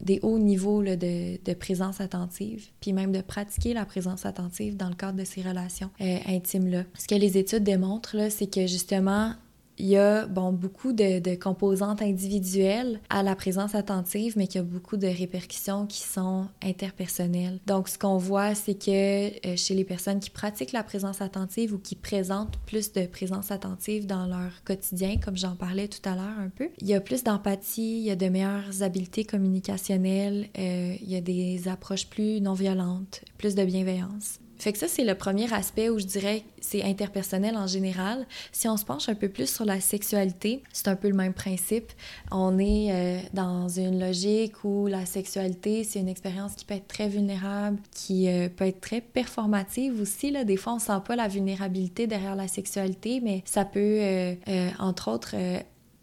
des 0.00 0.18
hauts 0.22 0.38
niveaux 0.38 0.82
de, 0.82 1.38
de, 1.44 1.54
présence 1.54 2.00
attentive, 2.00 2.68
puis 2.80 2.92
même 2.92 3.12
de 3.12 3.20
pratiquer 3.20 3.74
la 3.74 3.84
présence 3.84 4.24
attentive 4.24 4.76
dans 4.76 4.88
le 4.88 4.94
cadre 4.94 5.18
de 5.18 5.24
ces 5.24 5.42
relations 5.42 5.90
intimes-là. 6.00 6.84
Ce 6.96 7.06
que 7.06 7.16
les 7.16 7.36
études 7.36 7.64
démontrent, 7.64 8.30
c'est 8.30 8.46
que 8.52 8.66
justement, 8.66 9.34
il 9.78 9.86
y 9.86 9.96
a 9.96 10.26
bon, 10.26 10.52
beaucoup 10.52 10.92
de, 10.92 11.34
composantes 11.36 12.02
individuelles 12.02 13.00
à 13.10 13.22
la 13.22 13.34
présence 13.34 13.74
attentive, 13.74 14.34
mais 14.36 14.46
qu'il 14.46 14.56
y 14.56 14.64
a 14.64 14.66
beaucoup 14.66 14.96
de 14.96 15.06
répercussions 15.06 15.86
qui 15.86 16.00
sont 16.00 16.46
interpersonnelles. 16.62 17.60
Donc, 17.66 17.88
ce 17.88 17.98
qu'on 17.98 18.16
voit, 18.16 18.54
c'est 18.54 18.74
que 18.74 19.46
euh, 19.46 19.56
chez 19.56 19.74
les 19.74 19.84
personnes 19.84 20.20
qui 20.20 20.30
pratiquent 20.30 20.72
la 20.72 20.82
présence 20.82 21.20
attentive 21.20 21.72
ou 21.72 21.78
qui 21.78 21.94
présentent 21.94 22.58
plus 22.66 22.92
de 22.92 23.06
présence 23.06 23.50
attentive 23.50 24.06
dans 24.06 24.26
leur 24.26 24.64
quotidien, 24.64 25.16
comme 25.18 25.36
j'en 25.36 25.54
parlais 25.54 25.88
tout 25.88 26.06
à 26.08 26.14
l'heure 26.14 26.38
un 26.38 26.48
peu, 26.48 26.68
il 26.80 26.88
y 26.88 26.94
a 26.94 27.00
plus 27.00 27.24
d'empathie, 27.24 27.98
il 27.98 28.04
y 28.04 28.10
a 28.10 28.16
de 28.16 28.28
meilleures 28.28 28.82
habiletés 28.82 29.24
communicationnelles, 29.24 30.48
euh, 30.58 30.94
il 31.00 31.10
y 31.10 31.16
a 31.16 31.20
des 31.20 31.68
approches 31.68 32.08
plus 32.08 32.40
non 32.40 32.54
violentes, 32.54 33.22
plus 33.36 33.54
de 33.54 33.64
bienveillance. 33.64 34.40
Fait 34.58 34.72
que 34.72 34.78
ça, 34.78 34.88
c'est 34.88 35.04
le 35.04 35.14
premier 35.14 35.52
aspect 35.52 35.88
où 35.88 35.98
je 35.98 36.06
dirais 36.06 36.44
c'est 36.60 36.82
interpersonnel 36.82 37.56
en 37.56 37.66
général. 37.66 38.26
Si 38.52 38.68
on 38.68 38.76
se 38.76 38.84
penche 38.84 39.08
un 39.08 39.14
peu 39.14 39.28
plus 39.28 39.48
sur 39.48 39.64
la 39.64 39.80
sexualité, 39.80 40.62
c'est 40.72 40.88
un 40.88 40.96
peu 40.96 41.08
le 41.08 41.14
même 41.14 41.32
principe. 41.32 41.92
On 42.30 42.58
est 42.58 42.88
euh, 42.90 43.20
dans 43.32 43.68
une 43.68 44.00
logique 44.00 44.64
où 44.64 44.86
la 44.86 45.06
sexualité, 45.06 45.84
c'est 45.84 46.00
une 46.00 46.08
expérience 46.08 46.54
qui 46.54 46.64
peut 46.64 46.74
être 46.74 46.88
très 46.88 47.08
vulnérable, 47.08 47.78
qui 47.94 48.28
euh, 48.28 48.48
peut 48.48 48.66
être 48.66 48.80
très 48.80 49.00
performative 49.00 50.00
aussi. 50.00 50.30
Là. 50.30 50.44
Des 50.44 50.56
fois, 50.56 50.74
on 50.74 50.78
sent 50.78 51.00
pas 51.06 51.16
la 51.16 51.28
vulnérabilité 51.28 52.06
derrière 52.06 52.36
la 52.36 52.48
sexualité, 52.48 53.20
mais 53.22 53.42
ça 53.44 53.64
peut, 53.64 53.78
euh, 53.80 54.34
entre 54.78 55.10
autres, 55.10 55.34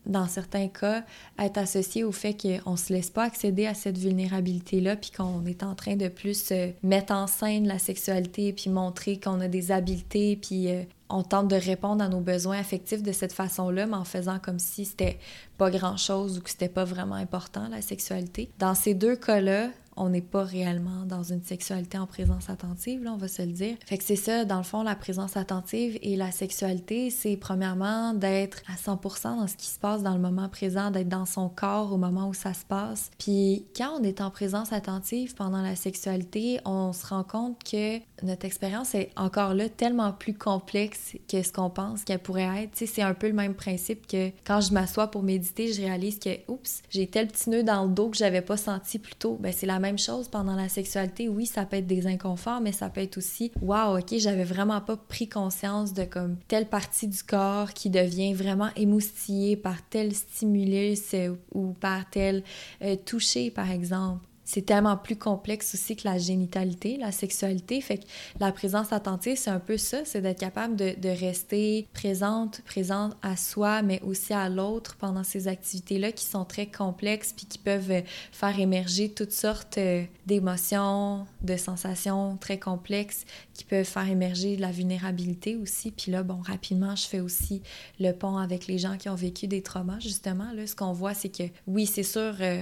dans 0.05 0.27
certains 0.27 0.67
cas, 0.67 1.03
être 1.39 1.57
associé 1.57 2.03
au 2.03 2.11
fait 2.11 2.33
qu'on 2.33 2.71
ne 2.71 2.77
se 2.77 2.93
laisse 2.93 3.09
pas 3.09 3.23
accéder 3.23 3.65
à 3.65 3.73
cette 3.73 3.97
vulnérabilité-là, 3.97 4.95
puis 4.95 5.11
qu'on 5.11 5.45
est 5.45 5.63
en 5.63 5.75
train 5.75 5.95
de 5.95 6.07
plus 6.07 6.53
mettre 6.83 7.13
en 7.13 7.27
scène 7.27 7.67
la 7.67 7.79
sexualité, 7.79 8.53
puis 8.53 8.69
montrer 8.69 9.19
qu'on 9.19 9.41
a 9.41 9.47
des 9.47 9.71
habiletés, 9.71 10.35
puis 10.35 10.69
euh, 10.69 10.83
on 11.09 11.23
tente 11.23 11.47
de 11.47 11.55
répondre 11.55 12.03
à 12.03 12.09
nos 12.09 12.19
besoins 12.19 12.59
affectifs 12.59 13.03
de 13.03 13.11
cette 13.11 13.33
façon-là, 13.33 13.85
mais 13.85 13.95
en 13.95 14.05
faisant 14.05 14.39
comme 14.39 14.59
si 14.59 14.85
c'était 14.85 15.19
pas 15.57 15.69
grand-chose 15.69 16.37
ou 16.37 16.41
que 16.41 16.49
c'était 16.49 16.69
pas 16.69 16.83
vraiment 16.83 17.15
important, 17.15 17.67
la 17.69 17.81
sexualité. 17.81 18.49
Dans 18.59 18.75
ces 18.75 18.93
deux 18.93 19.15
cas-là, 19.15 19.69
on 19.97 20.09
n'est 20.09 20.21
pas 20.21 20.43
réellement 20.43 21.05
dans 21.05 21.23
une 21.23 21.41
sexualité 21.43 21.97
en 21.97 22.07
présence 22.07 22.49
attentive, 22.49 23.03
là, 23.03 23.13
on 23.13 23.17
va 23.17 23.27
se 23.27 23.41
le 23.41 23.51
dire. 23.51 23.77
Fait 23.85 23.97
que 23.97 24.03
c'est 24.03 24.15
ça, 24.15 24.45
dans 24.45 24.57
le 24.57 24.63
fond, 24.63 24.83
la 24.83 24.95
présence 24.95 25.37
attentive 25.37 25.97
et 26.01 26.15
la 26.15 26.31
sexualité, 26.31 27.09
c'est 27.09 27.37
premièrement 27.37 28.13
d'être 28.13 28.61
à 28.67 28.75
100% 28.75 29.37
dans 29.37 29.47
ce 29.47 29.55
qui 29.55 29.67
se 29.67 29.79
passe 29.79 30.03
dans 30.03 30.13
le 30.13 30.19
moment 30.19 30.49
présent, 30.49 30.91
d'être 30.91 31.09
dans 31.09 31.25
son 31.25 31.49
corps 31.49 31.93
au 31.93 31.97
moment 31.97 32.27
où 32.27 32.33
ça 32.33 32.53
se 32.53 32.65
passe. 32.65 33.09
Puis 33.19 33.65
quand 33.75 33.99
on 33.99 34.03
est 34.03 34.21
en 34.21 34.31
présence 34.31 34.73
attentive 34.73 35.35
pendant 35.35 35.61
la 35.61 35.75
sexualité, 35.75 36.59
on 36.65 36.93
se 36.93 37.05
rend 37.07 37.23
compte 37.23 37.63
que 37.63 37.99
notre 38.23 38.45
expérience 38.45 38.95
est 38.95 39.09
encore 39.15 39.53
là 39.53 39.69
tellement 39.69 40.13
plus 40.13 40.33
complexe 40.33 41.15
que 41.27 41.41
ce 41.41 41.51
qu'on 41.51 41.69
pense 41.69 42.03
qu'elle 42.03 42.19
pourrait 42.19 42.63
être. 42.63 42.71
C'est 42.75 43.01
un 43.01 43.13
peu 43.13 43.27
le 43.27 43.33
même 43.33 43.53
principe 43.53 44.07
que 44.07 44.29
quand 44.45 44.61
je 44.61 44.73
m'assois 44.73 45.07
pour 45.07 45.23
méditer, 45.23 45.71
je 45.73 45.81
réalise 45.81 46.19
que, 46.19 46.29
oups, 46.47 46.81
j'ai 46.89 47.07
tel 47.07 47.27
petit 47.27 47.49
nœud 47.49 47.63
dans 47.63 47.85
le 47.85 47.89
dos 47.91 48.09
que 48.09 48.17
j'avais 48.17 48.41
pas 48.41 48.57
senti 48.57 48.99
plus 48.99 49.15
tôt. 49.15 49.37
Ben, 49.39 49.51
c'est 49.51 49.65
la 49.65 49.79
même 49.79 49.97
chose 49.97 50.27
pendant 50.27 50.55
la 50.55 50.69
sexualité. 50.69 51.27
Oui, 51.27 51.45
ça 51.45 51.65
peut 51.65 51.77
être 51.77 51.87
des 51.87 52.07
inconforts, 52.07 52.61
mais 52.61 52.71
ça 52.71 52.89
peut 52.89 53.01
être 53.01 53.17
aussi, 53.17 53.51
waouh, 53.61 53.99
ok, 53.99 54.15
j'avais 54.17 54.43
vraiment 54.43 54.81
pas 54.81 54.97
pris 54.97 55.27
conscience 55.27 55.93
de 55.93 56.03
comme 56.03 56.37
telle 56.47 56.67
partie 56.67 57.07
du 57.07 57.23
corps 57.23 57.73
qui 57.73 57.89
devient 57.89 58.33
vraiment 58.33 58.69
émoustillée 58.75 59.57
par 59.57 59.87
tel 59.89 60.13
stimulus 60.13 61.13
euh, 61.13 61.35
ou 61.53 61.73
par 61.73 62.09
tel 62.09 62.43
euh, 62.81 62.95
toucher, 62.95 63.51
par 63.51 63.71
exemple 63.71 64.25
c'est 64.45 64.61
tellement 64.61 64.95
plus 64.95 65.15
complexe 65.15 65.73
aussi 65.73 65.95
que 65.95 66.07
la 66.07 66.19
génitalité, 66.19 66.97
la 66.97 67.11
sexualité. 67.11 67.81
Fait 67.81 67.97
que 67.97 68.05
la 68.39 68.51
présence 68.51 68.93
attentive, 68.93 69.37
c'est 69.37 69.49
un 69.49 69.59
peu 69.59 69.77
ça, 69.77 70.05
c'est 70.05 70.21
d'être 70.21 70.39
capable 70.39 70.75
de, 70.75 70.95
rester 71.15 71.87
présente, 71.93 72.61
présente 72.61 73.15
à 73.21 73.35
soi, 73.37 73.81
mais 73.81 74.01
aussi 74.03 74.33
à 74.33 74.49
l'autre 74.49 74.95
pendant 74.97 75.23
ces 75.23 75.47
activités-là 75.47 76.11
qui 76.11 76.25
sont 76.25 76.45
très 76.45 76.67
complexes 76.67 77.33
puis 77.35 77.45
qui 77.45 77.57
peuvent 77.57 78.03
faire 78.31 78.59
émerger 78.59 79.09
toutes 79.09 79.31
sortes 79.31 79.77
euh, 79.77 80.03
d'émotions, 80.25 81.25
de 81.41 81.57
sensations 81.57 82.37
très 82.37 82.59
complexes 82.59 83.25
qui 83.53 83.63
peuvent 83.63 83.85
faire 83.85 84.07
émerger 84.07 84.57
de 84.57 84.61
la 84.61 84.71
vulnérabilité 84.71 85.55
aussi. 85.55 85.91
Puis 85.91 86.11
là, 86.11 86.21
bon, 86.21 86.41
rapidement, 86.41 86.95
je 86.95 87.07
fais 87.07 87.19
aussi 87.19 87.61
le 87.99 88.11
pont 88.11 88.37
avec 88.37 88.67
les 88.67 88.77
gens 88.77 88.97
qui 88.97 89.09
ont 89.09 89.15
vécu 89.15 89.47
des 89.47 89.61
traumas, 89.61 89.99
justement. 89.99 90.51
Là, 90.53 90.67
ce 90.67 90.75
qu'on 90.75 90.93
voit, 90.93 91.13
c'est 91.13 91.29
que 91.29 91.43
oui, 91.67 91.85
c'est 91.85 92.03
sûr, 92.03 92.35
euh, 92.41 92.61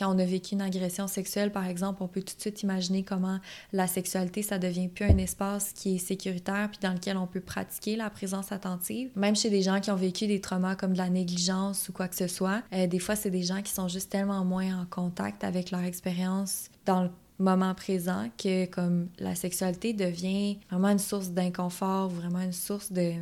quand 0.00 0.14
on 0.14 0.18
a 0.18 0.24
vécu 0.24 0.54
une 0.54 0.62
agression 0.62 1.06
sexuelle, 1.06 1.52
par 1.52 1.66
exemple, 1.66 2.02
on 2.02 2.08
peut 2.08 2.22
tout 2.22 2.34
de 2.34 2.40
suite 2.40 2.62
imaginer 2.62 3.02
comment 3.02 3.38
la 3.72 3.86
sexualité, 3.86 4.42
ça 4.42 4.58
devient 4.58 4.88
plus 4.88 5.04
un 5.04 5.18
espace 5.18 5.72
qui 5.74 5.96
est 5.96 5.98
sécuritaire 5.98 6.70
puis 6.70 6.80
dans 6.82 6.94
lequel 6.94 7.18
on 7.18 7.26
peut 7.26 7.40
pratiquer 7.40 7.96
la 7.96 8.08
présence 8.08 8.50
attentive. 8.50 9.10
Même 9.14 9.36
chez 9.36 9.50
des 9.50 9.60
gens 9.60 9.78
qui 9.78 9.90
ont 9.90 9.96
vécu 9.96 10.26
des 10.26 10.40
traumas 10.40 10.74
comme 10.74 10.94
de 10.94 10.98
la 10.98 11.10
négligence 11.10 11.88
ou 11.90 11.92
quoi 11.92 12.08
que 12.08 12.16
ce 12.16 12.28
soit, 12.28 12.62
euh, 12.72 12.86
des 12.86 12.98
fois, 12.98 13.14
c'est 13.14 13.30
des 13.30 13.42
gens 13.42 13.60
qui 13.60 13.72
sont 13.72 13.88
juste 13.88 14.10
tellement 14.10 14.42
moins 14.44 14.80
en 14.80 14.86
contact 14.86 15.44
avec 15.44 15.70
leur 15.70 15.82
expérience 15.82 16.70
dans 16.86 17.02
le 17.02 17.10
moment 17.38 17.74
présent 17.74 18.30
que 18.38 18.66
comme 18.66 19.08
la 19.18 19.34
sexualité 19.34 19.92
devient 19.92 20.58
vraiment 20.70 20.88
une 20.88 20.98
source 20.98 21.30
d'inconfort, 21.30 22.08
vraiment 22.08 22.40
une 22.40 22.52
source 22.52 22.90
de, 22.90 23.12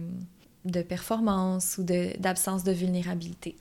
de 0.64 0.82
performance 0.82 1.76
ou 1.78 1.82
d'absence 1.82 2.62
de, 2.62 2.72
vulnérabilité. 2.72 3.56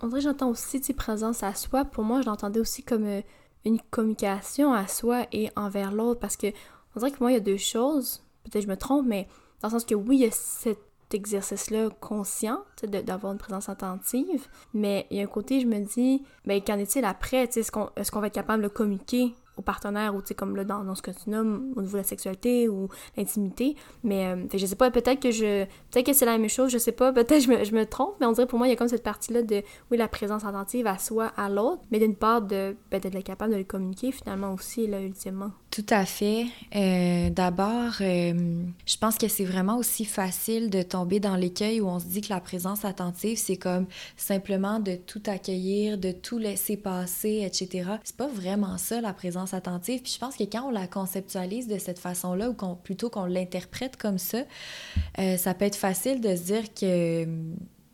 On 0.00 0.08
dirait 0.08 0.20
que 0.20 0.24
j'entends 0.24 0.50
aussi, 0.50 0.80
tu 0.80 0.94
présence 0.94 1.42
à 1.42 1.54
soi. 1.54 1.84
Pour 1.84 2.04
moi, 2.04 2.20
je 2.20 2.26
l'entendais 2.26 2.60
aussi 2.60 2.82
comme 2.82 3.04
euh, 3.04 3.22
une 3.64 3.80
communication 3.90 4.72
à 4.72 4.86
soi 4.86 5.26
et 5.32 5.50
envers 5.56 5.92
l'autre 5.92 6.20
parce 6.20 6.36
que 6.36 6.48
on 6.94 7.00
dirait 7.00 7.10
que 7.10 7.18
moi, 7.20 7.30
il 7.30 7.34
y 7.34 7.38
a 7.38 7.40
deux 7.40 7.56
choses. 7.56 8.22
Peut-être 8.44 8.64
je 8.64 8.68
me 8.68 8.76
trompe, 8.76 9.06
mais 9.06 9.28
dans 9.60 9.68
le 9.68 9.72
sens 9.72 9.84
que 9.84 9.94
oui, 9.94 10.16
il 10.16 10.22
y 10.22 10.26
a 10.26 10.30
cet 10.30 10.78
exercice-là 11.12 11.90
conscient, 12.00 12.60
d'avoir 12.82 13.32
une 13.32 13.38
présence 13.38 13.68
attentive, 13.68 14.46
mais 14.74 15.06
il 15.10 15.18
y 15.18 15.20
a 15.20 15.24
un 15.24 15.26
côté, 15.26 15.60
je 15.60 15.66
me 15.66 15.80
dis, 15.80 16.22
ben, 16.44 16.60
qu'en 16.62 16.78
est-il 16.78 17.04
après? 17.04 17.44
Est-ce 17.44 17.72
qu'on 17.72 17.90
est 17.96 18.10
qu'on 18.10 18.20
va 18.20 18.28
être 18.28 18.34
capable 18.34 18.62
de 18.62 18.68
communiquer 18.68 19.34
au 19.58 19.62
partenaire 19.62 20.14
ou 20.14 20.20
tu 20.22 20.28
sais 20.28 20.34
comme 20.34 20.56
là 20.56 20.64
dans, 20.64 20.84
dans, 20.84 20.94
ce 20.94 21.02
que 21.02 21.10
tu 21.10 21.30
nommes 21.30 21.72
au 21.76 21.82
niveau 21.82 21.92
de 21.92 22.02
la 22.02 22.04
sexualité 22.04 22.68
ou 22.68 22.88
l'intimité. 23.16 23.76
Mais 24.04 24.26
euh, 24.26 24.46
je 24.52 24.64
sais 24.64 24.76
pas 24.76 24.90
peut-être 24.90 25.20
que 25.20 25.30
je 25.30 25.64
peut-être 25.90 26.06
que 26.06 26.12
c'est 26.12 26.26
la 26.26 26.38
même 26.38 26.48
chose 26.48 26.70
je 26.70 26.78
sais 26.78 26.92
pas 26.92 27.12
peut-être 27.18 27.40
je 27.40 27.50
me, 27.50 27.64
je 27.64 27.74
me 27.74 27.84
trompe 27.84 28.14
mais 28.20 28.26
on 28.26 28.32
dirait 28.32 28.46
pour 28.46 28.58
moi 28.58 28.68
il 28.68 28.70
y 28.70 28.72
a 28.72 28.76
comme 28.76 28.88
cette 28.88 29.02
partie 29.02 29.32
là 29.32 29.42
de 29.42 29.62
oui 29.90 29.98
la 29.98 30.08
présence 30.08 30.44
attentive 30.44 30.86
à 30.86 30.98
soi 30.98 31.26
à 31.36 31.48
l'autre 31.48 31.82
mais 31.90 31.98
d'une 31.98 32.16
part 32.16 32.42
de 32.42 32.76
ben, 32.90 33.00
d'être 33.00 33.22
capable 33.24 33.52
de 33.52 33.58
le 33.58 33.64
communiquer 33.64 34.12
finalement 34.12 34.52
aussi 34.54 34.86
là 34.86 35.00
ultimement 35.00 35.50
tout 35.78 35.94
à 35.94 36.04
fait. 36.04 36.46
Euh, 36.74 37.30
D'abord, 37.30 37.92
euh, 38.00 38.64
je 38.84 38.96
pense 38.96 39.16
que 39.16 39.28
c'est 39.28 39.44
vraiment 39.44 39.76
aussi 39.76 40.04
facile 40.04 40.70
de 40.70 40.82
tomber 40.82 41.20
dans 41.20 41.36
l'écueil 41.36 41.80
où 41.80 41.86
on 41.86 42.00
se 42.00 42.06
dit 42.06 42.20
que 42.20 42.30
la 42.30 42.40
présence 42.40 42.84
attentive, 42.84 43.38
c'est 43.38 43.56
comme 43.56 43.86
simplement 44.16 44.80
de 44.80 44.96
tout 44.96 45.22
accueillir, 45.26 45.96
de 45.96 46.10
tout 46.10 46.38
laisser 46.38 46.76
passer, 46.76 47.44
etc. 47.46 47.90
C'est 48.02 48.16
pas 48.16 48.26
vraiment 48.26 48.76
ça, 48.76 49.00
la 49.00 49.12
présence 49.12 49.54
attentive. 49.54 50.02
Puis 50.02 50.14
je 50.14 50.18
pense 50.18 50.36
que 50.36 50.42
quand 50.42 50.66
on 50.66 50.70
la 50.70 50.88
conceptualise 50.88 51.68
de 51.68 51.78
cette 51.78 52.00
façon-là, 52.00 52.50
ou 52.50 52.54
plutôt 52.74 53.08
qu'on 53.08 53.26
l'interprète 53.26 53.96
comme 53.96 54.18
ça, 54.18 54.38
euh, 55.20 55.36
ça 55.36 55.54
peut 55.54 55.64
être 55.64 55.76
facile 55.76 56.20
de 56.20 56.34
se 56.34 56.42
dire 56.42 56.74
que 56.74 57.24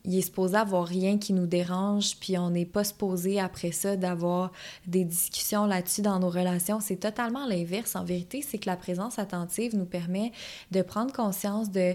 il 0.04 0.18
est 0.18 0.22
supposé 0.22 0.56
avoir 0.56 0.86
rien 0.86 1.18
qui 1.18 1.32
nous 1.32 1.46
dérange, 1.46 2.16
puis 2.20 2.36
on 2.36 2.50
n'est 2.50 2.66
pas 2.66 2.84
supposé 2.84 3.40
après 3.40 3.72
ça 3.72 3.96
d'avoir 3.96 4.52
des 4.86 5.04
discussions 5.04 5.64
là-dessus 5.66 6.02
dans 6.02 6.18
nos 6.18 6.28
relations. 6.28 6.80
C'est 6.80 6.96
totalement 6.96 7.46
l'inverse. 7.46 7.96
En 7.96 8.04
vérité, 8.04 8.42
c'est 8.42 8.58
que 8.58 8.68
la 8.68 8.76
présence 8.76 9.18
attentive 9.18 9.74
nous 9.74 9.86
permet 9.86 10.32
de 10.72 10.82
prendre 10.82 11.12
conscience 11.12 11.70
de 11.70 11.94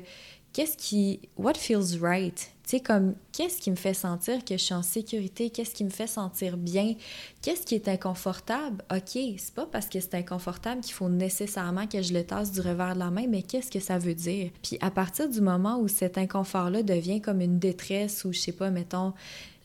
qu'est-ce 0.53 0.75
qui, 0.75 1.19
what 1.37 1.53
feels 1.53 1.99
right, 2.01 2.51
tu 2.69 2.79
comme, 2.81 3.15
qu'est-ce 3.31 3.59
qui 3.59 3.71
me 3.71 3.75
fait 3.75 3.95
sentir 3.95 4.45
que 4.45 4.55
je 4.55 4.63
suis 4.63 4.73
en 4.75 4.83
sécurité? 4.83 5.49
Qu'est-ce 5.49 5.73
qui 5.73 5.83
me 5.83 5.89
fait 5.89 6.07
sentir 6.07 6.55
bien? 6.55 6.93
Qu'est-ce 7.41 7.65
qui 7.65 7.73
est 7.73 7.87
inconfortable? 7.87 8.83
OK, 8.91 9.17
c'est 9.37 9.53
pas 9.55 9.65
parce 9.65 9.87
que 9.87 9.99
c'est 9.99 10.13
inconfortable 10.13 10.81
qu'il 10.81 10.93
faut 10.93 11.09
nécessairement 11.09 11.87
que 11.87 12.01
je 12.01 12.13
le 12.13 12.23
tasse 12.23 12.51
du 12.51 12.61
revers 12.61 12.93
de 12.93 12.99
la 12.99 13.09
main, 13.09 13.25
mais 13.27 13.41
qu'est-ce 13.41 13.71
que 13.71 13.79
ça 13.79 13.97
veut 13.97 14.13
dire? 14.13 14.51
Puis 14.61 14.77
à 14.81 14.91
partir 14.91 15.27
du 15.29 15.41
moment 15.41 15.79
où 15.79 15.87
cet 15.87 16.17
inconfort-là 16.17 16.83
devient 16.83 17.21
comme 17.21 17.41
une 17.41 17.57
détresse 17.57 18.23
ou, 18.23 18.33
je 18.33 18.39
sais 18.39 18.51
pas, 18.51 18.69
mettons, 18.69 19.13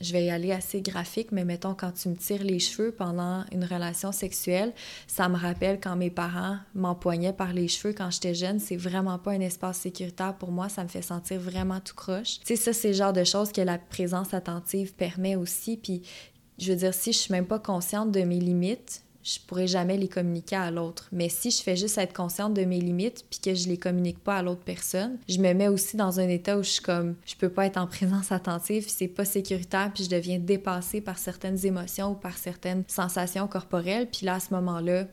je 0.00 0.12
vais 0.12 0.24
y 0.24 0.30
aller 0.30 0.52
assez 0.52 0.80
graphique, 0.80 1.32
mais 1.32 1.44
mettons 1.44 1.74
quand 1.74 1.92
tu 1.92 2.08
me 2.08 2.16
tires 2.16 2.42
les 2.42 2.58
cheveux 2.58 2.92
pendant 2.92 3.44
une 3.52 3.64
relation 3.64 4.12
sexuelle, 4.12 4.72
ça 5.06 5.28
me 5.28 5.36
rappelle 5.36 5.80
quand 5.80 5.96
mes 5.96 6.10
parents 6.10 6.58
m'empoignaient 6.74 7.32
par 7.32 7.52
les 7.52 7.68
cheveux 7.68 7.94
quand 7.94 8.10
j'étais 8.10 8.34
jeune. 8.34 8.58
C'est 8.58 8.76
vraiment 8.76 9.18
pas 9.18 9.32
un 9.32 9.40
espace 9.40 9.78
sécuritaire 9.78 10.34
pour 10.36 10.50
moi. 10.50 10.68
Ça 10.68 10.82
me 10.82 10.88
fait 10.88 11.02
sentir 11.02 11.40
vraiment 11.40 11.80
tout 11.80 11.94
croche. 11.94 12.40
Tu 12.40 12.46
sais, 12.46 12.56
ça, 12.56 12.72
c'est 12.72 12.88
le 12.88 12.94
genre 12.94 13.12
de 13.12 13.24
choses 13.24 13.52
que 13.52 13.60
la 13.60 13.78
présence 13.78 14.34
attentive 14.34 14.94
permet 14.94 15.36
aussi. 15.36 15.76
Puis, 15.76 16.02
je 16.58 16.72
veux 16.72 16.78
dire, 16.78 16.94
si 16.94 17.12
je 17.12 17.18
suis 17.18 17.32
même 17.32 17.46
pas 17.46 17.58
consciente 17.58 18.10
de 18.10 18.20
mes 18.20 18.40
limites, 18.40 19.02
je 19.24 19.38
pourrais 19.46 19.66
jamais 19.66 19.96
les 19.96 20.08
communiquer 20.08 20.56
à 20.56 20.70
l'autre. 20.70 21.08
Mais 21.10 21.28
si 21.28 21.50
je 21.50 21.62
fais 21.62 21.76
juste 21.76 21.98
être 21.98 22.12
consciente 22.12 22.54
de 22.54 22.64
mes 22.64 22.80
limites 22.80 23.24
puis 23.28 23.40
que 23.40 23.54
je 23.54 23.68
les 23.68 23.78
communique 23.78 24.22
pas 24.22 24.36
à 24.36 24.42
l'autre 24.42 24.62
personne, 24.64 25.16
je 25.28 25.38
me 25.38 25.52
mets 25.54 25.68
aussi 25.68 25.96
dans 25.96 26.20
un 26.20 26.28
état 26.28 26.58
où 26.58 26.62
je 26.62 26.70
suis 26.70 26.82
comme 26.82 27.16
je 27.26 27.34
peux 27.34 27.48
pas 27.48 27.66
être 27.66 27.78
en 27.78 27.86
présence 27.86 28.30
attentive, 28.30 28.84
c'est 28.86 29.08
pas 29.08 29.24
sécuritaire 29.24 29.90
puis 29.94 30.04
je 30.04 30.10
deviens 30.10 30.38
dépassée 30.38 31.00
par 31.00 31.18
certaines 31.18 31.64
émotions 31.64 32.12
ou 32.12 32.14
par 32.14 32.36
certaines 32.36 32.84
sensations 32.86 33.48
corporelles 33.48 34.08
puis 34.10 34.26
là 34.26 34.34
à 34.34 34.40
ce 34.40 34.52
moment-là, 34.54 35.06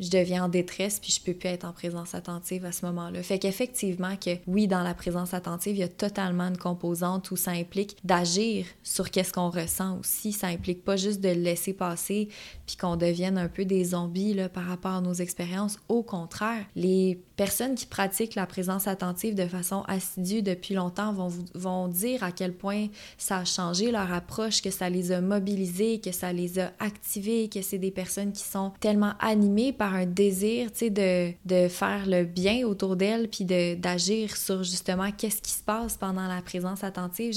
je 0.00 0.10
deviens 0.10 0.44
en 0.44 0.48
détresse 0.48 1.00
puis 1.00 1.12
je 1.12 1.20
peux 1.20 1.36
plus 1.36 1.48
être 1.48 1.64
en 1.64 1.72
présence 1.72 2.14
attentive 2.14 2.64
à 2.64 2.72
ce 2.72 2.84
moment-là. 2.86 3.22
Fait 3.22 3.38
qu'effectivement 3.38 4.16
que 4.16 4.30
oui, 4.46 4.68
dans 4.68 4.82
la 4.82 4.94
présence 4.94 5.34
attentive, 5.34 5.76
il 5.76 5.80
y 5.80 5.84
a 5.84 5.88
totalement 5.88 6.48
une 6.48 6.58
composante 6.58 7.30
où 7.30 7.36
ça 7.36 7.52
implique 7.52 7.96
d'agir 8.04 8.66
sur 8.82 9.10
qu'est-ce 9.10 9.32
qu'on 9.32 9.50
ressent 9.50 9.98
aussi. 9.98 10.32
Ça 10.32 10.48
implique 10.48 10.84
pas 10.84 10.96
juste 10.96 11.20
de 11.20 11.28
le 11.28 11.40
laisser 11.40 11.72
passer 11.72 12.28
puis 12.66 12.76
qu'on 12.76 12.96
devienne 12.96 13.38
un 13.38 13.48
peu 13.48 13.64
des 13.64 13.84
zombies 13.84 14.34
là, 14.34 14.48
par 14.48 14.64
rapport 14.64 14.92
à 14.92 15.00
nos 15.00 15.14
expériences. 15.14 15.78
Au 15.88 16.02
contraire, 16.02 16.64
les 16.74 17.20
personnes 17.36 17.74
qui 17.74 17.86
pratiquent 17.86 18.34
la 18.34 18.46
présence 18.46 18.88
attentive 18.88 19.34
de 19.34 19.46
façon 19.46 19.82
assidue 19.88 20.42
depuis 20.42 20.74
longtemps 20.74 21.12
vont, 21.12 21.28
vont 21.54 21.88
dire 21.88 22.24
à 22.24 22.32
quel 22.32 22.52
point 22.52 22.86
ça 23.18 23.38
a 23.38 23.44
changé 23.44 23.90
leur 23.90 24.12
approche, 24.12 24.62
que 24.62 24.70
ça 24.70 24.88
les 24.88 25.12
a 25.12 25.20
mobilisés, 25.20 26.00
que 26.00 26.12
ça 26.12 26.32
les 26.32 26.58
a 26.58 26.72
activés, 26.78 27.48
que 27.48 27.62
c'est 27.62 27.78
des 27.78 27.90
personnes 27.90 28.32
qui 28.32 28.42
sont 28.42 28.72
tellement 28.80 29.12
animées 29.20 29.72
un 29.94 30.06
désir, 30.06 30.72
tu 30.72 30.90
de, 30.90 31.32
de 31.44 31.68
faire 31.68 32.06
le 32.06 32.24
bien 32.24 32.66
autour 32.66 32.96
d'elles, 32.96 33.28
puis 33.28 33.44
d'agir 33.44 34.36
sur 34.36 34.62
justement 34.62 35.10
qu'est-ce 35.12 35.42
qui 35.42 35.52
se 35.52 35.62
passe 35.62 35.96
pendant 35.96 36.26
la 36.26 36.42
présence 36.42 36.84
attentive. 36.84 37.34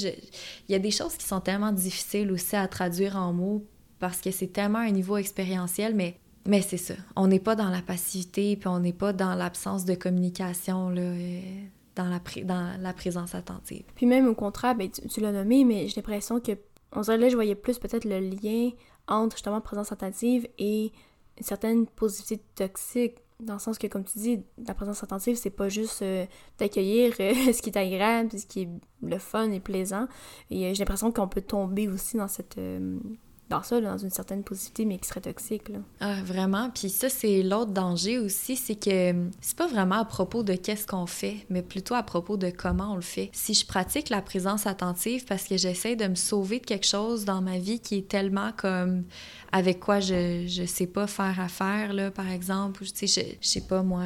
Il 0.68 0.72
y 0.72 0.74
a 0.74 0.78
des 0.78 0.90
choses 0.90 1.16
qui 1.16 1.26
sont 1.26 1.40
tellement 1.40 1.72
difficiles 1.72 2.30
aussi 2.32 2.56
à 2.56 2.68
traduire 2.68 3.16
en 3.16 3.32
mots 3.32 3.64
parce 3.98 4.20
que 4.20 4.30
c'est 4.30 4.48
tellement 4.48 4.78
un 4.78 4.90
niveau 4.90 5.16
expérientiel, 5.16 5.94
mais 5.94 6.16
mais 6.46 6.62
c'est 6.62 6.78
ça. 6.78 6.94
On 7.16 7.26
n'est 7.26 7.38
pas 7.38 7.54
dans 7.54 7.68
la 7.68 7.82
passivité, 7.82 8.56
puis 8.56 8.68
on 8.68 8.80
n'est 8.80 8.94
pas 8.94 9.12
dans 9.12 9.34
l'absence 9.34 9.84
de 9.84 9.94
communication, 9.94 10.88
là, 10.88 11.02
euh, 11.02 11.40
dans, 11.96 12.06
la 12.06 12.20
dans 12.44 12.80
la 12.80 12.92
présence 12.94 13.34
attentive. 13.34 13.84
Puis 13.94 14.06
même 14.06 14.26
au 14.26 14.34
contraire, 14.34 14.74
ben, 14.74 14.88
tu, 14.90 15.20
l'as 15.20 15.32
nommé, 15.32 15.64
mais 15.64 15.86
j'ai 15.88 15.96
l'impression 15.96 16.40
que, 16.40 16.52
on 16.92 17.02
dirait 17.02 17.18
là, 17.18 17.28
je 17.28 17.34
voyais 17.34 17.54
plus 17.54 17.78
peut-être 17.78 18.04
le 18.04 18.20
lien 18.20 18.70
entre 19.06 19.36
justement 19.36 19.60
présence 19.60 19.92
attentive 19.92 20.48
et 20.58 20.92
une 21.40 21.46
certaine 21.46 21.86
positivité 21.86 22.42
toxique. 22.54 23.16
Dans 23.40 23.54
le 23.54 23.58
sens 23.58 23.78
que, 23.78 23.86
comme 23.86 24.04
tu 24.04 24.18
dis, 24.18 24.40
la 24.66 24.74
présence 24.74 25.02
attentive, 25.02 25.36
c'est 25.36 25.48
pas 25.48 25.70
juste 25.70 26.02
euh, 26.02 26.26
d'accueillir 26.58 27.14
euh, 27.20 27.32
ce 27.52 27.62
qui 27.62 27.70
est 27.70 27.78
agréable, 27.78 28.30
ce 28.38 28.44
qui 28.44 28.62
est 28.62 28.68
le 29.02 29.18
fun 29.18 29.50
et 29.50 29.60
plaisant. 29.60 30.06
Et 30.50 30.66
euh, 30.66 30.74
j'ai 30.74 30.80
l'impression 30.80 31.10
qu'on 31.10 31.28
peut 31.28 31.40
tomber 31.40 31.88
aussi 31.88 32.18
dans 32.18 32.28
cette 32.28 32.58
dans 33.50 33.62
ça, 33.62 33.80
dans 33.80 33.98
une 33.98 34.10
certaine 34.10 34.44
positivité, 34.44 34.84
mais 34.84 34.98
qui 34.98 35.08
serait 35.08 35.20
toxique. 35.20 35.64
Ah, 35.98 36.22
vraiment. 36.24 36.70
Puis 36.70 36.88
ça, 36.88 37.08
c'est 37.08 37.42
l'autre 37.42 37.72
danger 37.72 38.18
aussi, 38.18 38.56
c'est 38.56 38.76
que 38.76 39.28
c'est 39.40 39.56
pas 39.56 39.66
vraiment 39.66 39.96
à 39.96 40.04
propos 40.04 40.42
de 40.42 40.54
qu'est-ce 40.54 40.86
qu'on 40.86 41.06
fait, 41.06 41.46
mais 41.50 41.62
plutôt 41.62 41.94
à 41.94 42.04
propos 42.04 42.36
de 42.36 42.48
comment 42.50 42.92
on 42.92 42.94
le 42.94 43.00
fait. 43.00 43.28
Si 43.32 43.52
je 43.54 43.66
pratique 43.66 44.08
la 44.08 44.22
présence 44.22 44.66
attentive 44.66 45.24
parce 45.26 45.44
que 45.44 45.56
j'essaie 45.56 45.96
de 45.96 46.06
me 46.06 46.14
sauver 46.14 46.60
de 46.60 46.64
quelque 46.64 46.86
chose 46.86 47.24
dans 47.24 47.42
ma 47.42 47.58
vie 47.58 47.80
qui 47.80 47.98
est 47.98 48.08
tellement 48.08 48.52
comme 48.56 49.04
avec 49.52 49.80
quoi 49.80 50.00
je, 50.00 50.44
je 50.46 50.64
sais 50.64 50.86
pas 50.86 51.06
faire 51.06 51.40
affaire, 51.40 51.92
là, 51.92 52.10
par 52.10 52.30
exemple, 52.30 52.84
je, 52.84 53.06
je 53.06 53.48
sais 53.48 53.60
pas, 53.62 53.82
moi, 53.82 54.04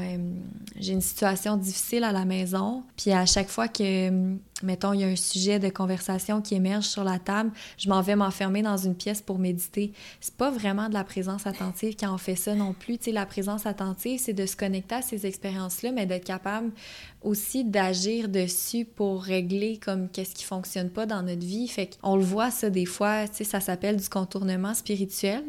j'ai 0.77 0.93
une 0.93 1.01
situation 1.01 1.57
difficile 1.57 2.05
à 2.05 2.13
la 2.13 2.25
maison, 2.25 2.85
puis 2.97 3.13
à 3.13 3.27
chaque 3.27 3.49
fois 3.49 3.69
que 3.69 4.37
mettons, 4.63 4.93
il 4.93 5.01
y 5.01 5.05
a 5.05 5.09
un 5.09 5.17
sujet 5.17 5.59
de 5.59 5.69
conversation 5.69 6.41
qui 6.41 6.55
émerge 6.55 6.85
sur 6.85 7.05
la 7.05 7.19
table, 7.19 7.51
je 7.79 7.89
m'en 7.89 8.03
vais 8.03 8.17
m'enfermer 8.17 8.63
dans 8.63 8.77
une 8.77 8.95
pièce 8.95 9.21
pour 9.21 9.39
méditer. 9.39 9.93
C'est 10.21 10.37
pas 10.37 10.51
vraiment 10.51 10.89
de 10.89 10.95
la 10.95 11.05
présence 11.05 11.47
attentive 11.47 11.97
quand 11.99 12.13
on 12.15 12.19
fait 12.19 12.37
ça 12.37 12.55
non 12.55 12.73
plus. 12.73 12.99
Tu 12.99 13.13
la 13.13 13.27
présence 13.27 13.67
attentive, 13.67 14.21
c'est 14.21 14.33
de 14.33 14.47
se 14.47 14.57
connecter 14.57 14.97
à 14.97 15.03
ces 15.03 15.27
expériences-là, 15.27 15.93
mais 15.93 16.07
d'être 16.07 16.25
capable 16.25 16.71
aussi 17.23 17.65
d'agir 17.65 18.29
dessus 18.29 18.85
pour 18.85 19.23
régler 19.23 19.79
comme 19.79 20.09
qu'est-ce 20.09 20.35
qui 20.35 20.45
fonctionne 20.45 20.91
pas 20.91 21.07
dans 21.07 21.23
notre 21.23 21.45
vie. 21.45 21.67
Fait 21.69 21.99
qu'on 22.01 22.17
le 22.17 22.25
voit 22.25 22.51
ça 22.51 22.71
des 22.71 22.87
fois, 22.87 23.27
ça 23.27 23.61
s'appelle 23.61 23.97
du 23.97 24.09
contournement 24.09 24.75
spirituel. 24.75 25.43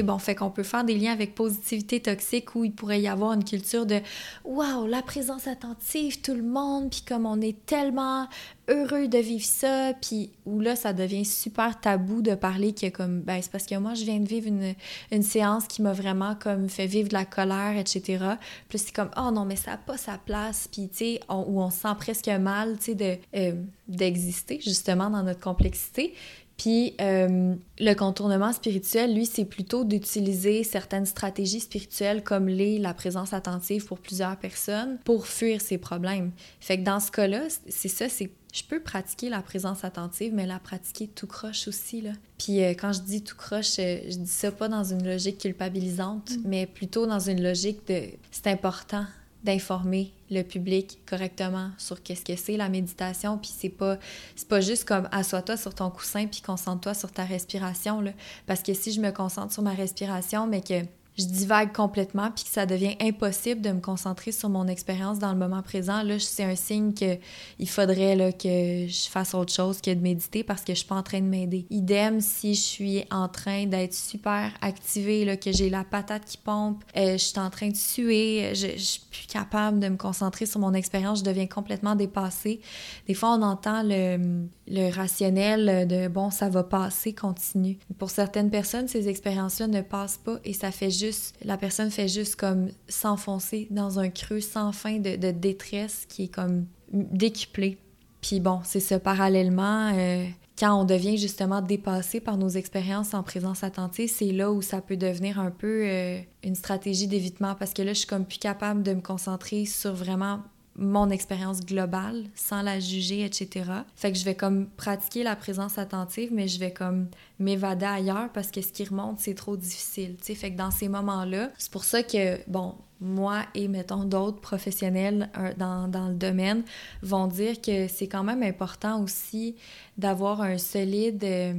Bon, 0.00 0.16
fait 0.18 0.34
qu'on 0.34 0.50
peut 0.50 0.62
faire 0.62 0.84
des 0.84 0.96
liens 0.96 1.12
avec 1.12 1.34
positivité 1.34 2.00
toxique 2.00 2.54
où 2.54 2.64
il 2.64 2.72
pourrait 2.72 3.02
y 3.02 3.08
avoir 3.08 3.34
une 3.34 3.44
culture 3.44 3.84
de 3.84 4.00
waouh, 4.44 4.86
la 4.86 5.02
présence 5.02 5.46
attentive, 5.46 6.22
tout 6.22 6.34
le 6.34 6.42
monde, 6.42 6.90
puis 6.90 7.02
comme 7.06 7.26
on 7.26 7.40
est 7.42 7.66
tellement 7.66 8.28
heureux 8.68 9.08
de 9.08 9.18
vivre 9.18 9.44
ça, 9.44 9.92
puis 10.00 10.30
où 10.46 10.60
là, 10.60 10.76
ça 10.76 10.92
devient 10.92 11.24
super 11.24 11.78
tabou 11.80 12.22
de 12.22 12.34
parler 12.34 12.72
que 12.72 12.88
comme, 12.88 13.20
ben, 13.20 13.40
c'est 13.42 13.50
parce 13.50 13.66
que 13.66 13.74
moi, 13.74 13.94
je 13.94 14.04
viens 14.04 14.20
de 14.20 14.28
vivre 14.28 14.48
une, 14.48 15.22
séance 15.22 15.66
qui 15.66 15.82
m'a 15.82 15.92
vraiment 15.92 16.34
comme 16.36 16.68
fait 16.68 16.86
vivre 16.86 17.08
de 17.08 17.14
la 17.14 17.24
colère, 17.24 17.76
etc. 17.76 18.24
Puis 18.68 18.78
c'est 18.78 18.94
comme, 18.94 19.10
oh 19.16 19.30
non, 19.30 19.44
mais 19.44 19.56
ça 19.56 19.72
n'a 19.72 19.76
pas 19.76 19.96
sa 19.96 20.16
place, 20.16 20.68
puis 20.70 20.88
tu 20.88 20.96
sais, 20.98 21.20
où 21.28 21.60
on 21.60 21.70
se 21.70 21.80
sent 21.80 21.94
presque 21.98 22.28
mal, 22.28 22.76
sais, 22.80 23.20
euh, 23.34 23.52
d'exister 23.88 24.60
justement 24.62 25.10
dans 25.10 25.22
notre 25.22 25.40
complexité. 25.40 26.14
Puis 26.62 26.94
euh, 27.00 27.56
le 27.80 27.94
contournement 27.94 28.52
spirituel, 28.52 29.16
lui, 29.16 29.26
c'est 29.26 29.44
plutôt 29.44 29.82
d'utiliser 29.82 30.62
certaines 30.62 31.06
stratégies 31.06 31.58
spirituelles 31.58 32.22
comme 32.22 32.46
les 32.46 32.78
la 32.78 32.94
présence 32.94 33.32
attentive 33.32 33.84
pour 33.84 33.98
plusieurs 33.98 34.36
personnes 34.36 34.98
pour 35.04 35.26
fuir 35.26 35.60
ces 35.60 35.76
problèmes. 35.76 36.30
Fait 36.60 36.78
que 36.78 36.84
dans 36.84 37.00
ce 37.00 37.10
cas-là, 37.10 37.48
c'est 37.68 37.88
ça, 37.88 38.08
c'est 38.08 38.30
je 38.52 38.62
peux 38.62 38.78
pratiquer 38.78 39.28
la 39.28 39.42
présence 39.42 39.82
attentive, 39.82 40.32
mais 40.34 40.46
la 40.46 40.60
pratiquer 40.60 41.08
tout 41.08 41.26
croche 41.26 41.66
aussi. 41.66 42.00
Là. 42.00 42.12
Puis 42.38 42.62
euh, 42.62 42.74
quand 42.78 42.92
je 42.92 43.00
dis 43.00 43.24
tout 43.24 43.36
croche, 43.36 43.80
euh, 43.80 43.98
je 44.08 44.18
dis 44.18 44.30
ça 44.30 44.52
pas 44.52 44.68
dans 44.68 44.84
une 44.84 45.04
logique 45.04 45.38
culpabilisante, 45.38 46.30
mm. 46.30 46.42
mais 46.44 46.66
plutôt 46.66 47.06
dans 47.06 47.18
une 47.18 47.42
logique 47.42 47.88
de 47.88 48.02
c'est 48.30 48.46
important 48.46 49.06
d'informer 49.44 50.12
le 50.30 50.42
public 50.42 50.98
correctement 51.06 51.70
sur 51.78 52.02
qu'est-ce 52.02 52.24
que 52.24 52.36
c'est 52.36 52.56
la 52.56 52.68
méditation 52.68 53.38
puis 53.38 53.50
c'est 53.56 53.68
pas 53.68 53.98
c'est 54.36 54.48
pas 54.48 54.60
juste 54.60 54.84
comme 54.84 55.08
assois-toi 55.12 55.56
sur 55.56 55.74
ton 55.74 55.90
coussin 55.90 56.26
puis 56.26 56.40
concentre-toi 56.40 56.94
sur 56.94 57.10
ta 57.10 57.24
respiration 57.24 58.02
parce 58.46 58.62
que 58.62 58.74
si 58.74 58.92
je 58.92 59.00
me 59.00 59.10
concentre 59.10 59.52
sur 59.52 59.62
ma 59.62 59.72
respiration 59.72 60.46
mais 60.46 60.60
que 60.60 60.84
je 61.18 61.24
divague 61.24 61.72
complètement 61.72 62.30
puis 62.30 62.44
que 62.44 62.50
ça 62.50 62.64
devient 62.64 62.96
impossible 63.00 63.60
de 63.60 63.70
me 63.70 63.80
concentrer 63.80 64.32
sur 64.32 64.48
mon 64.48 64.66
expérience 64.66 65.18
dans 65.18 65.32
le 65.32 65.38
moment 65.38 65.62
présent, 65.62 66.02
là, 66.02 66.18
c'est 66.18 66.44
un 66.44 66.56
signe 66.56 66.94
que 66.94 67.18
il 67.58 67.68
faudrait 67.68 68.16
là, 68.16 68.32
que 68.32 68.86
je 68.88 69.08
fasse 69.10 69.34
autre 69.34 69.52
chose 69.52 69.80
que 69.80 69.92
de 69.92 70.00
méditer 70.00 70.42
parce 70.42 70.62
que 70.62 70.72
je 70.72 70.78
suis 70.78 70.88
pas 70.88 70.94
en 70.94 71.02
train 71.02 71.20
de 71.20 71.26
m'aider. 71.26 71.66
Idem 71.70 72.20
si 72.20 72.54
je 72.54 72.60
suis 72.60 73.04
en 73.10 73.28
train 73.28 73.66
d'être 73.66 73.94
super 73.94 74.50
activée, 74.62 75.24
là, 75.24 75.36
que 75.36 75.52
j'ai 75.52 75.68
la 75.68 75.84
patate 75.84 76.24
qui 76.24 76.38
pompe, 76.38 76.82
euh, 76.96 77.12
je 77.12 77.24
suis 77.24 77.38
en 77.38 77.50
train 77.50 77.68
de 77.68 77.76
suer, 77.76 78.52
je, 78.54 78.68
je 78.76 78.82
suis 78.82 79.02
plus 79.10 79.26
capable 79.26 79.80
de 79.80 79.88
me 79.88 79.96
concentrer 79.96 80.46
sur 80.46 80.60
mon 80.60 80.72
expérience, 80.72 81.18
je 81.18 81.24
deviens 81.24 81.46
complètement 81.46 81.94
dépassée. 81.94 82.60
Des 83.06 83.14
fois, 83.14 83.36
on 83.38 83.42
entend 83.42 83.82
le, 83.84 84.46
le 84.68 84.90
rationnel 84.90 85.86
de 85.86 86.08
bon, 86.08 86.30
ça 86.30 86.48
va 86.48 86.62
passer, 86.62 87.12
continue. 87.12 87.78
Pour 87.98 88.10
certaines 88.10 88.50
personnes, 88.50 88.88
ces 88.88 89.08
expériences-là 89.08 89.66
ne 89.66 89.82
passent 89.82 90.18
pas 90.24 90.38
et 90.44 90.52
ça 90.52 90.70
fait 90.70 90.90
juste, 90.90 91.01
la 91.44 91.56
personne 91.56 91.90
fait 91.90 92.08
juste 92.08 92.36
comme 92.36 92.68
s'enfoncer 92.88 93.66
dans 93.70 93.98
un 93.98 94.10
creux 94.10 94.40
sans 94.40 94.72
fin 94.72 94.98
de, 94.98 95.30
détresse 95.30 96.06
qui 96.08 96.24
est 96.24 96.34
comme 96.34 96.66
décuplé. 96.92 97.78
Puis 98.20 98.40
bon, 98.40 98.60
c'est 98.64 98.80
ça, 98.80 99.00
parallèlement, 99.00 99.92
euh, 99.94 100.24
quand 100.58 100.80
on 100.80 100.84
devient 100.84 101.18
justement 101.18 101.60
dépassé 101.60 102.20
par 102.20 102.36
nos 102.36 102.48
expériences 102.48 103.14
en 103.14 103.22
présence 103.22 103.64
attentive, 103.64 104.08
c'est 104.08 104.32
là 104.32 104.52
où 104.52 104.62
ça 104.62 104.80
peut 104.80 104.96
devenir 104.96 105.40
un 105.40 105.50
peu 105.50 105.82
euh, 105.84 106.20
une 106.44 106.54
stratégie 106.54 107.08
d'évitement 107.08 107.54
parce 107.54 107.72
que 107.72 107.82
là, 107.82 107.92
je 107.92 107.98
suis 107.98 108.06
comme 108.06 108.24
plus 108.24 108.38
capable 108.38 108.82
de 108.82 108.94
me 108.94 109.00
concentrer 109.00 109.64
sur 109.64 109.94
vraiment 109.94 110.40
mon 110.76 111.10
expérience 111.10 111.60
globale 111.60 112.24
sans 112.34 112.62
la 112.62 112.80
juger, 112.80 113.24
etc. 113.24 113.64
Fait 113.94 114.12
que 114.12 114.18
je 114.18 114.24
vais 114.24 114.34
comme 114.34 114.66
pratiquer 114.68 115.22
la 115.22 115.36
présence 115.36 115.78
attentive, 115.78 116.30
mais 116.32 116.48
je 116.48 116.58
vais 116.58 116.72
comme 116.72 117.08
m'évader 117.38 117.86
ailleurs 117.86 118.30
parce 118.32 118.50
que 118.50 118.62
ce 118.62 118.72
qui 118.72 118.84
remonte, 118.84 119.18
c'est 119.20 119.34
trop 119.34 119.56
difficile, 119.56 120.16
sais. 120.20 120.34
Fait 120.34 120.52
que 120.52 120.56
dans 120.56 120.70
ces 120.70 120.88
moments-là, 120.88 121.50
c'est 121.58 121.70
pour 121.70 121.84
ça 121.84 122.02
que, 122.02 122.38
bon, 122.48 122.74
moi 123.02 123.42
et, 123.54 123.68
mettons, 123.68 124.04
d'autres 124.04 124.40
professionnels 124.40 125.28
euh, 125.36 125.52
dans, 125.56 125.88
dans, 125.88 126.08
le 126.08 126.14
domaine 126.14 126.62
vont 127.02 127.26
dire 127.26 127.60
que 127.60 127.88
c'est 127.88 128.06
quand 128.06 128.24
même 128.24 128.42
important 128.42 129.02
aussi 129.02 129.56
d'avoir 129.98 130.40
un 130.40 130.58
solide, 130.58 131.22
euh, 131.24 131.52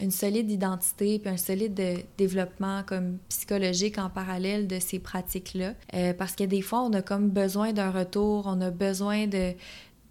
une 0.00 0.10
solide 0.10 0.50
identité 0.50 1.18
puis 1.18 1.30
un 1.30 1.36
solide 1.36 1.80
développement 2.18 2.82
comme 2.86 3.18
psychologique 3.28 3.98
en 3.98 4.10
parallèle 4.10 4.66
de 4.66 4.78
ces 4.80 4.98
pratiques-là. 4.98 5.74
Euh, 5.94 6.12
parce 6.12 6.34
que 6.34 6.44
des 6.44 6.62
fois, 6.62 6.82
on 6.82 6.92
a 6.92 7.02
comme 7.02 7.30
besoin 7.30 7.72
d'un 7.72 7.90
retour, 7.90 8.44
on 8.46 8.60
a 8.60 8.70
besoin 8.70 9.26
de 9.26 9.54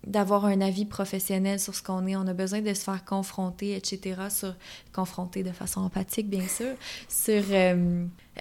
d'avoir 0.05 0.45
un 0.45 0.61
avis 0.61 0.85
professionnel 0.85 1.59
sur 1.59 1.75
ce 1.75 1.83
qu'on 1.83 2.07
est, 2.07 2.15
on 2.15 2.27
a 2.27 2.33
besoin 2.33 2.61
de 2.61 2.73
se 2.73 2.81
faire 2.81 3.03
confronter, 3.03 3.75
etc., 3.75 4.21
sur, 4.29 4.55
confronter 4.93 5.43
de 5.43 5.51
façon 5.51 5.81
empathique, 5.81 6.29
bien 6.29 6.47
sûr, 6.47 6.75
sur, 7.09 7.43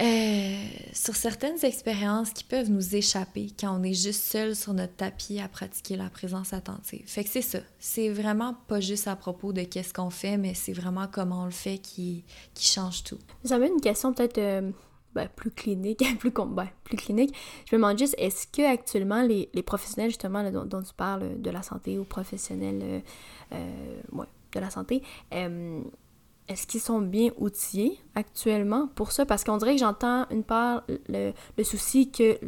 euh, 0.01 0.65
sur 0.93 1.17
certaines 1.17 1.65
expériences 1.65 2.31
qui 2.31 2.45
peuvent 2.45 2.71
nous 2.71 2.95
échapper 2.95 3.49
quand 3.59 3.79
on 3.79 3.83
est 3.83 3.95
juste 3.95 4.23
seul 4.23 4.55
sur 4.55 4.75
notre 4.75 4.95
tapis 4.95 5.41
à 5.41 5.49
pratiquer 5.49 5.97
la 5.97 6.11
présence 6.11 6.53
attentive. 6.53 7.03
Fait 7.07 7.25
que 7.25 7.31
c'est 7.31 7.43
ça. 7.43 7.59
C'est 7.79 8.11
vraiment 8.11 8.55
pas 8.69 8.81
juste 8.81 9.09
à 9.09 9.17
propos 9.17 9.53
de 9.53 9.63
qu'est-ce 9.63 9.95
qu'on 9.95 10.11
fait, 10.11 10.37
mais 10.37 10.55
c'est 10.55 10.73
vraiment 10.73 11.07
comment 11.11 11.43
on 11.43 11.47
le 11.47 11.51
fait 11.51 11.79
qui, 11.79 12.25
qui 12.55 12.67
change 12.67 13.05
tout. 13.05 13.19
J'avais 13.45 13.69
une 13.69 13.81
question 13.81 14.13
peut-être... 14.13 14.39
Euh, 14.39 14.71
ben, 15.15 15.31
plus 15.35 15.51
clinique, 15.51 16.05
plus, 16.19 16.31
ben, 16.31 16.69
plus 16.85 16.99
clinique. 16.99 17.35
Je 17.65 17.75
me 17.75 17.81
demande 17.81 17.99
juste, 17.99 18.15
est-ce 18.19 18.47
que 18.47 18.71
actuellement 18.71 19.23
les, 19.23 19.49
les 19.55 19.63
professionnels 19.63 20.11
justement 20.11 20.49
dont, 20.51 20.83
tu 20.83 20.93
parles 20.95 21.41
de 21.41 21.51
la 21.51 21.63
santé 21.63 21.99
ou 21.99 22.05
professionnels 22.05 22.81
euh, 22.83 23.01
euh 23.53 24.25
de 24.57 24.61
la 24.61 24.71
santé, 24.71 25.03
euh, 25.35 25.81
est-ce 26.49 26.67
qu'ils 26.67 26.81
sont 26.81 27.01
bien 27.01 27.31
outillés 27.39 27.99
actuellement 28.15 28.89
pour 28.95 29.13
ça? 29.13 29.27
Parce 29.27 29.45
qu'on 29.45 29.57
dirait 29.57 29.75
que 29.75 29.81
j'entends 29.81 30.27
une 30.31 30.45
part 30.45 30.85
le, 31.09 31.33
le 31.57 31.65
souci 31.65 32.11
que 32.11 32.39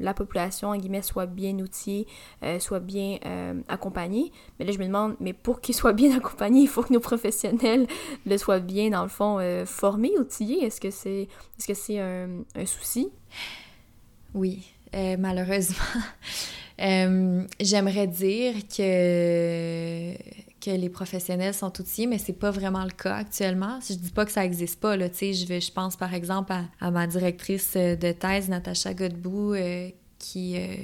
la 0.00 0.14
population, 0.14 0.68
en 0.68 0.76
guillemets, 0.76 1.02
soit 1.02 1.26
bien 1.26 1.58
outillée, 1.58 2.06
euh, 2.42 2.58
soit 2.58 2.80
bien 2.80 3.18
euh, 3.26 3.60
accompagnée. 3.68 4.32
Mais 4.58 4.64
là, 4.64 4.72
je 4.72 4.78
me 4.78 4.86
demande, 4.86 5.14
mais 5.20 5.32
pour 5.32 5.60
qu'ils 5.60 5.74
soient 5.74 5.92
bien 5.92 6.16
accompagnés, 6.16 6.60
il 6.62 6.68
faut 6.68 6.82
que 6.82 6.92
nos 6.92 7.00
professionnels 7.00 7.86
le 8.26 8.38
soient 8.38 8.60
bien, 8.60 8.90
dans 8.90 9.02
le 9.02 9.08
fond, 9.08 9.38
euh, 9.38 9.66
formés, 9.66 10.12
outillés. 10.18 10.64
Est-ce 10.64 10.80
que 10.80 10.90
c'est 10.90 11.22
est 11.22 11.28
-ce 11.58 11.74
c'est 11.74 11.98
un, 12.00 12.42
un, 12.54 12.66
souci? 12.66 13.08
Oui, 14.34 14.72
malheureusement. 15.18 15.76
J'aimerais 17.60 18.08
dire 18.08 18.54
que 18.76 20.14
les 20.66 20.88
professionnels 20.88 21.54
sont 21.54 21.80
outillés, 21.80 22.06
mais 22.06 22.18
c'est 22.18 22.32
pas 22.32 22.50
vraiment 22.50 22.84
le 22.84 22.90
cas 22.90 23.16
actuellement. 23.16 23.78
Je 23.86 23.94
dis 23.94 24.10
pas 24.10 24.24
que 24.24 24.32
ça 24.32 24.44
existe 24.44 24.80
pas, 24.80 24.96
là, 24.96 25.08
je, 25.08 25.60
je 25.60 25.72
pense 25.72 25.96
par 25.96 26.14
exemple 26.14 26.52
à, 26.80 26.90
ma 26.90 27.06
directrice 27.06 27.74
de 27.74 28.12
thèse, 28.12 28.48
Natacha 28.48 28.94
Godbout, 28.94 29.54
euh, 29.54 29.90
qui, 30.18 30.56
euh, 30.56 30.76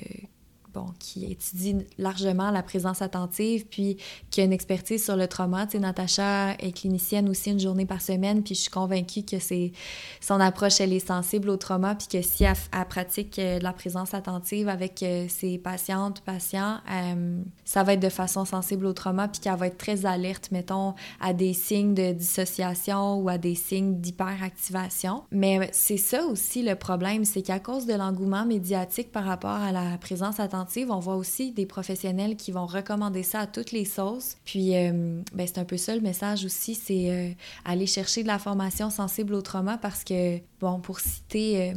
bon, 0.72 0.86
qui 0.98 1.30
étudie 1.30 1.76
largement 1.98 2.50
la 2.50 2.62
présence 2.62 3.02
attentive, 3.02 3.66
puis 3.66 3.96
qui 4.30 4.40
a 4.40 4.44
une 4.44 4.52
expertise 4.52 5.04
sur 5.04 5.16
le 5.16 5.26
trauma. 5.26 5.66
Tu 5.66 5.72
sais, 5.72 5.78
Natacha 5.78 6.52
est 6.54 6.72
clinicienne 6.72 7.28
aussi 7.28 7.50
une 7.50 7.60
journée 7.60 7.86
par 7.86 8.00
semaine, 8.00 8.42
puis 8.42 8.54
je 8.54 8.62
suis 8.62 8.70
convaincue 8.70 9.22
que 9.22 9.38
c'est 9.38 9.72
son 10.20 10.40
approche, 10.40 10.80
elle 10.80 10.92
est 10.92 11.06
sensible 11.06 11.50
au 11.50 11.56
trauma, 11.56 11.94
puis 11.94 12.08
que 12.08 12.22
si 12.22 12.44
elle, 12.44 12.54
pratique 12.88 13.38
euh, 13.38 13.58
la 13.60 13.72
présence 13.72 14.14
attentive 14.14 14.68
avec 14.68 15.02
euh, 15.02 15.26
ses 15.28 15.58
patientes, 15.58 16.20
patients, 16.20 16.78
euh, 16.90 17.40
ça 17.64 17.82
va 17.82 17.94
être 17.94 18.00
de 18.00 18.08
façon 18.08 18.44
sensible 18.44 18.86
au 18.86 18.92
trauma, 18.92 19.28
puis 19.28 19.40
qu'elle 19.40 19.56
va 19.56 19.66
être 19.66 19.78
très 19.78 20.06
alerte, 20.06 20.50
mettons, 20.50 20.94
à 21.20 21.32
des 21.32 21.52
signes 21.52 21.94
de 21.94 22.12
dissociation 22.12 23.16
ou 23.16 23.28
à 23.28 23.38
des 23.38 23.54
signes 23.54 24.00
d'hyperactivation. 24.00 25.24
Mais 25.30 25.68
c'est 25.72 25.96
ça 25.96 26.24
aussi 26.24 26.62
le 26.62 26.74
problème, 26.74 27.24
c'est 27.24 27.42
qu'à 27.42 27.58
cause 27.58 27.86
de 27.86 27.94
l'engouement 27.94 28.44
médiatique 28.44 29.12
par 29.12 29.24
rapport 29.24 29.50
à 29.50 29.72
la 29.72 29.98
présence 29.98 30.40
attentive, 30.40 30.59
on 30.90 30.98
voit 30.98 31.16
aussi 31.16 31.52
des 31.52 31.66
professionnels 31.66 32.36
qui 32.36 32.52
vont 32.52 32.66
recommander 32.66 33.22
ça 33.22 33.40
à 33.40 33.46
toutes 33.46 33.72
les 33.72 33.84
sauces. 33.84 34.36
Puis, 34.44 34.76
euh, 34.76 35.22
ben, 35.34 35.46
c'est 35.46 35.58
un 35.58 35.64
peu 35.64 35.76
ça 35.76 35.94
le 35.94 36.00
message 36.00 36.44
aussi, 36.44 36.74
c'est 36.74 37.10
euh, 37.10 37.30
aller 37.64 37.86
chercher 37.86 38.22
de 38.22 38.28
la 38.28 38.38
formation 38.38 38.90
sensible 38.90 39.34
au 39.34 39.42
trauma 39.42 39.78
parce 39.78 40.04
que, 40.04 40.38
bon, 40.60 40.80
pour 40.80 41.00
citer 41.00 41.70
euh, 41.70 41.74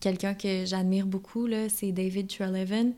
quelqu'un 0.00 0.34
que 0.34 0.64
j'admire 0.64 1.06
beaucoup, 1.06 1.48
c'est 1.68 1.92
David 1.92 2.28
Treleaven, 2.28 2.92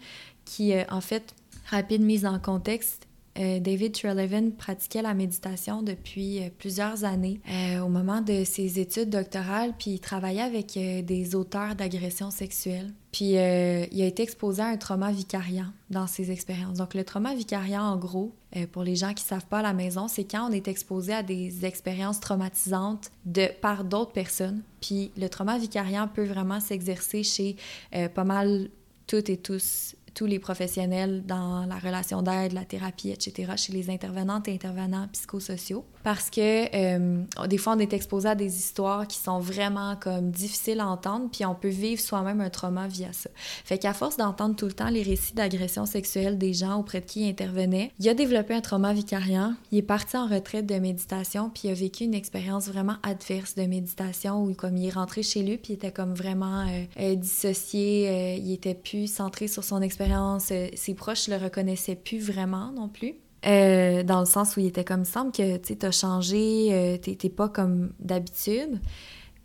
qui, 0.44 0.72
en 0.90 1.00
fait, 1.00 1.34
rapide 1.66 2.02
mise 2.02 2.26
en 2.26 2.38
contexte, 2.38 3.06
David 3.34 3.92
Treleaven 3.92 4.52
pratiquait 4.52 5.02
la 5.02 5.14
méditation 5.14 5.82
depuis 5.82 6.40
plusieurs 6.58 7.04
années 7.04 7.40
au 7.82 7.88
moment 7.88 8.20
de 8.20 8.44
ses 8.44 8.78
études 8.78 9.10
doctorales, 9.10 9.72
puis 9.78 9.92
il 9.92 10.00
travaillait 10.00 10.42
avec 10.42 10.72
des 10.74 11.34
auteurs 11.34 11.74
d'agressions 11.74 12.30
sexuelles. 12.30 12.92
Puis 13.12 13.36
euh, 13.36 13.84
il 13.92 14.00
a 14.00 14.06
été 14.06 14.22
exposé 14.22 14.62
à 14.62 14.66
un 14.66 14.78
trauma 14.78 15.12
vicariant 15.12 15.66
dans 15.90 16.06
ses 16.06 16.30
expériences. 16.30 16.78
Donc 16.78 16.94
le 16.94 17.04
trauma 17.04 17.34
vicariant, 17.34 17.82
en 17.82 17.96
gros, 17.98 18.32
euh, 18.56 18.66
pour 18.66 18.82
les 18.82 18.96
gens 18.96 19.12
qui 19.12 19.22
savent 19.22 19.46
pas 19.46 19.58
à 19.58 19.62
la 19.62 19.74
maison, 19.74 20.08
c'est 20.08 20.24
quand 20.24 20.48
on 20.48 20.52
est 20.52 20.66
exposé 20.66 21.12
à 21.12 21.22
des 21.22 21.66
expériences 21.66 22.20
traumatisantes 22.20 23.10
de 23.26 23.48
par 23.60 23.84
d'autres 23.84 24.12
personnes. 24.12 24.62
Puis 24.80 25.12
le 25.18 25.28
trauma 25.28 25.58
vicariant 25.58 26.08
peut 26.08 26.24
vraiment 26.24 26.58
s'exercer 26.58 27.22
chez 27.22 27.56
euh, 27.94 28.08
pas 28.08 28.24
mal 28.24 28.70
toutes 29.06 29.28
et 29.28 29.36
tous 29.36 29.94
tous 30.14 30.26
les 30.26 30.38
professionnels 30.38 31.24
dans 31.26 31.66
la 31.66 31.76
relation 31.78 32.22
d'aide, 32.22 32.52
la 32.52 32.64
thérapie, 32.64 33.10
etc., 33.10 33.52
chez 33.56 33.72
les 33.72 33.90
intervenantes 33.90 34.48
et 34.48 34.54
intervenants 34.54 35.08
psychosociaux. 35.12 35.84
Parce 36.02 36.30
que 36.30 36.40
euh, 36.74 37.22
des 37.46 37.58
fois, 37.58 37.74
on 37.76 37.78
est 37.78 37.92
exposé 37.92 38.28
à 38.28 38.34
des 38.34 38.56
histoires 38.56 39.06
qui 39.06 39.18
sont 39.18 39.38
vraiment 39.38 39.94
comme 39.96 40.30
difficiles 40.30 40.80
à 40.80 40.88
entendre, 40.88 41.28
puis 41.30 41.44
on 41.44 41.54
peut 41.54 41.68
vivre 41.68 42.00
soi-même 42.00 42.40
un 42.40 42.50
trauma 42.50 42.88
via 42.88 43.12
ça. 43.12 43.30
Fait 43.64 43.78
qu'à 43.78 43.94
force 43.94 44.16
d'entendre 44.16 44.56
tout 44.56 44.66
le 44.66 44.72
temps 44.72 44.88
les 44.88 45.02
récits 45.02 45.34
d'agression 45.34 45.86
sexuelle 45.86 46.38
des 46.38 46.54
gens 46.54 46.80
auprès 46.80 47.00
de 47.00 47.06
qui 47.06 47.22
il 47.22 47.30
intervenait, 47.30 47.92
il 48.00 48.08
a 48.08 48.14
développé 48.14 48.54
un 48.54 48.60
trauma 48.60 48.92
vicariant, 48.92 49.54
il 49.70 49.78
est 49.78 49.82
parti 49.82 50.16
en 50.16 50.26
retraite 50.26 50.66
de 50.66 50.74
méditation, 50.74 51.50
puis 51.50 51.68
il 51.68 51.70
a 51.70 51.74
vécu 51.74 52.04
une 52.04 52.14
expérience 52.14 52.68
vraiment 52.68 52.96
adverse 53.04 53.54
de 53.54 53.62
méditation 53.62 54.42
où 54.42 54.54
comme 54.54 54.76
il 54.76 54.88
est 54.88 54.92
rentré 54.92 55.22
chez 55.22 55.42
lui, 55.42 55.56
puis 55.56 55.74
il 55.74 55.76
était 55.76 55.92
comme 55.92 56.14
vraiment 56.14 56.62
euh, 56.62 56.84
euh, 56.98 57.14
dissocié, 57.14 58.36
il 58.36 58.52
était 58.52 58.74
plus 58.74 59.06
centré 59.06 59.46
sur 59.46 59.62
son 59.62 59.80
expérience 59.80 60.01
euh, 60.10 60.68
ses 60.74 60.94
proches 60.94 61.28
le 61.28 61.36
reconnaissaient 61.36 61.96
plus 61.96 62.18
vraiment 62.18 62.72
non 62.72 62.88
plus. 62.88 63.14
Euh, 63.44 64.02
dans 64.04 64.20
le 64.20 64.26
sens 64.26 64.56
où 64.56 64.60
il 64.60 64.66
était 64.66 64.84
comme, 64.84 65.00
il 65.00 65.06
semble 65.06 65.32
que 65.32 65.56
tu 65.56 65.76
as 65.84 65.90
changé, 65.90 66.68
euh, 66.72 66.96
t'es 66.96 67.28
pas 67.28 67.48
comme 67.48 67.92
d'habitude. 67.98 68.80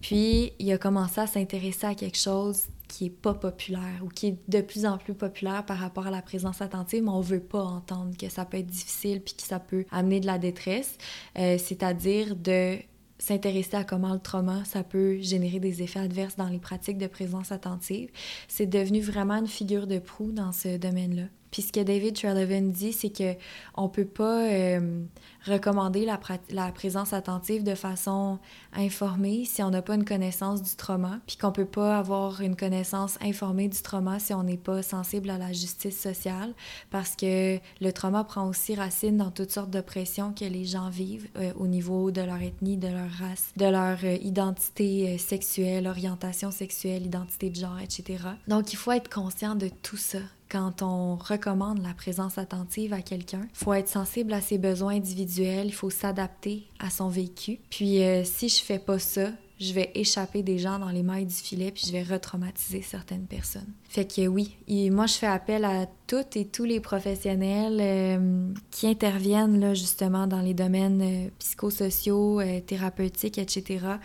Puis 0.01 0.53
il 0.59 0.71
a 0.71 0.77
commencé 0.77 1.19
à 1.19 1.27
s'intéresser 1.27 1.87
à 1.87 1.95
quelque 1.95 2.17
chose 2.17 2.65
qui 2.87 3.07
est 3.07 3.09
pas 3.09 3.33
populaire 3.33 4.01
ou 4.03 4.07
qui 4.07 4.27
est 4.27 4.37
de 4.47 4.61
plus 4.61 4.85
en 4.85 4.97
plus 4.97 5.15
populaire 5.15 5.65
par 5.65 5.77
rapport 5.77 6.05
à 6.07 6.11
la 6.11 6.21
présence 6.21 6.61
attentive, 6.61 7.03
mais 7.03 7.09
on 7.09 7.21
veut 7.21 7.39
pas 7.39 7.63
entendre 7.63 8.15
que 8.15 8.29
ça 8.29 8.45
peut 8.45 8.57
être 8.57 8.67
difficile 8.67 9.21
puis 9.21 9.33
que 9.33 9.41
ça 9.41 9.59
peut 9.59 9.85
amener 9.91 10.19
de 10.19 10.27
la 10.27 10.37
détresse, 10.37 10.97
c'est-à-dire 11.35 12.35
de 12.35 12.77
s'intéresser 13.19 13.75
à 13.75 13.83
comment 13.83 14.13
le 14.13 14.19
trauma, 14.19 14.63
ça 14.65 14.83
peut 14.83 15.19
générer 15.21 15.59
des 15.59 15.81
effets 15.81 15.99
adverses 15.99 16.35
dans 16.35 16.47
les 16.47 16.59
pratiques 16.59 16.97
de 16.97 17.07
présence 17.07 17.51
attentive. 17.51 18.09
C'est 18.47 18.67
devenu 18.67 19.01
vraiment 19.01 19.35
une 19.35 19.47
figure 19.47 19.87
de 19.87 19.99
proue 19.99 20.31
dans 20.31 20.51
ce 20.51 20.77
domaine-là. 20.77 21.23
Puis 21.51 21.61
ce 21.61 21.71
que 21.71 21.79
David 21.79 22.15
Treleaven 22.15 22.71
dit, 22.71 22.93
c'est 22.93 23.09
que 23.09 23.33
on 23.75 23.89
peut 23.89 24.05
pas 24.05 24.43
euh, 24.43 25.01
recommander 25.47 26.05
la, 26.05 26.71
présence 26.71 27.13
attentive 27.13 27.63
de 27.63 27.75
façon 27.75 28.39
informée 28.73 29.45
si 29.45 29.63
on 29.63 29.69
n'a 29.69 29.81
pas 29.81 29.95
une 29.95 30.05
connaissance 30.05 30.61
du 30.61 30.75
trauma, 30.75 31.19
puis 31.27 31.37
qu'on 31.37 31.51
peut 31.51 31.65
pas 31.65 31.97
avoir 31.97 32.41
une 32.41 32.55
connaissance 32.55 33.17
informée 33.21 33.67
du 33.67 33.81
trauma 33.81 34.19
si 34.19 34.33
on 34.33 34.43
n'est 34.43 34.57
pas 34.57 34.81
sensible 34.81 35.29
à 35.29 35.37
la 35.37 35.53
justice 35.53 35.99
sociale, 35.99 36.53
parce 36.91 37.15
que 37.15 37.59
le 37.81 37.91
trauma 37.91 38.23
prend 38.23 38.47
aussi 38.47 38.75
racine 38.75 39.17
dans 39.17 39.31
toutes 39.31 39.51
sortes 39.51 39.71
d'oppressions 39.71 40.33
que 40.33 40.45
les 40.45 40.65
gens 40.65 40.89
vivent 40.89 41.27
euh, 41.37 41.51
au 41.57 41.67
niveau 41.67 42.11
de 42.11 42.21
leur 42.21 42.41
ethnie, 42.41 42.77
de 42.77 42.87
leur 42.87 43.09
race, 43.19 43.51
de 43.55 43.65
leur 43.65 43.97
euh, 44.03 44.15
identité 44.21 45.17
sexuelle, 45.17 45.87
orientation 45.87 46.51
sexuelle, 46.51 47.05
identité 47.05 47.49
de 47.49 47.55
genre, 47.55 47.79
etc. 47.79 48.23
Donc 48.47 48.73
il 48.73 48.75
faut 48.75 48.91
être 48.91 49.09
conscient 49.09 49.55
de 49.55 49.69
tout 49.81 49.97
ça 49.97 50.19
quand 50.49 50.81
on 50.81 51.15
recommande 51.15 51.81
la 51.83 51.93
présence 51.93 52.37
attentive 52.37 52.93
à 52.93 53.01
quelqu'un. 53.01 53.41
Il 53.51 53.57
faut 53.57 53.73
être 53.73 53.89
sensible 53.89 54.33
à 54.33 54.41
ses 54.41 54.57
besoins 54.57 54.95
individuels, 54.95 55.36
il 55.43 55.73
faut 55.73 55.89
s'adapter 55.89 56.67
à 56.79 56.89
son 56.89 57.09
vécu. 57.09 57.59
Puis 57.69 58.03
euh, 58.03 58.23
si 58.23 58.49
je 58.49 58.61
fais 58.61 58.79
pas 58.79 58.99
ça, 58.99 59.29
je 59.59 59.73
vais 59.73 59.91
échapper 59.95 60.43
des 60.43 60.59
gens 60.59 60.77
dans 60.77 60.89
les 60.89 61.01
mailles 61.01 61.25
du 61.25 61.33
filet 61.33 61.71
puis 61.71 61.85
je 61.87 61.91
vais 61.91 62.03
retraumatiser 62.03 62.83
certaines 62.83 63.25
personnes. 63.25 63.73
Fait 63.89 64.05
que 64.05 64.27
oui, 64.27 64.55
moi 64.91 65.07
je 65.07 65.15
fais 65.15 65.27
appel 65.27 65.65
à 65.65 65.87
toutes 66.05 66.35
et 66.37 66.45
tous 66.45 66.63
les 66.65 66.79
professionnels 66.79 67.79
euh, 67.81 68.53
qui 68.69 68.87
interviennent 68.87 69.59
là 69.59 69.73
justement 69.73 70.27
dans 70.27 70.41
les 70.41 70.53
domaines 70.53 71.01
euh, 71.01 71.29
psychosociaux, 71.39 72.41
thérapeutiques, 72.67 73.39
etc 73.39 73.97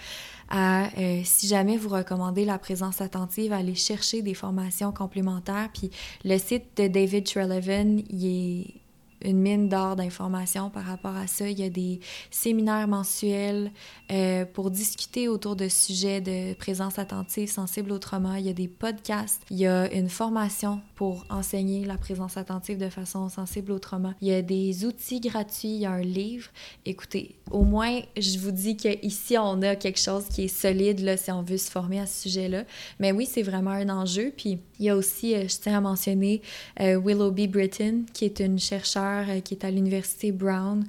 euh, 0.55 1.21
si 1.25 1.47
jamais 1.47 1.77
vous 1.77 1.89
recommandez 1.89 2.45
la 2.45 2.59
présence 2.59 3.01
attentive, 3.01 3.53
aller 3.53 3.75
chercher 3.75 4.23
des 4.23 4.35
formations 4.35 4.93
complémentaires. 4.93 5.71
Puis 5.73 5.91
le 6.25 6.39
site 6.39 6.77
de 6.77 6.89
David 6.89 7.25
Treleaven, 7.25 8.03
il 8.11 8.27
est 8.27 8.82
une 9.25 9.39
mine 9.39 9.69
d'or 9.69 9.97
d'informations 9.97 10.71
par 10.71 10.85
rapport 10.85 11.17
à 11.17 11.27
ça. 11.27 11.49
Il 11.49 11.59
y 11.59 11.65
a 11.65 11.71
des 11.71 12.01
séminaires 12.31 12.89
mensuels 12.89 13.71
euh, 14.11 14.45
pour 14.45 14.71
discuter 14.71 15.29
autour 15.29 15.57
de 15.57 15.69
sujets 15.69 16.21
de 16.21 16.55
présence 16.55 16.99
attentive 16.99 17.51
sensible 17.51 17.93
au. 17.99 18.35
Il 18.39 18.47
y 18.47 18.51
a 18.51 18.55
des 18.55 18.69
podcasts. 18.69 19.43
Il 19.51 19.59
y 19.59 19.67
a 19.67 19.93
une 19.93 20.09
formation 20.09 20.81
pour 20.95 21.25
enseigner 21.31 21.85
la 21.85 21.99
présence 21.99 22.37
attentive 22.37 22.79
de 22.79 22.89
façon 22.89 23.29
sensible 23.29 23.73
au 23.73 23.79
trauma. 23.79 24.15
Il 24.21 24.29
y 24.29 24.35
a 24.35 24.43
des 24.43 24.85
outils 24.85 25.21
gratuits. 25.21 25.75
Il 25.75 25.81
y 25.81 25.87
a 25.87 25.93
un 25.93 26.03
livre. 26.03 26.49
Écoutez, 26.85 27.37
au 27.53 27.65
moins, 27.65 28.01
je 28.17 28.39
vous 28.39 28.51
dis 28.51 28.77
qu'ici, 28.77 29.37
on 29.39 29.61
a 29.63 29.77
quelque 29.77 30.01
chose 30.01 30.25
qui 30.29 30.45
est 30.45 30.49
solide 30.49 31.01
là, 31.01 31.17
si 31.17 31.31
on 31.31 31.43
veut 31.43 31.59
se 31.59 31.71
former 31.71 32.01
à 32.01 32.07
ce 32.07 32.23
sujet-là. 32.23 32.65
Mais 32.99 33.13
oui, 33.13 33.27
c'est 33.31 33.43
vraiment 33.43 33.71
un 33.71 33.89
enjeu. 33.89 34.33
Puis 34.37 34.59
il 34.79 34.87
y 34.87 34.89
a 34.89 34.97
aussi, 34.97 35.35
euh, 35.35 35.47
je 35.49 35.57
tiens 35.61 35.79
à 35.79 35.81
mentionner, 35.81 36.41
euh, 36.81 36.97
Willoughby 36.97 37.49
Britton, 37.49 38.05
qui 38.13 38.25
est 38.25 38.41
une 38.41 38.59
chercheure 38.59 39.27
euh, 39.29 39.41
qui 39.41 39.55
est 39.55 39.65
à 39.65 39.71
l'Université 39.71 40.33
Brown, 40.33 40.85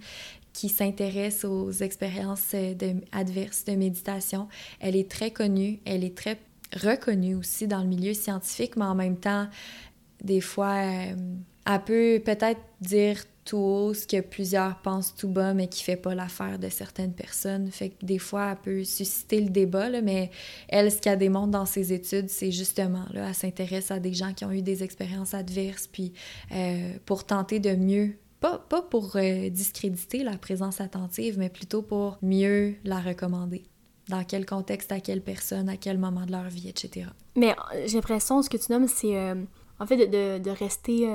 qui 0.53 0.69
s'intéresse 0.69 1.43
aux 1.45 1.71
expériences 1.71 2.53
de, 2.53 2.95
adverses 3.11 3.65
de 3.65 3.73
méditation. 3.73 4.47
Elle 4.79 4.95
est 4.95 5.09
très 5.09 5.31
connue, 5.31 5.79
elle 5.85 6.03
est 6.03 6.15
très 6.15 6.39
reconnue 6.73 7.35
aussi 7.35 7.67
dans 7.67 7.81
le 7.81 7.87
milieu 7.87 8.13
scientifique, 8.13 8.77
mais 8.77 8.85
en 8.85 8.95
même 8.95 9.17
temps, 9.17 9.47
des 10.23 10.41
fois, 10.41 10.75
elle 10.75 11.83
peut 11.85 12.21
peut-être 12.23 12.61
dire 12.81 13.17
tout 13.45 13.57
haut, 13.57 13.93
ce 13.93 14.07
que 14.07 14.21
plusieurs 14.21 14.77
pensent 14.79 15.15
tout 15.15 15.27
bas, 15.27 15.53
mais 15.53 15.67
qui 15.67 15.83
fait 15.83 15.95
pas 15.95 16.15
l'affaire 16.15 16.59
de 16.59 16.69
certaines 16.69 17.13
personnes. 17.13 17.69
Fait 17.71 17.89
que 17.89 18.05
des 18.05 18.19
fois, 18.19 18.51
elle 18.51 18.57
peut 18.57 18.83
susciter 18.83 19.41
le 19.41 19.49
débat, 19.49 19.89
mais 20.01 20.31
elle, 20.69 20.91
ce 20.91 20.99
qu'elle 20.99 21.19
démontre 21.19 21.51
dans 21.51 21.65
ses 21.65 21.93
études, 21.93 22.29
c'est 22.29 22.51
justement, 22.51 23.05
là, 23.13 23.27
elle 23.29 23.35
s'intéresse 23.35 23.91
à 23.91 23.99
des 23.99 24.13
gens 24.13 24.33
qui 24.33 24.45
ont 24.45 24.51
eu 24.51 24.61
des 24.61 24.83
expériences 24.83 25.33
adverses, 25.33 25.87
puis 25.87 26.13
euh, 26.51 26.93
pour 27.05 27.25
tenter 27.25 27.59
de 27.59 27.75
mieux 27.75 28.15
pas, 28.39 28.57
pas 28.57 28.81
pour 28.81 29.15
euh, 29.15 29.49
discréditer 29.49 30.23
la 30.23 30.37
présence 30.37 30.81
attentive, 30.81 31.37
mais 31.39 31.49
plutôt 31.49 31.81
pour 31.81 32.17
mieux 32.21 32.75
la 32.83 32.99
recommander. 32.99 33.63
Dans 34.09 34.25
quel 34.25 34.45
contexte, 34.45 34.91
à 34.91 34.99
quelle 34.99 35.21
personne, 35.21 35.69
à 35.69 35.77
quel 35.77 35.97
moment 35.97 36.25
de 36.25 36.31
leur 36.31 36.49
vie, 36.49 36.67
etc. 36.67 37.07
Mais 37.37 37.51
euh, 37.51 37.83
j'ai 37.85 37.95
l'impression, 37.95 38.41
ce 38.41 38.49
que 38.49 38.57
tu 38.57 38.69
nommes, 38.69 38.89
c'est 38.89 39.17
en 39.79 39.87
fait 39.87 40.07
de, 40.07 40.39
de 40.39 40.49
rester 40.49 41.07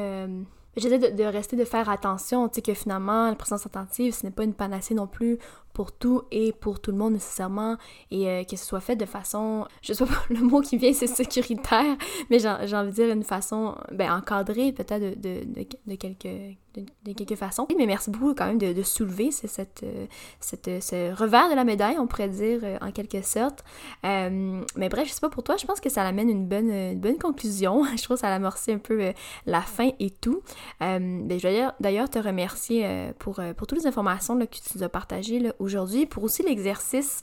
J'essaie 0.79 0.99
de, 0.99 1.25
rester, 1.25 1.57
de 1.57 1.65
faire 1.65 1.89
attention, 1.89 2.49
tu 2.49 2.57
sais, 2.57 2.63
que 2.63 2.75
finalement, 2.75 3.29
la 3.29 3.35
présence 3.35 3.67
attentive, 3.67 4.15
ce 4.15 4.25
n'est 4.25 4.33
pas 4.33 4.45
une 4.45 4.55
panacée 4.55 4.95
non 4.95 5.07
plus 5.09 5.39
pour 5.79 5.93
tout 5.93 6.23
et 6.33 6.51
pour 6.51 6.81
tout 6.81 6.91
le 6.91 6.97
monde 6.97 7.13
nécessairement 7.13 7.77
et 8.11 8.29
euh, 8.29 8.43
que 8.43 8.57
ce 8.57 8.65
soit 8.65 8.81
fait 8.81 8.97
de 8.97 9.07
façon, 9.07 9.65
je 9.81 9.93
sais 9.93 10.05
pas 10.05 10.25
le 10.29 10.41
mot 10.41 10.61
qui 10.61 10.77
vient 10.77 10.93
c'est 10.93 11.07
sécuritaire, 11.07 11.97
mais 12.31 12.41
j'ai 12.41 12.49
envie 12.49 12.91
de 12.91 12.95
dire 12.95 13.11
une 13.11 13.23
façon 13.23 13.77
ben, 13.93 14.13
encadrée 14.13 14.73
peut-être 14.73 15.01
de, 15.01 15.15
de, 15.15 15.69
de, 15.87 15.95
quelques 15.95 16.57
de, 17.05 17.13
quelque 17.13 17.37
façon. 17.37 17.67
Mais 17.77 17.87
merci 17.87 18.11
beaucoup 18.11 18.35
quand 18.35 18.47
même 18.47 18.59
de, 18.59 18.83
soulever 18.83 19.31
cette, 19.31 19.83
euh, 19.85 20.07
cette, 20.41 20.67
ce 20.83 21.15
revers 21.15 21.49
de 21.49 21.55
la 21.55 21.65
médaille, 21.65 21.97
on 21.99 22.07
pourrait 22.07 22.29
dire 22.29 22.61
euh, 22.65 22.79
en 22.81 22.91
quelque 22.91 23.23
sorte. 23.23 23.65
mais 24.03 24.89
bref, 24.89 25.07
je 25.07 25.13
sais 25.13 25.21
pas 25.21 25.31
pour 25.31 25.45
toi, 25.45 25.57
je 25.57 25.67
pense 25.67 25.81
que 25.81 25.89
ça 25.89 26.03
amène 26.03 26.29
une 26.29 26.47
bonne, 26.47 26.71
une 26.71 27.01
bonne 27.01 27.19
conclusion. 27.19 27.85
je 27.97 28.03
trouve 28.03 28.17
que 28.17 28.21
ça 28.21 28.35
amorcé 28.35 28.73
un 28.73 28.79
peu 28.79 29.13
la 29.47 29.61
fin 29.61 29.91
et 30.01 30.11
tout. 30.11 30.43
Ben, 30.81 31.29
je 31.31 31.47
vais 31.49 31.67
d'ailleurs 31.79 32.11
te 32.11 32.19
remercier 32.19 33.13
pour, 33.21 33.41
pour 33.57 33.67
toutes 33.69 33.79
les 33.79 33.87
informations 33.87 34.37
que 34.39 34.45
tu 34.45 34.77
nous 34.77 34.83
as 34.83 34.89
partagées 34.89 35.39
aujourd'hui, 35.59 35.68
pour 36.07 36.25
aussi 36.25 36.43
l'exercice 36.43 37.23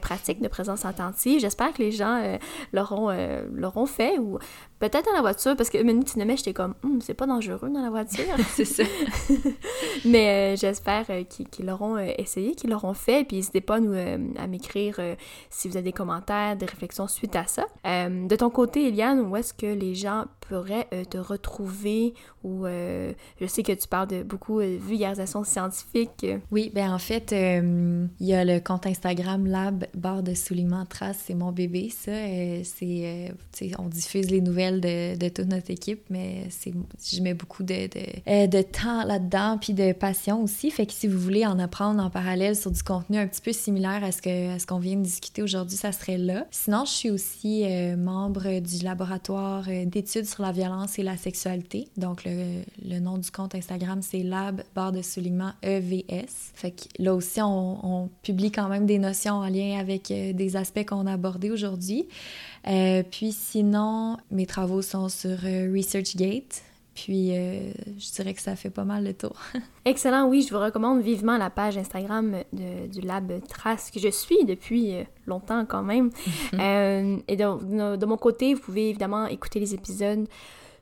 pratique 0.00 0.40
de 0.40 0.48
présence 0.48 0.84
attentive. 0.84 1.40
J'espère 1.40 1.72
que 1.72 1.82
les 1.82 1.92
gens 1.92 2.38
l'auront 2.72 3.86
fait 3.86 4.18
ou 4.18 4.38
peut-être 4.78 5.06
dans 5.06 5.12
la 5.12 5.22
voiture, 5.22 5.56
parce 5.56 5.70
que 5.70 5.78
une 5.78 6.04
tu 6.04 6.20
j'étais 6.36 6.52
comme, 6.52 6.74
hum, 6.82 7.00
c'est 7.00 7.14
pas 7.14 7.26
dangereux 7.26 7.70
dans 7.70 7.82
la 7.82 7.90
voiture. 7.90 8.24
c'est 8.54 8.64
ça. 8.64 8.82
Mais 10.04 10.54
euh, 10.54 10.56
j'espère 10.56 11.06
euh, 11.10 11.24
qu'ils 11.24 11.66
l'auront 11.66 11.96
euh, 11.96 12.12
essayé, 12.18 12.54
qu'ils 12.54 12.70
l'auront 12.70 12.94
fait. 12.94 13.24
Puis 13.26 13.36
n'hésitez 13.36 13.60
pas 13.60 13.76
à, 13.76 13.80
nous, 13.80 13.94
à 13.94 14.46
m'écrire 14.46 15.00
si 15.50 15.68
vous 15.68 15.76
avez 15.76 15.84
des 15.84 15.92
commentaires, 15.92 16.56
des 16.56 16.66
réflexions 16.66 17.08
suite 17.08 17.36
à 17.36 17.46
ça. 17.46 17.64
de 17.84 18.36
ton 18.36 18.50
côté, 18.50 18.88
Eliane, 18.88 19.20
où 19.20 19.36
est-ce 19.36 19.54
que 19.54 19.66
les 19.66 19.94
gens 19.94 20.24
pourraient 20.40 20.88
te 21.10 21.18
retrouver? 21.18 22.14
Ou 22.44 22.66
je 22.66 23.46
sais 23.46 23.62
que 23.62 23.72
tu 23.72 23.88
parles 23.88 24.08
de 24.08 24.22
beaucoup 24.22 24.60
de 24.60 24.76
vulgarisation 24.76 25.44
scientifique. 25.44 26.26
Oui, 26.50 26.70
ben 26.74 26.92
en 26.92 26.98
fait, 26.98 27.32
il 27.32 28.26
y 28.26 28.34
a 28.34 28.44
le 28.44 28.60
compte 28.60 28.86
Instagram 28.86 29.46
Lab 29.46 29.86
barre 29.94 30.22
de 30.22 30.34
soulignement 30.34 30.86
trace, 30.86 31.22
c'est 31.26 31.34
mon 31.34 31.52
bébé, 31.52 31.88
ça. 31.90 32.12
c'est, 32.64 33.32
on 33.78 33.88
diffuse 33.88 34.30
les 34.30 34.40
nouvelles 34.40 34.65
de, 34.72 35.28
toute 35.28 35.46
notre 35.46 35.70
équipe, 35.70 36.02
mais 36.10 36.48
je 36.64 37.20
mets 37.20 37.34
beaucoup 37.34 37.62
de, 37.62 37.86
de, 37.86 38.46
de 38.46 38.62
temps 38.62 39.04
là-dedans, 39.04 39.58
puis 39.60 39.72
de 39.72 39.92
passion 39.92 40.42
aussi. 40.42 40.70
Fait 40.70 40.86
que 40.86 40.92
si 40.92 41.06
vous 41.06 41.18
voulez 41.18 41.46
en 41.46 41.58
apprendre 41.58 42.02
en 42.02 42.10
parallèle 42.10 42.56
sur 42.56 42.70
du 42.70 42.82
contenu 42.82 43.18
un 43.18 43.26
petit 43.26 43.40
peu 43.40 43.52
similaire 43.52 44.02
à 44.04 44.12
ce 44.12 44.66
qu'on 44.66 44.78
vient 44.78 44.96
de 44.96 45.02
discuter 45.02 45.42
aujourd'hui, 45.42 45.76
ça 45.76 45.92
serait 45.92 46.18
là. 46.18 46.46
Sinon, 46.50 46.84
je 46.84 46.90
suis 46.90 47.10
aussi 47.10 47.64
euh, 47.64 47.96
membre 47.96 48.60
du 48.60 48.84
laboratoire 48.84 49.64
euh, 49.68 49.84
d'études 49.84 50.26
sur 50.26 50.42
la 50.42 50.52
violence 50.52 50.98
et 50.98 51.02
la 51.02 51.16
sexualité. 51.16 51.88
Donc, 51.96 52.24
le, 52.24 52.62
le 52.84 52.98
nom 52.98 53.18
du 53.18 53.30
compte 53.30 53.54
Instagram, 53.54 54.00
c'est 54.02 54.22
lab 54.22 54.62
barre 54.74 54.92
de 54.92 55.02
soulignement 55.02 55.52
EVS. 55.62 56.52
Fait 56.54 56.70
que 56.70 56.84
là 56.98 57.14
aussi, 57.14 57.40
on, 57.40 58.04
on, 58.04 58.08
publie 58.22 58.50
quand 58.50 58.68
même 58.68 58.86
des 58.86 58.98
notions 58.98 59.34
en 59.34 59.48
lien 59.48 59.78
avec 59.78 60.10
euh, 60.10 60.32
des 60.32 60.56
aspects 60.56 60.84
qu'on 60.84 61.06
a 61.06 61.12
abordés 61.12 61.50
aujourd'hui. 61.50 62.06
Puis 63.10 63.32
sinon, 63.32 64.16
mes 64.30 64.46
travaux 64.46 64.82
sont 64.82 65.08
sur 65.08 65.38
ResearchGate, 65.38 66.62
puis, 66.96 67.36
euh, 67.36 67.72
je 67.98 68.10
dirais 68.10 68.32
que 68.32 68.40
ça 68.40 68.56
fait 68.56 68.70
pas 68.70 68.84
mal 68.84 69.04
le 69.04 69.12
tour. 69.12 69.36
Excellent, 69.84 70.26
oui, 70.26 70.40
je 70.40 70.52
vous 70.52 70.58
recommande 70.58 71.02
vivement 71.02 71.36
la 71.36 71.50
page 71.50 71.76
Instagram 71.76 72.36
du 72.54 73.02
Lab 73.02 73.30
Trace 73.46 73.90
que 73.90 74.00
je 74.00 74.08
suis 74.08 74.46
depuis 74.46 74.94
euh, 74.94 75.04
longtemps 75.26 75.64
quand 75.66 75.82
même. 75.82 76.10
Euh, 76.54 77.18
et 77.28 77.36
de, 77.36 77.96
de, 77.96 78.06
mon 78.06 78.16
côté, 78.16 78.54
vous 78.54 78.60
pouvez 78.60 78.88
évidemment 78.88 79.26
écouter 79.26 79.60
les 79.60 79.74
épisodes 79.74 80.26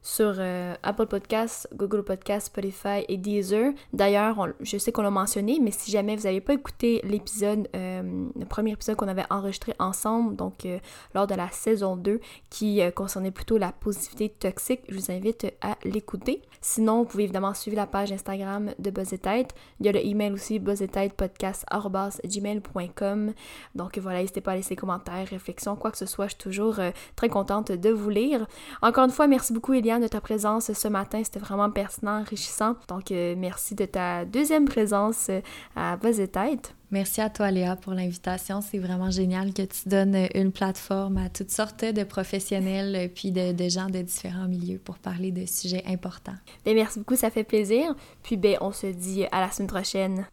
sur 0.05 0.37
euh, 0.39 0.77
Apple 0.83 1.07
Podcasts, 1.07 1.67
Google 1.75 2.05
Podcasts, 2.05 2.49
Spotify 2.49 3.07
et 3.09 3.17
Deezer. 3.17 3.73
D'ailleurs, 3.95 4.49
je 4.61 4.77
sais 4.77 4.93
qu'on 4.93 5.01
l'a 5.01 5.11
mentionné, 5.11 5.59
mais 5.61 5.71
si 5.71 5.91
jamais 5.91 6.15
vous 6.15 6.25
n'avez 6.25 6.43
pas 6.43 6.53
écouté 6.53 7.01
l'épisode, 7.05 7.71
euh, 7.75 8.27
le 8.39 8.45
premier 8.45 8.73
épisode 8.73 8.97
qu'on 8.97 9.09
avait 9.09 9.25
enregistré 9.31 9.73
ensemble, 9.79 10.37
donc 10.37 10.67
euh, 10.67 10.79
lors 11.15 11.27
de 11.27 11.35
la 11.35 11.51
saison 11.51 11.97
2, 11.97 12.21
qui 12.51 12.83
concernait 12.95 13.31
plutôt 13.31 13.57
la 13.57 13.73
positivité 13.73 14.29
toxique, 14.29 14.83
je 14.91 14.95
vous 14.95 15.11
invite 15.11 15.47
à 15.63 15.79
l'écouter. 15.85 16.43
Sinon, 16.61 16.99
vous 16.99 17.07
pouvez 17.07 17.25
évidemment 17.25 17.55
suivre 17.55 17.79
la 17.79 17.87
page 17.87 18.13
Instagram 18.13 18.73
de 18.79 18.91
Buzz 18.91 19.15
Tête. 19.23 19.55
Il 19.81 19.87
y 19.87 19.89
a 19.89 19.93
le 19.93 20.05
email 20.05 20.33
aussi 20.33 20.59
buzzetêtepodcast.gmail.com. 20.59 23.33
Donc 23.75 23.99
voilà, 23.99 24.21
n'hésitez 24.21 24.43
pas 24.43 24.53
à 24.53 24.57
laisser 24.57 24.77
commentaires, 24.77 25.27
réflexions, 25.29 25.77
quoi 25.77 25.91
que 25.91 25.97
ce 25.97 26.05
soit. 26.05 26.27
Je 26.27 26.35
suis 26.35 26.43
toujours 26.43 26.79
très 27.17 27.31
contente 27.31 27.73
de 27.73 27.91
vous 27.91 28.11
lire. 28.11 28.47
Encore 28.83 29.05
une 29.05 29.11
fois, 29.11 29.29
merci 29.29 29.55
beaucoup, 29.55 29.73
Eliane 29.73 29.94
de 30.01 30.09
ta 30.09 30.21
présence 30.21 30.73
ce 30.73 30.89
matin. 30.89 31.23
C'était 31.25 31.41
vraiment 31.41 31.71
pertinent, 31.71 32.21
enrichissant. 32.21 32.75
Donc, 32.89 33.11
euh, 33.11 33.35
merci 33.37 33.75
de 33.75 33.85
ta 33.85 34.25
deuxième 34.25 34.65
présence 34.65 35.29
euh, 35.31 35.41
à 35.77 35.97
Buzz 35.97 36.21
et 36.21 36.29
Tête. 36.29 36.75
Merci 36.91 37.21
à 37.21 37.29
toi, 37.29 37.51
Léa, 37.51 37.77
pour 37.77 37.93
l'invitation. 37.93 38.61
C'est 38.61 38.79
vraiment 38.79 39.11
génial 39.11 39.53
que 39.53 39.63
tu 39.63 39.89
donnes 39.89 40.29
une 40.35 40.53
plateforme 40.53 41.17
à 41.17 41.29
toutes 41.29 41.51
sortes 41.51 41.85
de 41.85 42.05
professionnels 42.05 42.95
euh, 42.95 43.09
puis 43.13 43.33
de, 43.33 43.53
de 43.53 43.69
gens 43.69 43.87
de 43.87 44.01
différents 44.01 44.49
milieux 44.49 44.79
pour 44.79 44.99
parler 44.99 45.33
de 45.33 45.47
sujets 45.47 45.83
importants. 45.87 46.37
Bien, 46.65 46.75
merci 46.75 46.99
beaucoup, 46.99 47.17
ça 47.17 47.31
fait 47.31 47.45
plaisir. 47.45 47.95
Puis, 48.23 48.37
ben, 48.37 48.57
on 48.61 48.73
se 48.73 48.87
dit 48.87 49.25
à 49.33 49.41
la 49.41 49.51
semaine 49.51 49.69
prochaine. 49.69 50.27